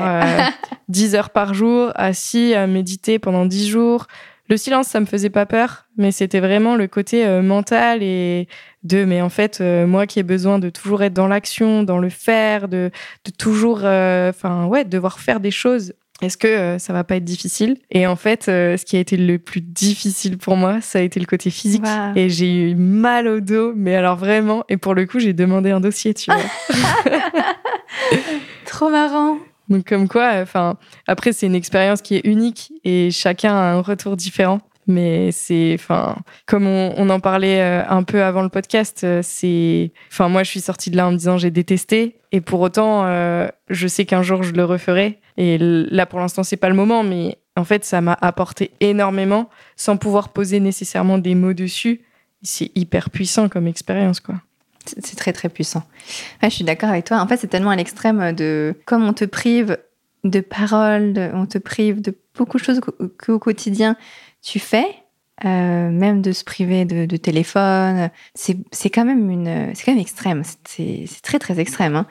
10 0.89 1.15
heures 1.17 1.31
par 1.31 1.55
jour, 1.55 1.93
assis 1.95 2.55
à 2.55 2.67
méditer 2.67 3.19
pendant 3.19 3.47
10 3.47 3.69
jours. 3.69 4.07
Le 4.51 4.57
silence, 4.57 4.89
ça 4.89 5.01
me 5.01 5.07
faisait 5.07 5.31
pas 5.31 5.47
peur, 5.47 5.87
mais 5.97 6.11
c'était 6.11 6.41
vraiment 6.41 6.75
le 6.75 6.89
côté 6.89 7.25
mental 7.41 8.03
et 8.03 8.49
de 8.83 9.05
mais 9.05 9.21
en 9.21 9.29
fait 9.29 9.61
euh, 9.61 9.87
moi 9.87 10.07
qui 10.07 10.19
ai 10.19 10.23
besoin 10.23 10.59
de 10.59 10.71
toujours 10.71 11.03
être 11.03 11.13
dans 11.13 11.29
l'action, 11.29 11.83
dans 11.83 11.99
le 11.99 12.09
faire, 12.09 12.69
de, 12.69 12.91
de 13.25 13.31
toujours 13.31 13.81
euh, 13.85 14.31
enfin 14.31 14.67
ouais, 14.67 14.85
devoir 14.85 15.21
faire 15.21 15.41
des 15.41 15.51
choses 15.51 15.93
est-ce 16.23 16.37
que 16.37 16.49
euh, 16.49 16.79
ça 16.79 16.93
va 16.93 17.03
pas 17.03 17.17
être 17.17 17.25
difficile? 17.25 17.79
Et 17.91 18.07
en 18.07 18.15
fait, 18.15 18.45
ce 18.45 18.85
qui 18.85 18.99
a 18.99 19.01
été 19.01 19.17
le 19.17 19.39
plus 19.39 19.63
difficile 19.63 20.37
pour 20.37 20.55
moi, 20.55 20.83
ça 20.83 20.99
a 20.99 21.03
été 21.03 21.19
le 21.19 21.25
côté 21.25 21.49
physique. 21.49 21.83
Et 22.15 22.29
j'ai 22.29 22.73
eu 22.73 22.75
mal 22.75 23.27
au 23.27 23.41
dos, 23.41 23.73
mais 23.75 23.97
alors 23.97 24.17
vraiment. 24.17 24.65
Et 24.69 24.77
pour 24.77 24.93
le 24.93 25.07
coup, 25.07 25.19
j'ai 25.19 25.33
demandé 25.33 25.71
un 25.71 25.81
dossier, 25.81 26.13
tu 26.13 26.31
vois. 26.31 26.43
Trop 28.67 28.91
marrant. 28.91 29.39
Donc 29.71 29.87
comme 29.87 30.09
quoi, 30.09 30.41
enfin 30.43 30.77
après 31.07 31.33
c'est 31.33 31.47
une 31.47 31.55
expérience 31.55 32.03
qui 32.03 32.17
est 32.17 32.27
unique 32.27 32.73
et 32.85 33.11
chacun 33.11 33.55
a 33.55 33.73
un 33.73 33.81
retour 33.81 34.17
différent. 34.17 34.61
Mais 34.87 35.31
c'est, 35.31 35.77
enfin, 35.79 36.17
comme 36.47 36.67
on, 36.67 37.11
en 37.11 37.21
parlait 37.21 37.61
euh, 37.61 37.83
un 37.89 38.03
peu 38.03 38.25
avant 38.25 38.43
le 38.43 38.49
podcast, 38.49 39.03
euh, 39.05 39.21
c'est, 39.23 39.93
enfin, 40.11 40.29
moi, 40.29 40.43
je 40.43 40.51
suis 40.51 40.61
sortie 40.61 40.91
de 40.91 40.97
là 40.97 41.07
en 41.07 41.13
me 41.13 41.17
disant 41.17 41.39
j'ai 41.39 41.51
détesté, 41.51 42.17
et 42.33 42.41
pour 42.41 42.61
autant, 42.61 43.05
euh, 43.05 43.49
je 43.69 43.87
sais 43.87 44.05
qu'un 44.05 44.23
jour 44.23 44.43
je 44.43 44.53
le 44.53 44.65
referai. 44.65 45.21
Et 45.37 45.59
là, 45.59 46.07
pour 46.07 46.19
l'instant, 46.19 46.43
c'est 46.43 46.57
pas 46.57 46.69
le 46.69 46.75
moment, 46.75 47.05
mais 47.05 47.39
en 47.57 47.65
fait, 47.65 47.85
ça 47.85 48.01
m'a 48.01 48.19
apporté 48.21 48.73
énormément, 48.81 49.49
sans 49.77 49.97
pouvoir 49.97 50.31
poser 50.31 50.61
nécessairement 50.61 51.19
des 51.19 51.35
mots 51.35 51.55
dessus. 51.55 52.01
C'est 52.43 52.73
hyper 52.75 53.11
puissant 53.11 53.49
comme 53.49 53.67
expérience, 53.67 54.19
quoi. 54.21 54.37
C'est 54.99 55.17
très 55.17 55.33
très 55.33 55.49
puissant. 55.49 55.83
je 56.43 56.49
suis 56.49 56.65
d'accord 56.65 56.89
avec 56.89 57.05
toi. 57.05 57.21
En 57.21 57.27
fait, 57.27 57.37
c'est 57.37 57.49
tellement 57.49 57.71
à 57.71 57.77
l'extrême 57.77 58.33
de 58.33 58.75
comme 58.87 59.05
on 59.05 59.13
te 59.13 59.25
prive 59.25 59.79
de 60.25 60.41
paroles, 60.41 61.31
on 61.35 61.47
te 61.47 61.59
prive 61.59 62.01
de 62.01 62.15
beaucoup 62.35 62.59
de 62.59 62.63
choses 62.63 62.81
qu'au 63.19 63.39
quotidien 63.39 63.97
tu 64.43 64.59
fais, 64.59 64.87
euh, 65.45 65.91
même 65.91 66.21
de 66.21 66.33
se 66.33 66.45
priver 66.45 66.85
de, 66.85 67.17
téléphone, 67.17 68.11
c'est 68.35 68.91
quand 68.91 69.05
même 69.05 69.31
une, 69.31 69.75
c'est 69.75 69.85
quand 69.85 69.93
même 69.93 70.01
extrême. 70.01 70.43
C'est 70.67 71.07
très 71.23 71.39
très 71.39 71.59
extrême. 71.61 71.97
Hein. 71.97 72.07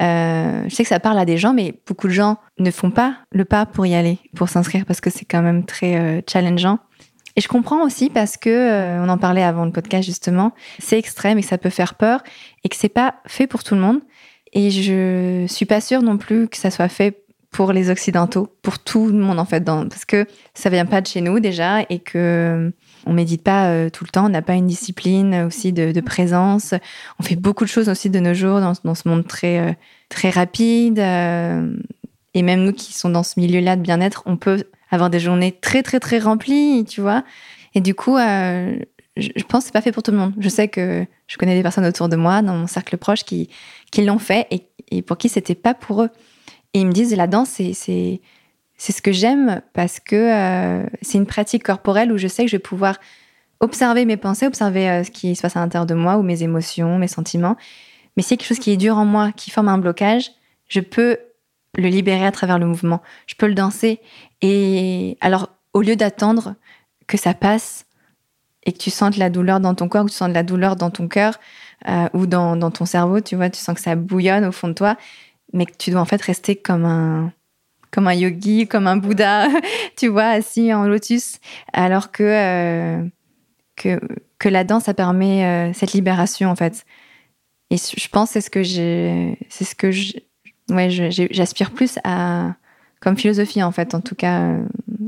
Euh, 0.00 0.64
je 0.68 0.74
sais 0.74 0.84
que 0.84 0.88
ça 0.88 1.00
parle 1.00 1.18
à 1.18 1.24
des 1.24 1.36
gens, 1.36 1.52
mais 1.52 1.74
beaucoup 1.86 2.06
de 2.06 2.12
gens 2.12 2.38
ne 2.58 2.70
font 2.70 2.90
pas 2.90 3.18
le 3.32 3.44
pas 3.44 3.66
pour 3.66 3.86
y 3.86 3.94
aller, 3.94 4.18
pour 4.36 4.48
s'inscrire, 4.48 4.84
parce 4.86 5.00
que 5.00 5.10
c'est 5.10 5.24
quand 5.24 5.42
même 5.42 5.64
très 5.64 5.96
euh, 5.96 6.20
challengeant. 6.28 6.78
Et 7.36 7.40
je 7.40 7.48
comprends 7.48 7.84
aussi 7.84 8.10
parce 8.10 8.36
que 8.36 8.98
on 9.00 9.08
en 9.08 9.18
parlait 9.18 9.42
avant 9.42 9.64
le 9.64 9.72
podcast 9.72 10.04
justement, 10.04 10.52
c'est 10.78 10.98
extrême 10.98 11.38
et 11.38 11.42
que 11.42 11.48
ça 11.48 11.58
peut 11.58 11.70
faire 11.70 11.94
peur 11.94 12.22
et 12.64 12.68
que 12.68 12.76
c'est 12.76 12.88
pas 12.88 13.16
fait 13.26 13.46
pour 13.46 13.62
tout 13.62 13.74
le 13.74 13.80
monde. 13.80 14.00
Et 14.52 14.70
je 14.70 15.46
suis 15.46 15.66
pas 15.66 15.80
sûre 15.80 16.02
non 16.02 16.18
plus 16.18 16.48
que 16.48 16.56
ça 16.56 16.70
soit 16.70 16.88
fait 16.88 17.22
pour 17.50 17.72
les 17.72 17.90
occidentaux, 17.90 18.48
pour 18.62 18.78
tout 18.78 19.08
le 19.08 19.18
monde 19.18 19.40
en 19.40 19.44
fait, 19.44 19.64
parce 19.64 20.04
que 20.04 20.26
ça 20.54 20.70
vient 20.70 20.86
pas 20.86 21.00
de 21.00 21.06
chez 21.06 21.20
nous 21.20 21.40
déjà 21.40 21.82
et 21.88 21.98
que 21.98 22.18
euh, 22.18 22.70
on 23.06 23.12
médite 23.12 23.42
pas 23.42 23.70
euh, 23.70 23.90
tout 23.90 24.04
le 24.04 24.10
temps, 24.10 24.26
on 24.26 24.28
n'a 24.28 24.42
pas 24.42 24.54
une 24.54 24.68
discipline 24.68 25.34
aussi 25.46 25.72
de, 25.72 26.00
présence. 26.00 26.74
On 27.18 27.22
fait 27.22 27.36
beaucoup 27.36 27.64
de 27.64 27.68
choses 27.68 27.88
aussi 27.88 28.08
de 28.08 28.20
nos 28.20 28.34
jours 28.34 28.60
dans, 28.60 28.94
ce 28.94 29.08
monde 29.08 29.26
très 29.26 29.58
euh, 29.58 29.72
très 30.08 30.30
rapide 30.30 30.98
et 30.98 32.42
même 32.42 32.64
nous 32.64 32.72
qui 32.72 32.92
sont 32.92 33.10
dans 33.10 33.24
ce 33.24 33.38
milieu-là 33.40 33.76
de 33.76 33.82
bien-être, 33.82 34.22
on 34.26 34.36
peut 34.36 34.64
avoir 34.90 35.10
des 35.10 35.20
journées 35.20 35.52
très 35.52 35.82
très 35.82 36.00
très 36.00 36.18
remplies, 36.18 36.84
tu 36.88 37.00
vois. 37.00 37.24
Et 37.74 37.80
du 37.80 37.94
coup, 37.94 38.16
je, 38.18 39.44
pense 39.48 39.62
que 39.62 39.66
c'est 39.66 39.72
pas 39.72 39.80
fait 39.80 39.92
pour 39.92 40.02
tout 40.02 40.10
le 40.10 40.16
monde. 40.16 40.34
Je 40.38 40.48
sais 40.48 40.68
que 40.68 41.06
je 41.26 41.36
connais 41.36 41.54
des 41.54 41.62
personnes 41.62 41.86
autour 41.86 42.08
de 42.08 42.16
moi, 42.16 42.42
dans 42.42 42.54
mon 42.54 42.66
cercle 42.66 42.96
proche, 42.96 43.24
qui, 43.24 43.48
qui 43.92 44.04
l'ont 44.04 44.18
fait 44.18 44.46
et, 44.50 44.66
et 44.90 45.02
pour 45.02 45.18
qui 45.18 45.28
c'était 45.28 45.54
pas 45.54 45.74
pour 45.74 46.02
eux. 46.02 46.10
Et 46.74 46.80
ils 46.80 46.86
me 46.86 46.92
disent, 46.92 47.14
la 47.14 47.26
danse, 47.26 47.50
c'est, 47.50 47.72
c'est, 47.72 48.20
c'est 48.76 48.92
ce 48.92 49.02
que 49.02 49.12
j'aime 49.12 49.62
parce 49.72 50.00
que 50.00 50.16
euh, 50.16 50.86
c'est 51.02 51.18
une 51.18 51.26
pratique 51.26 51.64
corporelle 51.64 52.12
où 52.12 52.18
je 52.18 52.28
sais 52.28 52.44
que 52.44 52.50
je 52.50 52.56
vais 52.56 52.62
pouvoir 52.62 52.98
observer 53.60 54.04
mes 54.04 54.16
pensées, 54.16 54.46
observer 54.46 54.88
euh, 54.88 55.04
ce 55.04 55.10
qui 55.10 55.36
se 55.36 55.42
passe 55.42 55.56
à 55.56 55.60
l'intérieur 55.60 55.86
de 55.86 55.94
moi 55.94 56.16
ou 56.16 56.22
mes 56.22 56.42
émotions, 56.42 56.98
mes 56.98 57.08
sentiments. 57.08 57.56
Mais 58.16 58.22
s'il 58.22 58.32
y 58.32 58.34
a 58.34 58.36
quelque 58.38 58.48
chose 58.48 58.58
qui 58.58 58.70
est 58.70 58.76
dur 58.76 58.96
en 58.96 59.04
moi, 59.04 59.32
qui 59.32 59.50
forme 59.50 59.68
un 59.68 59.78
blocage, 59.78 60.30
je 60.68 60.80
peux 60.80 61.18
le 61.76 61.88
libérer 61.88 62.24
à 62.24 62.32
travers 62.32 62.58
le 62.58 62.66
mouvement. 62.66 63.02
Je 63.26 63.34
peux 63.34 63.46
le 63.46 63.54
danser. 63.54 64.00
Et 64.42 65.18
alors, 65.20 65.50
au 65.72 65.82
lieu 65.82 65.96
d'attendre 65.96 66.54
que 67.06 67.16
ça 67.16 67.34
passe 67.34 67.86
et 68.64 68.72
que 68.72 68.78
tu 68.78 68.90
sentes 68.90 69.16
la 69.16 69.30
douleur 69.30 69.60
dans 69.60 69.74
ton 69.74 69.88
corps, 69.88 70.04
que 70.04 70.10
tu 70.10 70.16
sens 70.16 70.28
de 70.28 70.34
la 70.34 70.42
douleur 70.42 70.76
dans 70.76 70.90
ton 70.90 71.08
cœur 71.08 71.38
euh, 71.88 72.08
ou 72.12 72.26
dans, 72.26 72.70
ton 72.70 72.84
cerveau, 72.84 73.20
tu 73.20 73.36
vois, 73.36 73.50
tu 73.50 73.58
sens 73.58 73.74
que 73.74 73.80
ça 73.80 73.96
bouillonne 73.96 74.44
au 74.44 74.52
fond 74.52 74.68
de 74.68 74.74
toi, 74.74 74.96
mais 75.52 75.66
que 75.66 75.76
tu 75.76 75.90
dois 75.90 76.00
en 76.00 76.04
fait 76.04 76.20
rester 76.20 76.56
comme 76.56 76.84
un, 76.84 77.32
comme 77.90 78.06
un 78.06 78.14
yogi, 78.14 78.66
comme 78.66 78.86
un 78.86 78.96
Bouddha, 78.96 79.48
tu 79.96 80.08
vois, 80.08 80.28
assis 80.28 80.72
en 80.72 80.86
lotus, 80.86 81.38
alors 81.72 82.12
que, 82.12 82.22
euh, 82.22 83.04
que, 83.76 84.48
la 84.48 84.64
danse, 84.64 84.84
ça 84.84 84.94
permet 84.94 85.44
euh, 85.44 85.72
cette 85.72 85.92
libération, 85.92 86.50
en 86.50 86.56
fait. 86.56 86.84
Et 87.70 87.76
je 87.76 88.08
pense 88.08 88.30
c'est 88.30 88.40
ce 88.40 88.50
que 88.50 88.62
j'ai, 88.62 89.38
c'est 89.48 89.64
ce 89.64 89.76
que 89.76 89.90
j'aspire 91.30 91.70
plus 91.70 91.98
à, 92.04 92.54
comme 93.00 93.16
philosophie, 93.16 93.62
en 93.62 93.72
fait, 93.72 93.94
en 93.94 94.00
tout 94.00 94.14
cas. 94.14 94.56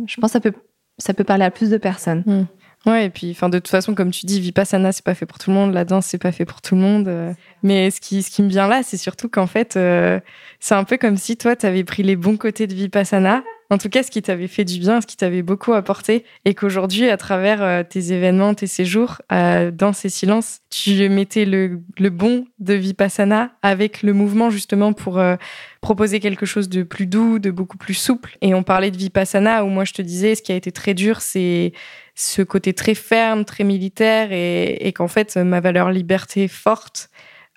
je 0.07 0.21
pense 0.21 0.31
que 0.31 0.33
ça 0.33 0.41
peut, 0.41 0.53
ça 0.99 1.15
peut 1.15 1.25
parler 1.25 1.45
à 1.45 1.51
plus 1.51 1.71
de 1.71 1.77
personnes. 1.77 2.23
Hmm. 2.27 2.45
Ouais, 2.85 3.07
et 3.07 3.11
puis, 3.11 3.31
enfin, 3.31 3.49
de 3.49 3.59
toute 3.59 3.69
façon, 3.69 3.95
comme 3.95 4.11
tu 4.11 4.27
dis, 4.27 4.41
Vipassana, 4.41 4.91
c'est 4.91 5.05
pas 5.05 5.15
fait 5.15 5.27
pour 5.27 5.39
tout 5.39 5.51
le 5.51 5.57
monde, 5.57 5.73
la 5.73 5.85
danse, 5.85 6.07
c'est 6.07 6.19
pas 6.19 6.33
fait 6.33 6.45
pour 6.45 6.61
tout 6.61 6.75
le 6.75 6.81
monde. 6.81 7.07
Euh. 7.07 7.33
Mais 7.63 7.91
ce 7.93 8.01
qui, 8.01 8.23
ce 8.23 8.31
qui 8.31 8.43
me 8.43 8.49
vient 8.49 8.67
là, 8.67 8.83
c'est 8.83 8.97
surtout 8.97 9.29
qu'en 9.29 9.47
fait, 9.47 9.77
euh, 9.77 10.19
c'est 10.59 10.75
un 10.75 10.83
peu 10.85 10.99
comme 10.99 11.17
si 11.17 11.37
toi, 11.37 11.55
tu 11.55 11.65
avais 11.65 11.85
pris 11.85 12.03
les 12.03 12.17
bons 12.17 12.37
côtés 12.37 12.67
de 12.67 12.75
Vipassana. 12.75 13.45
En 13.71 13.79
tout 13.79 13.89
cas, 13.89 14.03
ce 14.03 14.11
qui 14.11 14.21
t'avait 14.21 14.49
fait 14.49 14.65
du 14.65 14.79
bien, 14.79 15.01
ce 15.01 15.07
qui 15.07 15.17
t'avait 15.17 15.43
beaucoup 15.43 15.73
apporté, 15.73 16.25
et 16.45 16.55
qu'aujourd'hui, 16.55 17.09
à 17.09 17.17
travers 17.17 17.63
euh, 17.63 17.83
tes 17.83 18.13
événements, 18.13 18.55
tes 18.55 18.67
séjours, 18.67 19.23
dans 19.31 19.93
ces 19.93 20.09
silences, 20.09 20.61
tu 20.71 21.09
mettais 21.09 21.45
le, 21.45 21.81
bon 22.11 22.45
de 22.59 22.75
Vipassana 22.75 23.53
avec 23.63 24.03
le 24.03 24.13
mouvement 24.13 24.51
justement 24.51 24.93
pour 24.93 25.23
proposer 25.81 26.21
quelque 26.21 26.47
chose 26.47 26.69
de 26.69 26.83
plus 26.83 27.07
doux, 27.07 27.39
de 27.39 27.51
beaucoup 27.51 27.79
plus 27.79 27.95
souple. 27.95 28.37
Et 28.41 28.55
on 28.55 28.63
parlait 28.63 28.91
de 28.91 28.97
Vipassana, 28.97 29.65
où 29.65 29.69
moi 29.69 29.85
je 29.85 29.93
te 29.93 30.03
disais, 30.03 30.35
ce 30.35 30.43
qui 30.43 30.53
a 30.53 30.55
été 30.55 30.71
très 30.71 30.95
dur, 30.95 31.21
c'est 31.21 31.73
ce 32.15 32.43
côté 32.43 32.75
très 32.75 32.95
ferme, 32.95 33.45
très 33.45 33.65
militaire, 33.65 34.29
et, 34.33 34.93
qu'en 34.95 35.09
fait, 35.09 35.37
ma 35.37 35.61
valeur 35.61 35.91
liberté 35.91 36.49
forte 36.49 37.11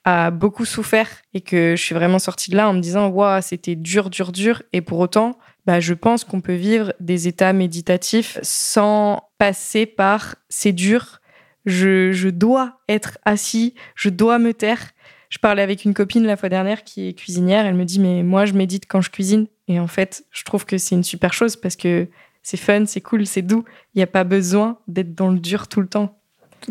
a 0.05 0.29
beaucoup 0.31 0.65
souffert 0.65 1.09
et 1.33 1.41
que 1.41 1.75
je 1.75 1.81
suis 1.81 1.95
vraiment 1.95 2.19
sortie 2.19 2.51
de 2.51 2.55
là 2.55 2.69
en 2.69 2.73
me 2.73 2.79
disant, 2.79 3.07
waouh, 3.07 3.41
c'était 3.41 3.75
dur, 3.75 4.09
dur, 4.09 4.31
dur. 4.31 4.61
Et 4.71 4.81
pour 4.81 4.99
autant, 4.99 5.37
bah, 5.65 5.79
je 5.79 5.93
pense 5.93 6.23
qu'on 6.23 6.41
peut 6.41 6.55
vivre 6.55 6.93
des 6.99 7.27
états 7.27 7.53
méditatifs 7.53 8.37
sans 8.41 9.29
passer 9.37 9.85
par 9.85 10.35
c'est 10.49 10.73
dur, 10.73 11.21
je, 11.65 12.11
je 12.11 12.29
dois 12.29 12.79
être 12.87 13.17
assis, 13.25 13.73
je 13.95 14.09
dois 14.09 14.39
me 14.39 14.53
taire. 14.53 14.91
Je 15.29 15.39
parlais 15.39 15.63
avec 15.63 15.83
une 15.83 15.93
copine 15.93 16.25
la 16.25 16.37
fois 16.37 16.49
dernière 16.49 16.83
qui 16.83 17.09
est 17.09 17.13
cuisinière. 17.13 17.65
Elle 17.65 17.75
me 17.75 17.85
dit, 17.85 17.99
mais 17.99 18.21
moi, 18.23 18.45
je 18.45 18.53
médite 18.53 18.85
quand 18.87 19.01
je 19.01 19.09
cuisine. 19.09 19.47
Et 19.67 19.79
en 19.79 19.87
fait, 19.87 20.23
je 20.31 20.43
trouve 20.43 20.65
que 20.65 20.77
c'est 20.77 20.95
une 20.95 21.03
super 21.03 21.33
chose 21.33 21.55
parce 21.55 21.75
que 21.75 22.07
c'est 22.43 22.57
fun, 22.57 22.85
c'est 22.85 23.01
cool, 23.01 23.25
c'est 23.25 23.41
doux. 23.41 23.65
Il 23.93 23.97
n'y 23.97 24.03
a 24.03 24.07
pas 24.07 24.23
besoin 24.23 24.77
d'être 24.87 25.15
dans 25.15 25.29
le 25.29 25.39
dur 25.39 25.67
tout 25.67 25.81
le 25.81 25.87
temps. 25.87 26.19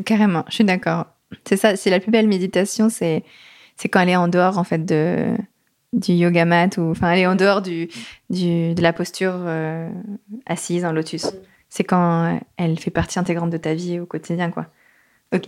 Carrément, 0.04 0.44
je 0.48 0.54
suis 0.54 0.64
d'accord. 0.64 1.06
C'est 1.46 1.56
ça, 1.56 1.74
c'est 1.74 1.90
la 1.90 1.98
plus 1.98 2.12
belle 2.12 2.28
méditation, 2.28 2.88
c'est 2.88 3.24
c'est 3.76 3.88
quand 3.88 4.00
elle 4.00 4.10
est 4.10 4.16
en 4.16 4.28
dehors 4.28 4.58
en 4.58 4.62
fait 4.62 4.84
de 4.84 5.36
du 5.94 6.12
yoga 6.12 6.44
mat 6.44 6.76
ou 6.76 6.90
enfin 6.90 7.12
elle 7.12 7.20
est 7.20 7.26
en 7.26 7.36
dehors 7.36 7.62
du, 7.62 7.88
de 8.30 8.82
la 8.82 8.92
posture 8.92 9.34
euh, 9.34 9.88
assise 10.46 10.84
en 10.84 10.92
lotus. 10.92 11.26
C'est 11.68 11.84
quand 11.84 12.40
elle 12.56 12.78
fait 12.78 12.90
partie 12.90 13.18
intégrante 13.18 13.50
de 13.50 13.56
ta 13.56 13.74
vie 13.74 13.98
au 14.00 14.06
quotidien 14.06 14.50
quoi. 14.50 14.66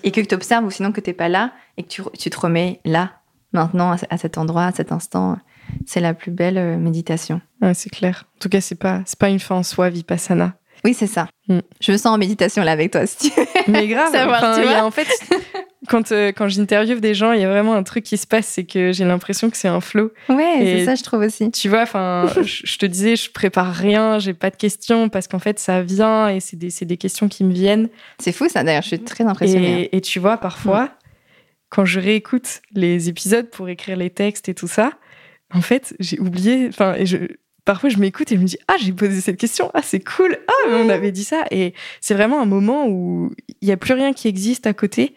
Et 0.02 0.10
que 0.10 0.20
tu 0.20 0.34
observes 0.34 0.64
ou 0.64 0.70
sinon 0.70 0.90
que 0.90 1.00
tu 1.00 1.10
n'es 1.10 1.14
pas 1.14 1.28
là 1.28 1.52
et 1.76 1.84
que 1.84 1.88
tu, 1.88 2.02
tu, 2.18 2.28
te 2.28 2.40
remets 2.40 2.80
là 2.84 3.20
maintenant 3.52 3.94
à 4.10 4.16
cet 4.16 4.36
endroit, 4.36 4.64
à 4.64 4.72
cet 4.72 4.90
instant 4.90 5.38
c'est 5.84 6.00
la 6.00 6.14
plus 6.14 6.30
belle 6.30 6.58
euh, 6.58 6.76
méditation. 6.76 7.40
c'est 7.74 7.90
clair. 7.90 8.24
En 8.36 8.38
tout 8.40 8.48
cas, 8.48 8.60
c'est 8.60 8.74
pas 8.76 9.02
c'est 9.04 9.18
pas 9.18 9.28
une 9.28 9.40
fin 9.40 9.56
en 9.56 9.62
soi, 9.62 9.90
vipassana. 9.90 10.54
Oui, 10.84 10.94
c'est 10.94 11.06
ça. 11.06 11.28
Mm. 11.48 11.58
Je 11.80 11.92
me 11.92 11.96
sens 11.96 12.06
en 12.06 12.18
méditation 12.18 12.62
là 12.62 12.72
avec 12.72 12.92
toi, 12.92 13.06
si 13.06 13.30
tu 13.30 13.40
veux. 13.40 13.46
Mais 13.68 13.86
grave. 13.88 14.10
Savoir, 14.12 14.56
tu 14.56 14.62
vois 14.62 14.82
en 14.82 14.90
fait, 14.90 15.08
quand 15.88 16.12
euh, 16.12 16.32
quand 16.32 16.48
j'interviewe 16.48 17.00
des 17.00 17.14
gens, 17.14 17.32
il 17.32 17.40
y 17.40 17.44
a 17.44 17.48
vraiment 17.48 17.74
un 17.74 17.82
truc 17.82 18.04
qui 18.04 18.16
se 18.16 18.26
passe, 18.26 18.46
c'est 18.46 18.64
que 18.64 18.92
j'ai 18.92 19.04
l'impression 19.04 19.50
que 19.50 19.56
c'est 19.56 19.68
un 19.68 19.80
flow. 19.80 20.12
Ouais, 20.28 20.58
c'est 20.60 20.84
ça, 20.84 20.94
je 20.94 21.02
trouve 21.02 21.20
aussi. 21.20 21.50
Tu 21.50 21.68
vois, 21.68 21.82
enfin, 21.82 22.26
je 22.42 22.78
te 22.78 22.86
disais, 22.86 23.16
je 23.16 23.30
prépare 23.30 23.72
rien, 23.72 24.18
j'ai 24.18 24.34
pas 24.34 24.50
de 24.50 24.56
questions 24.56 25.08
parce 25.08 25.28
qu'en 25.28 25.38
fait, 25.38 25.58
ça 25.58 25.82
vient 25.82 26.28
et 26.28 26.40
c'est 26.40 26.56
des 26.56 26.70
des 26.82 26.96
questions 26.96 27.28
qui 27.28 27.44
me 27.44 27.52
viennent. 27.52 27.88
C'est 28.18 28.32
fou 28.32 28.48
ça. 28.48 28.64
D'ailleurs, 28.64 28.82
je 28.82 28.88
suis 28.88 28.98
très 29.00 29.24
impressionnée. 29.24 29.88
Et, 29.92 30.00
tu 30.00 30.18
vois, 30.18 30.36
parfois. 30.38 30.84
Mm. 30.84 30.90
Quand 31.68 31.84
je 31.84 31.98
réécoute 31.98 32.62
les 32.74 33.08
épisodes 33.08 33.50
pour 33.50 33.68
écrire 33.68 33.96
les 33.96 34.08
textes 34.08 34.48
et 34.48 34.54
tout 34.54 34.68
ça, 34.68 34.92
en 35.52 35.60
fait, 35.60 35.96
j'ai 35.98 36.18
oublié. 36.20 36.68
Enfin, 36.68 36.94
je, 37.04 37.16
parfois, 37.66 37.90
je 37.90 37.98
m'écoute 37.98 38.32
et 38.32 38.36
je 38.36 38.40
me 38.40 38.46
dis 38.46 38.58
Ah, 38.68 38.76
j'ai 38.80 38.92
posé 38.92 39.20
cette 39.20 39.36
question. 39.36 39.70
Ah, 39.74 39.82
c'est 39.82 40.00
cool. 40.00 40.38
Ah, 40.48 40.70
on 40.70 40.88
avait 40.88 41.12
dit 41.12 41.24
ça. 41.24 41.44
Et 41.50 41.74
c'est 42.00 42.14
vraiment 42.14 42.40
un 42.40 42.46
moment 42.46 42.86
où 42.88 43.30
il 43.60 43.66
n'y 43.66 43.72
a 43.72 43.76
plus 43.76 43.92
rien 43.92 44.14
qui 44.14 44.28
existe 44.28 44.66
à 44.66 44.72
côté. 44.72 45.14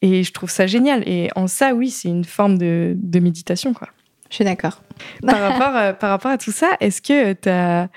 Et 0.00 0.24
je 0.24 0.32
trouve 0.32 0.48
ça 0.48 0.66
génial. 0.66 1.06
Et 1.06 1.28
en 1.36 1.46
ça, 1.46 1.74
oui, 1.74 1.90
c'est 1.90 2.08
une 2.08 2.24
forme 2.24 2.56
de, 2.56 2.96
méditation, 3.20 3.74
quoi. 3.74 3.88
Je 4.30 4.36
suis 4.36 4.44
d'accord. 4.44 4.82
Par 5.26 5.40
rapport, 5.40 5.76
à, 5.76 5.92
par 5.92 6.10
rapport 6.10 6.30
à 6.30 6.38
tout 6.38 6.52
ça, 6.52 6.70
est-ce 6.80 7.02
que 7.02 7.34
tu 7.34 7.48
as 7.48 7.88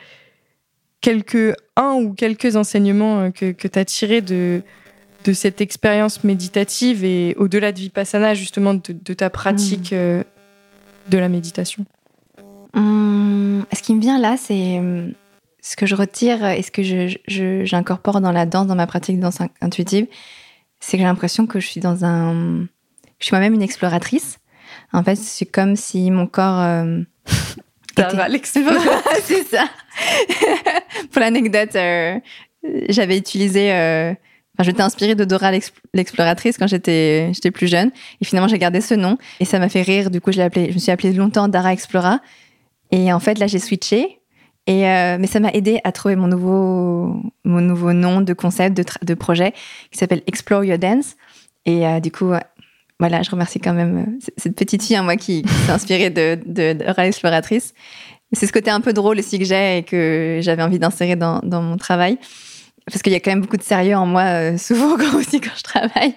quelques, 1.00 1.56
un 1.78 1.94
ou 1.94 2.14
quelques 2.14 2.56
enseignements 2.56 3.32
que, 3.32 3.52
que 3.52 3.68
tu 3.68 3.80
as 3.80 3.86
tirés 3.86 4.22
de, 4.22 4.64
de 5.24 5.34
cette 5.34 5.62
expérience 5.62 6.24
méditative 6.24 7.06
et 7.06 7.36
au-delà 7.38 7.72
de 7.72 7.80
Vipassana, 7.80 8.34
justement, 8.34 8.74
de, 8.74 9.14
ta 9.14 9.30
pratique 9.30 9.94
euh, 9.94 10.24
de 11.10 11.18
la 11.18 11.30
méditation? 11.30 11.86
Hum, 12.74 13.66
Ce 13.74 13.82
qui 13.82 13.96
me 13.96 14.02
vient 14.02 14.20
là, 14.20 14.36
c'est 14.38 14.80
hum, 14.80 15.14
ce 15.62 15.76
que 15.76 15.86
je 15.86 15.96
retire 15.96 16.46
et 16.46 16.62
ce 16.62 16.72
que 16.72 16.84
j'incorpore 17.66 18.22
dans 18.22 18.32
la 18.32 18.46
danse, 18.46 18.68
dans 18.68 18.76
ma 18.76 18.88
pratique 18.88 19.18
de 19.18 19.22
danse 19.22 19.40
intuitive, 19.62 20.08
c'est 20.80 20.98
que 20.98 21.04
j'ai 21.04 21.08
l'impression 21.08 21.48
que 21.48 21.60
je 21.60 21.68
suis 21.68 21.80
dans 21.80 22.04
un... 22.04 22.68
Je 23.20 23.26
suis 23.26 23.32
moi-même 23.32 23.54
une 23.54 23.62
exploratrice. 23.62 24.40
En 24.92 25.04
fait, 25.04 25.16
c'est 25.16 25.46
comme 25.46 25.76
si 25.76 26.12
mon 26.12 26.28
corps... 26.28 26.86
Euh, 28.00 29.20
c'est 29.24 29.44
ça. 29.44 29.66
Pour 31.12 31.22
l'anecdote, 31.22 31.76
euh, 31.76 32.20
j'avais 32.90 33.18
utilisé. 33.18 33.72
Euh, 33.72 34.12
enfin, 34.12 34.64
j'étais 34.64 34.82
inspirée 34.82 35.16
de 35.16 35.26
Dora 35.26 35.52
l'exploratrice 35.94 36.58
quand 36.58 36.68
j'étais 36.68 37.32
j'étais 37.34 37.52
plus 37.52 37.68
jeune. 37.68 37.92
Et 38.22 38.26
finalement, 38.26 38.48
j'ai 38.48 38.58
gardé 38.58 38.82
ce 38.82 38.94
nom 38.94 39.18
et 39.40 39.46
ça 39.46 39.60
m'a 39.60 39.70
fait 39.70 39.82
rire. 39.82 40.10
Du 40.10 40.22
coup, 40.22 40.32
je 40.32 40.38
l'ai 40.38 40.44
appelé. 40.44 40.70
Je 40.70 40.76
me 40.76 40.80
suis 40.80 40.92
appelée 40.92 41.14
longtemps 41.14 41.48
Dara 41.48 41.74
Explora. 41.74 42.20
Et 42.94 43.12
en 43.12 43.20
fait, 43.20 43.40
là, 43.40 43.48
j'ai 43.48 43.60
switché. 43.60 44.20
Et 44.66 44.88
euh, 44.88 45.18
mais 45.20 45.28
ça 45.28 45.42
m'a 45.42 45.50
aidé 45.52 45.82
à 45.84 45.92
trouver 45.92 46.16
mon 46.16 46.28
nouveau 46.28 47.22
mon 47.44 47.60
nouveau 47.60 47.92
nom 47.92 48.22
de 48.22 48.32
concept 48.32 48.78
de, 48.78 48.86
de 49.02 49.14
projet 49.14 49.52
qui 49.92 49.98
s'appelle 49.98 50.22
Explore 50.26 50.64
Your 50.64 50.78
Dance. 50.78 51.18
Et 51.66 51.86
euh, 51.86 52.00
du 52.00 52.12
coup, 52.12 52.32
voilà, 53.00 53.22
je 53.24 53.32
remercie 53.32 53.60
quand 53.60 53.74
même 53.74 54.18
cette 54.38 54.56
petite 54.56 54.84
fille, 54.84 54.96
hein, 54.96 55.04
moi, 55.04 55.18
qui, 55.18 55.44
s'est 55.66 55.72
inspirée 55.72 56.10
de, 56.12 56.40
de, 56.46 56.78
Exploratrice. 57.02 57.74
C'est 58.32 58.48
ce 58.48 58.54
côté 58.54 58.70
un 58.72 58.80
peu 58.80 58.94
drôle 58.94 59.20
aussi 59.20 59.38
que 59.38 59.44
j'ai 59.44 59.80
et 59.80 59.84
que 59.84 60.40
j'avais 60.42 60.64
envie 60.64 60.80
d'insérer 60.80 61.18
dans, 61.18 61.40
dans 61.44 61.62
mon 61.62 61.76
travail 61.76 62.18
parce 62.86 63.02
qu'il 63.02 63.14
y 63.14 63.16
a 63.16 63.20
quand 63.20 63.32
même 63.32 63.42
beaucoup 63.42 63.58
de 63.58 63.64
sérieux 63.64 63.96
en 63.96 64.06
moi, 64.06 64.24
euh, 64.24 64.58
souvent 64.58 64.96
aussi 65.18 65.42
quand 65.42 65.56
je 65.58 65.64
travaille. 65.64 66.16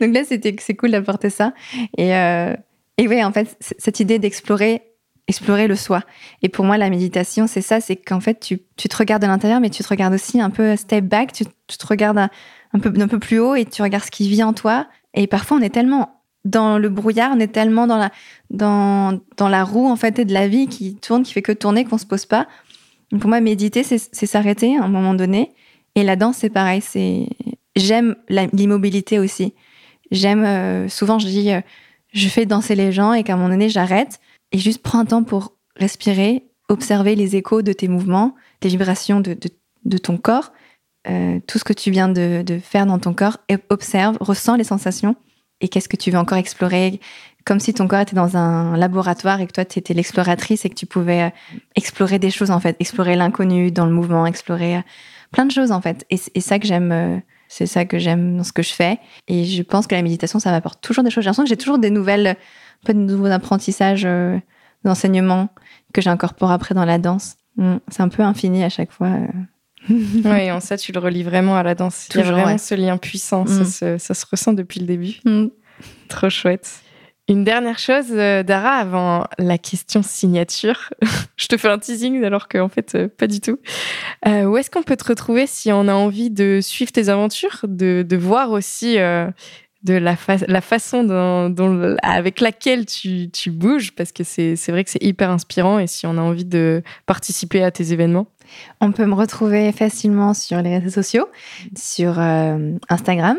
Donc 0.00 0.14
là, 0.14 0.22
c'est 0.24 0.76
cool 0.76 0.90
d'apporter 0.90 1.30
ça. 1.30 1.52
Et 1.96 2.14
euh, 2.14 2.54
et 3.00 3.06
ouais, 3.06 3.22
en 3.22 3.32
fait, 3.32 3.56
cette 3.60 4.00
idée 4.00 4.18
d'explorer 4.18 4.82
explorer 5.28 5.68
le 5.68 5.76
soi. 5.76 6.02
Et 6.42 6.48
pour 6.48 6.64
moi, 6.64 6.78
la 6.78 6.90
méditation, 6.90 7.46
c'est 7.46 7.60
ça, 7.60 7.80
c'est 7.80 7.96
qu'en 7.96 8.20
fait, 8.20 8.40
tu, 8.40 8.60
tu 8.76 8.88
te 8.88 8.96
regardes 8.96 9.22
à 9.22 9.28
l'intérieur, 9.28 9.60
mais 9.60 9.70
tu 9.70 9.82
te 9.82 9.88
regardes 9.88 10.14
aussi 10.14 10.40
un 10.40 10.50
peu 10.50 10.74
step 10.74 11.04
back, 11.04 11.32
tu, 11.32 11.44
tu 11.66 11.76
te 11.76 11.86
regardes 11.86 12.18
un, 12.18 12.78
peu 12.80 12.92
peu 12.92 13.18
plus 13.18 13.38
haut 13.38 13.54
et 13.54 13.64
tu 13.64 13.82
regardes 13.82 14.04
ce 14.04 14.10
qui 14.10 14.28
vit 14.28 14.42
en 14.42 14.54
toi. 14.54 14.86
Et 15.14 15.26
parfois, 15.26 15.58
on 15.58 15.60
est 15.60 15.70
tellement 15.70 16.22
dans 16.44 16.78
le 16.78 16.88
brouillard, 16.88 17.32
on 17.34 17.40
est 17.40 17.52
tellement 17.52 17.86
dans 17.86 17.98
la 17.98 18.10
dans 18.50 19.20
dans 19.36 19.48
la 19.48 19.64
roue 19.64 19.88
en 19.88 19.96
fait 19.96 20.20
de 20.20 20.32
la 20.32 20.48
vie 20.48 20.66
qui 20.66 20.94
tourne, 20.94 21.22
qui 21.22 21.32
fait 21.32 21.42
que 21.42 21.52
tourner, 21.52 21.84
qu'on 21.84 21.98
se 21.98 22.06
pose 22.06 22.24
pas. 22.24 22.46
pour 23.20 23.28
moi, 23.28 23.40
méditer, 23.40 23.82
c'est 23.82 23.98
s'arrêter 24.26 24.78
à 24.78 24.84
un 24.84 24.88
moment 24.88 25.14
donné 25.14 25.52
et 25.94 26.04
la 26.04 26.16
danse, 26.16 26.38
c'est 26.38 26.50
pareil. 26.50 26.80
C'est 26.80 27.26
j'aime 27.76 28.16
l'immobilité 28.28 29.18
aussi. 29.18 29.54
J'aime 30.10 30.44
euh, 30.44 30.88
souvent, 30.88 31.18
je 31.18 31.26
dis, 31.26 31.52
euh, 31.52 31.60
je 32.12 32.28
fais 32.28 32.46
danser 32.46 32.74
les 32.74 32.92
gens 32.92 33.12
et 33.12 33.24
qu'à 33.24 33.34
un 33.34 33.36
moment 33.36 33.50
donné, 33.50 33.68
j'arrête 33.68 34.20
et 34.52 34.58
juste 34.58 34.82
prends 34.82 35.00
un 35.00 35.04
temps 35.04 35.24
pour 35.24 35.54
respirer, 35.76 36.44
observer 36.68 37.14
les 37.14 37.36
échos 37.36 37.62
de 37.62 37.72
tes 37.72 37.88
mouvements, 37.88 38.34
les 38.62 38.70
vibrations 38.70 39.20
de, 39.20 39.34
ton 39.98 40.16
corps, 40.18 40.52
euh, 41.08 41.40
tout 41.46 41.58
ce 41.58 41.64
que 41.64 41.72
tu 41.72 41.90
viens 41.90 42.08
de, 42.08 42.58
faire 42.62 42.86
dans 42.86 42.98
ton 42.98 43.14
corps, 43.14 43.38
et 43.48 43.56
observe, 43.70 44.16
ressens 44.20 44.56
les 44.56 44.64
sensations 44.64 45.16
et 45.60 45.68
qu'est-ce 45.68 45.88
que 45.88 45.96
tu 45.96 46.10
veux 46.10 46.18
encore 46.18 46.38
explorer, 46.38 47.00
comme 47.44 47.58
si 47.58 47.74
ton 47.74 47.88
corps 47.88 48.00
était 48.00 48.14
dans 48.14 48.36
un 48.36 48.76
laboratoire 48.76 49.40
et 49.40 49.46
que 49.46 49.52
toi, 49.52 49.64
tu 49.64 49.78
étais 49.78 49.94
l'exploratrice 49.94 50.64
et 50.64 50.70
que 50.70 50.74
tu 50.74 50.86
pouvais 50.86 51.32
explorer 51.74 52.18
des 52.18 52.30
choses 52.30 52.50
en 52.50 52.60
fait, 52.60 52.76
explorer 52.78 53.16
l'inconnu 53.16 53.72
dans 53.72 53.86
le 53.86 53.92
mouvement, 53.92 54.26
explorer 54.26 54.84
plein 55.32 55.46
de 55.46 55.50
choses 55.50 55.72
en 55.72 55.80
fait. 55.80 56.06
Et 56.10 56.16
c'est 56.16 56.40
ça 56.40 56.58
que 56.58 56.66
j'aime. 56.66 56.92
Euh, 56.92 57.18
c'est 57.48 57.66
ça 57.66 57.86
que 57.86 57.98
j'aime 57.98 58.36
dans 58.36 58.44
ce 58.44 58.52
que 58.52 58.62
je 58.62 58.72
fais. 58.72 58.98
Et 59.26 59.46
je 59.46 59.62
pense 59.62 59.86
que 59.86 59.94
la 59.94 60.02
méditation, 60.02 60.38
ça 60.38 60.50
m'apporte 60.50 60.82
toujours 60.82 61.02
des 61.02 61.10
choses. 61.10 61.24
J'ai 61.24 61.28
l'impression 61.28 61.44
que 61.44 61.48
j'ai 61.48 61.56
toujours 61.56 61.78
des 61.78 61.90
nouvelles, 61.90 62.36
peu 62.84 62.94
de 62.94 62.98
nouveaux 62.98 63.26
apprentissages, 63.26 64.04
euh, 64.04 64.38
d'enseignements 64.84 65.48
que 65.92 66.00
j'incorpore 66.00 66.50
après 66.50 66.74
dans 66.74 66.84
la 66.84 66.98
danse. 66.98 67.36
Mm. 67.56 67.76
C'est 67.88 68.02
un 68.02 68.08
peu 68.08 68.22
infini 68.22 68.64
à 68.64 68.68
chaque 68.68 68.92
fois. 68.92 69.08
Euh. 69.08 69.26
oui, 69.90 70.50
en 70.50 70.60
ça, 70.60 70.76
tu 70.76 70.92
le 70.92 71.00
relis 71.00 71.22
vraiment 71.22 71.56
à 71.56 71.62
la 71.62 71.74
danse. 71.74 72.08
Il 72.14 72.20
y 72.20 72.22
a 72.22 72.30
vraiment 72.30 72.58
ce 72.58 72.74
lien 72.74 72.96
puissant. 72.96 73.46
Ça, 73.46 73.94
mm. 73.94 73.98
se, 73.98 74.26
ressent 74.30 74.52
depuis 74.52 74.80
le 74.80 74.86
début. 74.86 75.16
Mm. 75.24 75.46
Trop 76.08 76.30
chouette. 76.30 76.82
Une 77.30 77.44
dernière 77.44 77.78
chose, 77.78 78.06
euh, 78.10 78.42
Dara, 78.42 78.76
avant 78.76 79.26
la 79.38 79.58
question 79.58 80.02
signature. 80.02 80.88
je 81.36 81.46
te 81.46 81.58
fais 81.58 81.68
un 81.68 81.78
teasing 81.78 82.24
alors 82.24 82.48
qu'en 82.48 82.68
fait, 82.68 83.06
pas 83.18 83.26
du 83.26 83.40
tout. 83.40 83.58
Euh, 84.26 84.44
où 84.44 84.56
est-ce 84.56 84.70
qu'on 84.70 84.82
peut 84.82 84.96
te 84.96 85.04
retrouver 85.04 85.46
si 85.46 85.70
on 85.70 85.88
a 85.88 85.92
envie 85.92 86.30
de 86.30 86.60
suivre 86.62 86.90
tes 86.90 87.10
aventures, 87.10 87.60
de, 87.64 88.02
de 88.08 88.16
voir 88.16 88.50
aussi 88.50 88.96
de 89.84 89.94
la, 89.94 90.16
la 90.48 90.60
façon 90.60 91.04
dont, 91.04 91.96
avec 92.02 92.40
laquelle 92.40 92.86
tu, 92.86 93.30
tu 93.30 93.50
bouges, 93.50 93.92
parce 93.92 94.12
que 94.12 94.24
c'est 94.24 94.56
vrai 94.68 94.84
que 94.84 94.90
c'est 94.90 95.02
hyper 95.02 95.30
inspirant 95.30 95.78
et 95.78 95.86
si 95.86 96.06
on 96.06 96.18
a 96.18 96.20
envie 96.20 96.44
de 96.44 96.82
participer 97.06 97.62
à 97.62 97.70
tes 97.70 97.92
événements 97.92 98.26
On 98.80 98.92
peut 98.92 99.06
me 99.06 99.14
retrouver 99.14 99.70
facilement 99.72 100.34
sur 100.34 100.60
les 100.62 100.78
réseaux 100.78 100.90
sociaux, 101.02 101.28
sur 101.76 102.18
Instagram, 102.18 103.38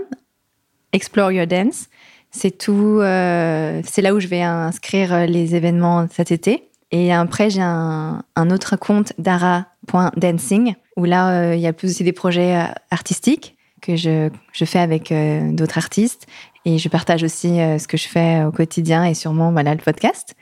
Explore 0.94 1.32
Your 1.32 1.48
Dance 1.48 1.90
c'est 2.32 2.58
tout. 2.58 3.00
Euh, 3.02 3.82
c'est 3.86 4.02
là 4.02 4.14
où 4.14 4.20
je 4.20 4.28
vais 4.28 4.42
inscrire 4.42 5.14
euh, 5.14 5.26
les 5.26 5.56
événements 5.56 6.08
cet 6.12 6.32
été. 6.32 6.70
Et 6.92 7.14
après, 7.14 7.50
j'ai 7.50 7.62
un, 7.62 8.24
autre 8.52 8.76
compte 8.76 9.14
dara.dancing 9.20 10.74
où 10.98 11.06
là, 11.06 11.52
euh, 11.52 11.56
il 11.56 11.62
y 11.62 11.68
a 11.68 11.74
plus 11.74 11.92
aussi 11.92 12.04
des 12.04 12.14
projets 12.14 12.66
artistiques 12.90 13.56
que 13.94 13.98
je, 13.98 14.30
je 14.52 14.66
fais 14.66 14.80
avec 14.80 15.14
d'autres 15.56 15.78
artistes. 15.78 16.28
Et 16.66 16.78
je 16.78 16.90
partage 16.90 17.24
aussi 17.24 17.48
ce 17.48 17.88
que 17.88 17.98
je 17.98 18.08
fais 18.08 18.44
au 18.44 18.52
quotidien 18.52 19.06
et 19.06 19.14
sûrement 19.14 19.52
voilà, 19.52 19.74
le 19.74 19.80
podcast. 19.80 20.36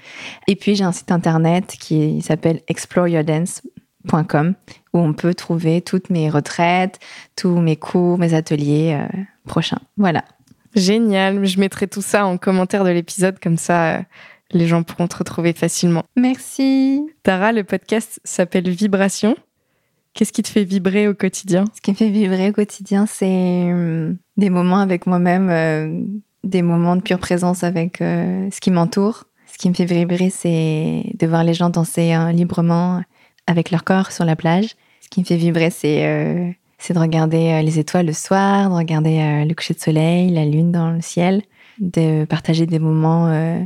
Et 0.47 0.55
puis, 0.55 0.75
j'ai 0.75 0.83
un 0.83 0.91
site 0.91 1.11
internet 1.11 1.75
qui 1.79 2.21
s'appelle 2.21 2.61
exploreyourdance.com 2.67 4.55
où 4.93 4.99
on 4.99 5.13
peut 5.13 5.35
trouver 5.35 5.81
toutes 5.81 6.09
mes 6.09 6.29
retraites, 6.29 6.99
tous 7.35 7.59
mes 7.59 7.75
cours, 7.75 8.17
mes 8.17 8.33
ateliers 8.33 8.99
prochains. 9.45 9.79
Voilà. 9.95 10.23
Génial. 10.77 11.43
Je 11.43 11.59
mettrai 11.59 11.87
tout 11.87 12.03
ça 12.03 12.25
en 12.25 12.37
commentaire 12.37 12.83
de 12.83 12.89
l'épisode, 12.89 13.39
comme 13.39 13.57
ça, 13.57 13.95
euh, 13.95 14.01
les 14.51 14.67
gens 14.67 14.83
pourront 14.83 15.07
te 15.07 15.17
retrouver 15.17 15.53
facilement. 15.53 16.03
Merci. 16.15 17.01
Tara, 17.23 17.51
le 17.51 17.63
podcast 17.63 18.19
s'appelle 18.23 18.69
Vibration. 18.69 19.35
Qu'est-ce 20.13 20.33
qui 20.33 20.43
te 20.43 20.49
fait 20.49 20.63
vibrer 20.63 21.07
au 21.07 21.13
quotidien? 21.13 21.65
Ce 21.75 21.81
qui 21.81 21.91
me 21.91 21.95
fait 21.95 22.09
vibrer 22.09 22.49
au 22.49 22.53
quotidien, 22.53 23.05
c'est 23.05 23.69
euh, 23.71 24.13
des 24.37 24.49
moments 24.49 24.79
avec 24.79 25.05
moi-même, 25.05 25.49
euh, 25.49 26.01
des 26.43 26.61
moments 26.61 26.95
de 26.95 27.01
pure 27.01 27.19
présence 27.19 27.63
avec 27.63 27.97
ce 27.99 28.59
qui 28.59 28.71
m'entoure. 28.71 29.25
Ce 29.51 29.57
qui 29.57 29.69
me 29.69 29.73
fait 29.73 29.85
vibrer, 29.85 30.29
c'est 30.29 31.03
de 31.13 31.27
voir 31.27 31.43
les 31.43 31.53
gens 31.53 31.69
danser 31.69 32.15
librement 32.33 33.01
avec 33.47 33.71
leur 33.71 33.83
corps 33.83 34.11
sur 34.11 34.25
la 34.25 34.35
plage. 34.35 34.75
Ce 35.01 35.09
qui 35.09 35.21
me 35.21 35.25
fait 35.25 35.37
vibrer, 35.37 35.69
c'est 35.69 36.93
de 36.93 36.99
regarder 36.99 37.51
euh, 37.51 37.61
les 37.61 37.79
étoiles 37.79 38.05
le 38.05 38.13
soir, 38.13 38.69
de 38.69 38.75
regarder 38.75 39.19
euh, 39.19 39.45
le 39.45 39.53
coucher 39.53 39.73
de 39.73 39.79
soleil, 39.79 40.31
la 40.31 40.45
lune 40.45 40.71
dans 40.71 40.91
le 40.91 41.01
ciel, 41.01 41.41
de 41.79 42.25
partager 42.25 42.65
des 42.65 42.79
moments 42.79 43.27
euh, 43.27 43.59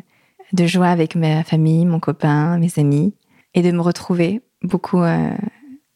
de 0.54 0.66
joie 0.66 0.88
avec 0.88 1.16
ma 1.16 1.44
famille, 1.44 1.86
mon 1.86 2.00
copain, 2.00 2.58
mes 2.58 2.72
amis, 2.78 3.14
et 3.54 3.62
de 3.62 3.72
me 3.72 3.82
retrouver 3.82 4.42
beaucoup 4.64 5.02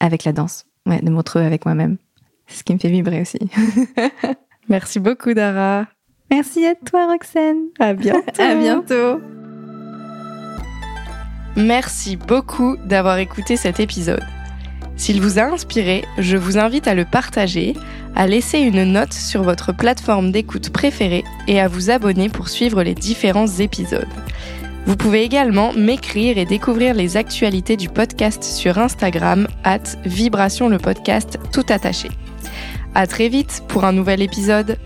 avec 0.06 0.24
la 0.24 0.32
danse, 0.32 0.66
ouais, 0.86 1.01
de 1.01 1.10
me 1.10 1.18
retrouver 1.18 1.45
avec 1.45 1.66
moi-même. 1.66 1.97
C'est 2.47 2.60
ce 2.60 2.64
qui 2.64 2.74
me 2.74 2.80
fait 2.80 2.89
vibrer 2.89 3.22
aussi. 3.22 3.39
Merci 4.70 4.99
beaucoup, 4.99 5.34
Dara. 5.34 5.88
Merci 6.32 6.66
à 6.66 6.76
toi, 6.76 7.08
Roxane. 7.08 7.66
À 7.80 7.93
bientôt. 7.95 8.41
à 8.41 8.56
bientôt. 8.56 9.22
Merci 11.56 12.18
beaucoup 12.18 12.76
d'avoir 12.86 13.18
écouté 13.18 13.56
cet 13.56 13.80
épisode. 13.80 14.24
S'il 14.97 15.22
vous 15.22 15.39
a 15.39 15.43
inspiré, 15.43 16.06
je 16.18 16.38
vous 16.38 16.58
invite 16.58 16.88
à 16.88 16.95
le 16.95 17.06
partager, 17.06 17.74
à 18.16 18.28
laisser 18.28 18.60
une 18.60 18.84
note 18.84 19.14
sur 19.14 19.43
votre 19.43 19.74
plateforme 19.74 20.32
d'écoute 20.32 20.70
préférée 20.70 21.24
et 21.47 21.60
à 21.60 21.68
vous 21.68 21.89
abonner 21.89 22.30
pour 22.30 22.49
suivre 22.49 22.82
les 22.84 22.95
différents 22.95 23.47
épisodes. 23.47 24.08
Vous 24.86 24.95
pouvez 24.95 25.23
également 25.23 25.73
m'écrire 25.73 26.38
et 26.38 26.45
découvrir 26.45 26.93
les 26.93 27.17
actualités 27.17 27.75
du 27.75 27.89
podcast 27.89 28.43
sur 28.43 28.77
Instagram, 28.77 29.47
at 29.63 29.79
Vibration 30.05 30.69
le 30.69 30.77
podcast 30.77 31.39
tout 31.51 31.65
attaché. 31.69 32.09
À 32.93 33.07
très 33.07 33.27
vite 33.27 33.63
pour 33.67 33.83
un 33.83 33.91
nouvel 33.91 34.21
épisode. 34.21 34.77